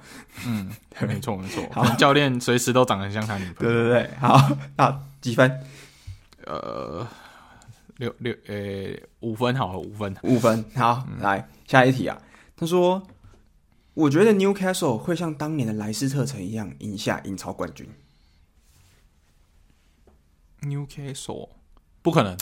[0.48, 0.72] 嗯，
[1.02, 1.62] 没错没错。
[1.74, 3.74] 好，教练随时都长得很像他女朋友。
[3.74, 5.62] 对对对，好， 那几分？
[6.46, 7.06] 呃，
[7.98, 10.64] 六六呃，五分好了，五分，五分。
[10.74, 12.18] 好，来下一题啊。
[12.56, 13.04] 他说
[13.94, 17.86] ：“我觉得 Newcastle 会像当年的莱斯特城一样赢下英超冠军。”
[20.62, 21.50] Newcastle
[22.02, 22.38] 不可能。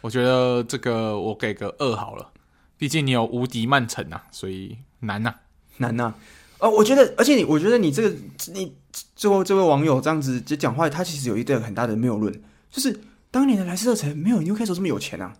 [0.00, 2.30] 我觉得这个我给个二好了，
[2.78, 5.36] 毕竟你有无敌曼城啊，所以难呐、啊，
[5.76, 6.14] 难呐、啊。
[6.60, 8.14] 哦，我觉得，而且你，我觉得你这个，
[8.52, 8.74] 你
[9.16, 12.32] 最后这位网友这样子就讲话，他其实有一个很大的谬论，
[12.70, 13.00] 就是
[13.30, 15.34] 当年的莱斯特城没有 Newcastle 这么有钱啊。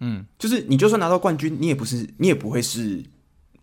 [0.00, 3.04] 嗯，就是你就算拿到冠军，你也不是，你也不会是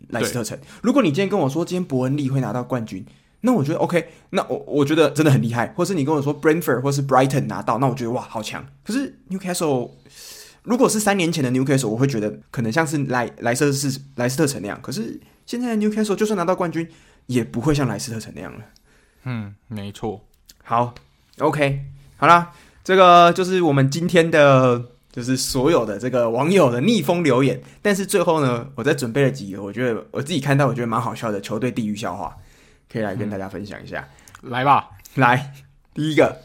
[0.10, 0.58] 莱斯特城。
[0.82, 3.06] 如果你今天跟我说今天伯恩利会拿到冠军，
[3.42, 5.68] 那我觉得 OK，那我我觉得真的很厉害。
[5.76, 8.66] 或是你跟我说 Brentford 或是 Brighton 拿到，那我觉得哇，好强。
[8.84, 9.92] 可是 Newcastle。
[10.64, 14.80] 如果是三年前的 Newcastle，我会觉得可能像是莱莱斯特是莱斯特城那样。
[14.82, 16.88] 可是现在的 Newcastle 就算拿到冠军，
[17.26, 18.60] 也不会像莱斯特城那样了。
[19.24, 20.24] 嗯，没错。
[20.64, 20.94] 好
[21.40, 21.82] ，OK，
[22.18, 22.52] 好啦，
[22.84, 27.60] 这个就是我们今天的，就是所有的这个网友的逆风留言。
[27.82, 32.38] 但是最后呢，我在准备了几个，我觉得我自己看到我觉得蛮好笑的球队地狱笑话，
[32.92, 34.08] 可以来跟大家分享一下。
[34.44, 35.54] 嗯、来吧，来，
[35.96, 36.42] 第一个，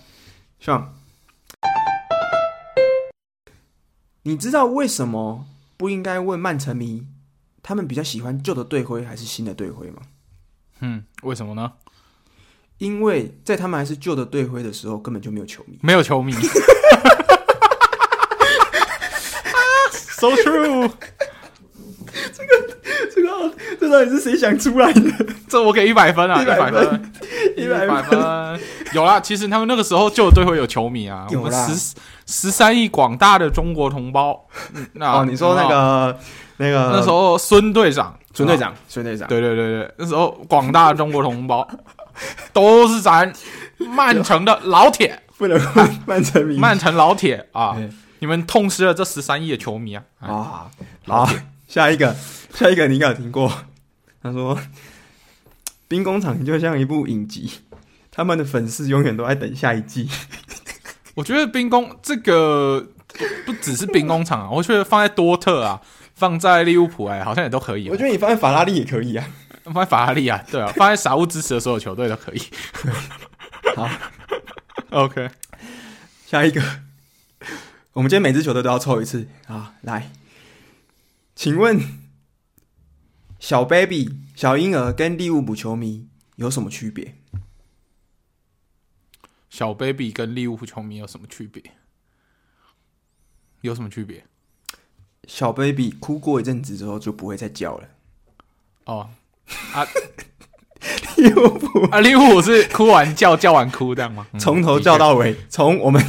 [0.58, 0.95] 上。
[4.26, 5.46] 你知道为什么
[5.76, 7.06] 不应该问曼城迷，
[7.62, 10.02] 他们比较喜欢旧的队徽还是新的队徽吗？
[10.80, 11.74] 嗯，为什么呢？
[12.78, 16.34] 因为在他们还是旧的队徽的时候，根本就没有球迷，没有球迷。
[19.92, 20.90] So true。
[22.32, 22.78] 这个，
[23.14, 25.26] 这个，这到底是谁想出来的？
[25.46, 27.12] 这我给一百分啊，一百分，
[27.56, 28.60] 一百分，分。
[28.92, 31.52] 有啦，其实他们那个时候旧的队会有球迷啊，我们。
[31.52, 31.94] 十
[32.28, 34.48] 十三亿广大的中国同胞，
[34.94, 36.18] 那哦，你说那个
[36.56, 41.66] 那个那时候孙队长，孙队长，孙队长，对对对对，那时候广大的中国同胞
[42.52, 43.32] 都是咱
[43.78, 45.56] 曼城的老铁，不能
[46.04, 47.76] 曼城迷，曼城老铁啊！
[48.18, 50.02] 你们痛失了这十三亿的球迷啊！
[50.18, 50.66] 啊，
[51.06, 51.28] 好，
[51.68, 52.12] 下一个，
[52.52, 53.52] 下一个你应该有听过，
[54.20, 54.58] 他说
[55.88, 57.50] 兵工厂就像一部影集，
[58.10, 60.08] 他们的粉丝永远都在等下一季。
[61.14, 62.88] 我觉得兵工这个
[63.46, 65.80] 不只是兵工厂啊，我觉得放在多特啊，
[66.14, 67.88] 放在利物浦哎，好像也都可以。
[67.88, 69.26] 我觉得你放在法拉利也可以啊，
[69.64, 72.42] 放在法拉利啊，对啊，放在傻物支持的所有球队都可以。
[73.74, 73.88] 好
[74.90, 75.30] ，OK，
[76.26, 76.62] 下一个，
[77.92, 80.10] 我们今天每支球队都要抽一次啊，来，
[81.34, 81.80] 请问
[83.38, 86.06] 小 baby 小婴儿跟利物浦球迷
[86.36, 87.14] 有什么区别？
[89.48, 91.62] 小 baby 跟利物浦球迷有什么区别？
[93.62, 94.26] 有什么区别？
[95.26, 97.88] 小 baby 哭过一阵子之后就不会再叫了。
[98.84, 99.08] 哦
[99.72, 99.86] 啊，
[101.16, 104.26] 利物浦啊，利物浦是哭完叫，叫完哭这样吗？
[104.38, 106.04] 从头叫到尾，从我们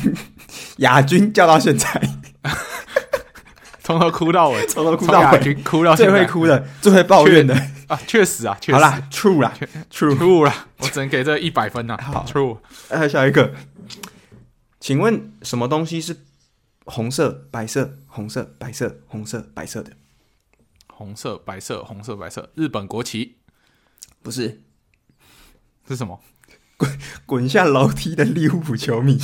[0.79, 2.16] 亚军叫到现在，
[3.87, 7.55] 从头哭到尾，从头哭到尾，哭到最会哭的，最会抱怨的。
[7.87, 9.53] 啊，确实啊，确实好啦，true 啦
[9.89, 11.97] ，true true 啦，我只能给这一百分呐。
[12.01, 12.57] 好，true。
[12.89, 13.53] 哎，下一个，
[14.81, 16.17] 请问什么东西是
[16.83, 19.93] 红色、白色、红色、白色、红色、白色的？
[20.87, 23.37] 红色、白色、红色、白色，日本国旗？
[24.21, 24.63] 不是，
[25.87, 26.19] 是什么？
[26.75, 29.17] 滚滚下楼梯的利物浦球迷，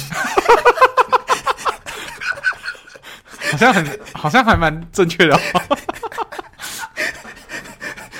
[3.53, 5.39] 好像很，好像还蛮正确的。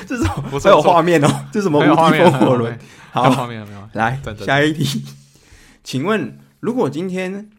[0.07, 2.77] 这是还有画面哦，这是什么无敌风火轮？
[3.11, 3.89] 好，画面有没有？
[3.93, 5.03] 来，下一题，
[5.83, 7.49] 请问，如果今天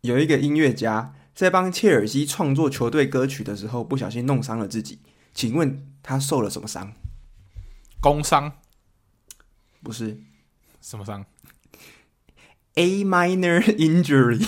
[0.00, 5.00] 有一个音乐家在帮切尔西创作球队歌曲的时候，不小心弄伤了自己，
[5.34, 6.92] 请问他受了什么伤？
[8.00, 8.52] 工伤？
[9.82, 10.18] 不是，
[10.80, 11.26] 什么伤
[12.76, 14.46] ？A minor injury，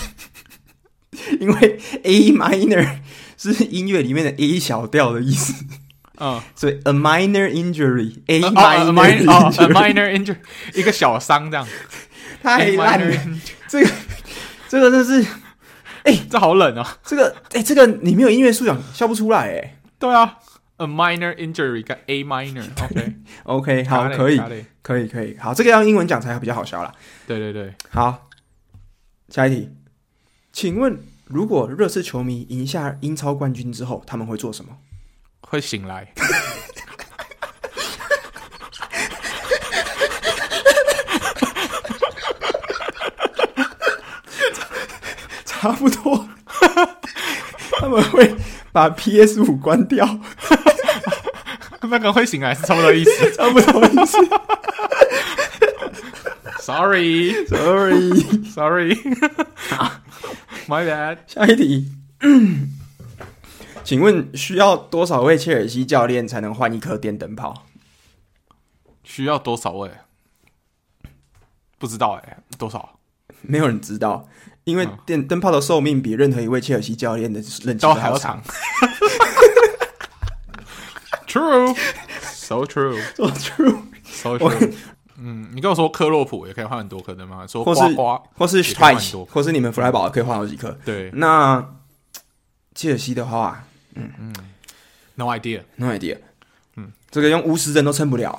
[1.39, 2.97] 因为 A minor
[3.37, 5.65] 是音乐里面的 A 小调的意思。
[6.17, 10.37] 嗯， 所以 a minor injury，a minor，a minor injury，
[10.75, 11.67] 一个小伤这样，
[12.43, 13.17] 太烂了。
[13.67, 13.89] 这个，
[14.69, 15.27] 这个真是
[16.03, 16.97] 哎，这好冷啊！
[17.03, 19.79] 这个，哎，这个你没有音乐素养，笑不出来哎。
[19.97, 20.37] 对啊
[20.77, 24.37] ，a minor injury 跟 A minor，OK，OK， 好，可以，
[24.81, 26.93] 可以，可以，好，这个要英文讲才比较好笑啦。
[27.25, 28.29] 对对对，好，
[29.29, 29.69] 下一题，
[30.51, 30.99] 请问，
[31.33, 34.77] 如果热刺球迷赢下英超冠军之后，他们会做什么？
[35.41, 36.13] 会醒来。
[45.43, 46.27] 差不多，
[47.79, 48.35] 他们会
[48.71, 50.19] 把 PS 五关掉，
[51.81, 54.17] 那个会醒来是差不多意思，差不多意思。
[60.67, 61.17] Sorry，Sorry，Sorry，My bad。
[61.27, 61.91] 下一题，
[63.83, 67.65] 请问需要多少位切尔西教练才能换一颗电灯泡？
[69.03, 69.91] 需要多少位？
[71.77, 72.99] 不知道哎、欸，多少？
[73.41, 74.27] 没有人知道。
[74.63, 78.41] 因为电灯泡的寿命比任何一位切尔西教练的任期都还要长。
[81.27, 84.73] True，so true，so true，so true。
[85.25, 87.47] 嗯，你跟我说克洛普也可以换很多颗的吗？
[87.47, 87.81] 说或是
[88.35, 90.77] 或是 Streich 或是你们弗莱堡可以换好几颗。
[90.83, 91.75] 对，那
[92.75, 94.35] 切尔西的话，嗯嗯
[95.15, 96.17] ，no idea，no idea。
[96.75, 98.37] 嗯，这个用鎢丝针都撑不了，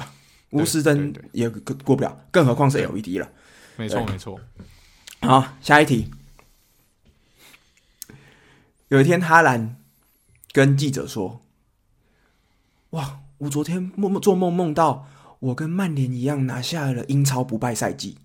[0.51, 3.31] 鎢丝针也过不了，更何况是 LED 了。
[3.77, 4.39] 没错，没错。
[5.23, 6.11] 好，下一题。
[8.89, 9.77] 有一天，哈兰
[10.53, 11.41] 跟记者说
[12.91, 15.09] ：“哇，我昨天梦梦做梦梦到
[15.45, 18.17] 我跟曼联一样拿下了英超不败赛季。”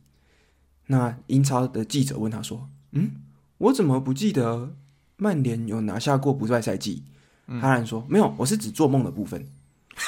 [0.88, 3.12] 那英超的记者问他说：“嗯，
[3.58, 4.74] 我怎么不记得
[5.18, 7.04] 曼联有拿下过不败赛季？”
[7.52, 9.46] 嗯、哈兰说：“没有，我是指做梦的部分。”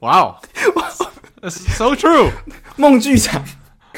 [0.00, 0.40] 哇哦
[1.50, 2.30] ，so true。
[2.76, 3.44] 梦剧场，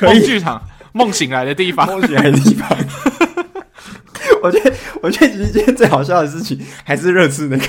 [0.01, 0.61] 梦剧场，
[0.93, 2.69] 梦醒来的地方，梦醒来的地方。
[4.43, 7.65] 我觉得，我觉得其实今天最好笑的事情还是热刺那个。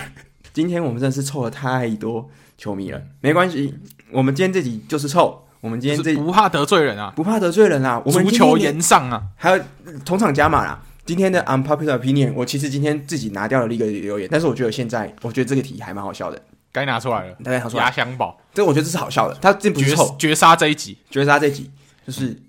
[0.54, 3.74] 今天我们真的是凑了太多球迷了，没关系，
[4.12, 5.40] 我们今天这集就是凑。
[5.60, 8.02] 我们今天这不怕得罪人啊，不怕得罪人啊。
[8.06, 9.64] 我们足球言上啊，还有
[10.04, 10.84] 同场加码啦。
[11.06, 16.42] 今天的 unpopular opinion，我其实今天自己拿掉了一个留言，但是我觉得现在，我觉得这个题还蛮好笑的。
[16.72, 17.84] 该拿出来了，该拿出来。
[17.86, 19.36] 压箱宝，这我觉得这是好笑的。
[19.36, 21.72] 他这不是绝绝杀这一集，绝杀这一集
[22.06, 22.44] 就是，嗯、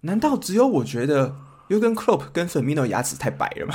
[0.00, 1.36] 难道只有我觉得
[1.68, 3.74] Jurgen Klopp 跟 Firmino 牙齿太白了吗？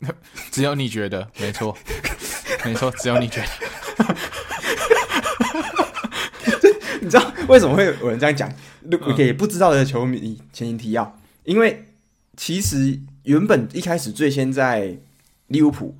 [0.52, 1.76] 只有你觉得，没错，
[2.64, 3.46] 没错，只有你觉得。
[7.00, 8.52] 你知道为什么会有人这样讲？
[9.06, 11.86] 我给不知道的球迷前情提要，因为
[12.36, 14.98] 其实原本一开始最先在
[15.46, 15.96] 利物浦。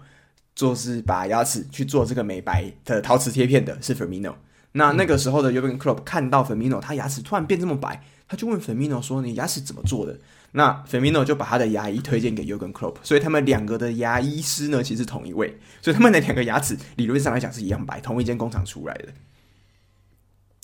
[0.58, 4.34] 做是把牙齿去做这个美白的陶瓷贴片的是 Firmino。
[4.72, 10.18] 那那个时候的 Jurgen Klopp 看到 Firmino 他牙齿突然变这么白，他就问 Firmino 说：“你牙齿怎么做的？”
[10.52, 19.08] 那 Firmino 就把他的牙医推荐给 Jurgen Klopp，所以他们两个的牙医师呢，其实是同一位，所以他们的两个牙齿理论上来讲是一样白，同一间工厂出来的。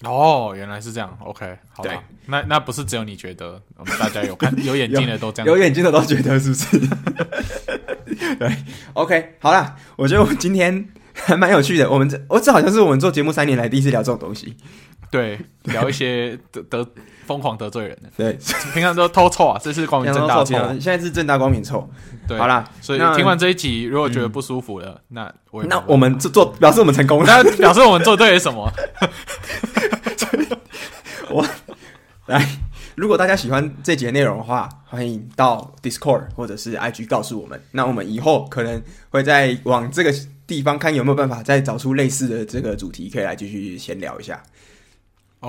[0.03, 1.17] 哦，原来是这样。
[1.21, 6.79] OK，好吧，那那不是只有你觉得，我们大家有看有眼睛的都这样， 有眼睛的都觉得是不是？
[8.39, 8.57] 对
[8.95, 11.91] ，OK，好啦，我觉得我们今天还蛮有趣的。
[11.91, 14.57] 我们这，我这好像是我们做节目三年来第一次聊这种东西。
[15.11, 16.87] 对，聊一些得得
[17.27, 18.09] 疯狂得罪人的。
[18.17, 18.39] 对，
[18.73, 21.89] 平常都偷臭啊，这次光明正大臭，现在是正大光明臭。
[22.29, 28.71] 对，好啦，所以听完这一集，如果觉得不舒服了，嗯、那我那我们做做表示我们成功了，那表示我们做对了什么？
[31.31, 31.47] 我
[32.27, 32.47] 来。
[32.97, 37.61] 如果大家喜欢这集的内容的话，欢迎到 Discord 或者是 IG 告诉我们。
[37.73, 38.81] 那我们以后可能
[39.11, 40.15] 会再往这个
[40.47, 44.41] 地方看有没有办法再找出类似的这个主题，可以来继续闲聊一下。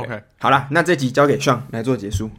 [0.02, 2.30] OK，好了，那这集交给 Sean 来做结束。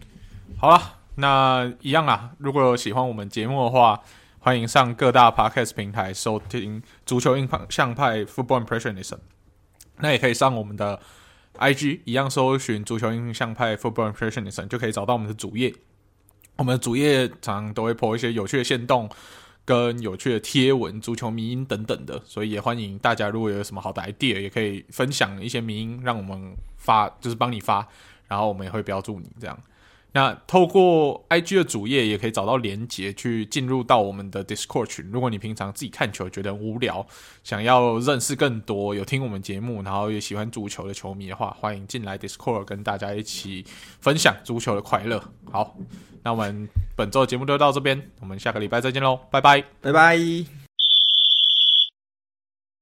[0.59, 2.33] 好了，那一样啊。
[2.39, 4.01] 如果有喜欢我们节目的话，
[4.39, 9.15] 欢迎上各大 Podcast 平台收听《足球印象派 Football Impressionism》。
[9.99, 11.01] 那也可以上我们的。
[11.59, 15.73] I G 一样搜寻足球印象派 Football Impressionism 就可以找到我们的主页。
[16.57, 19.09] 我们的主页常常都会 po 一些有趣的线动
[19.65, 26.55] 跟有趣的贴文、足球迷音等等的，所以也欢迎大家如果有什么好的 idea，也可以分享一些迷音，让我们
[26.87, 27.87] 发，就是帮你发，
[28.29, 29.59] 然后我们也会标注你这样。
[30.13, 35.11] 那透过 IG 的主页也可以找到连接去进入到我们的 Discord 群。
[35.13, 37.07] 如果你平常自己看球觉得无聊，
[37.45, 43.67] 想要认识更多有听我们节目，然后也喜欢足球的球迷的话，欢迎进来 Discord 跟大家一起
[44.01, 45.23] 分享足球的快乐。
[45.51, 45.77] 好，
[46.23, 50.66] 那我们本周的节目就到这边，我们下个礼拜再见喽，拜拜，拜拜。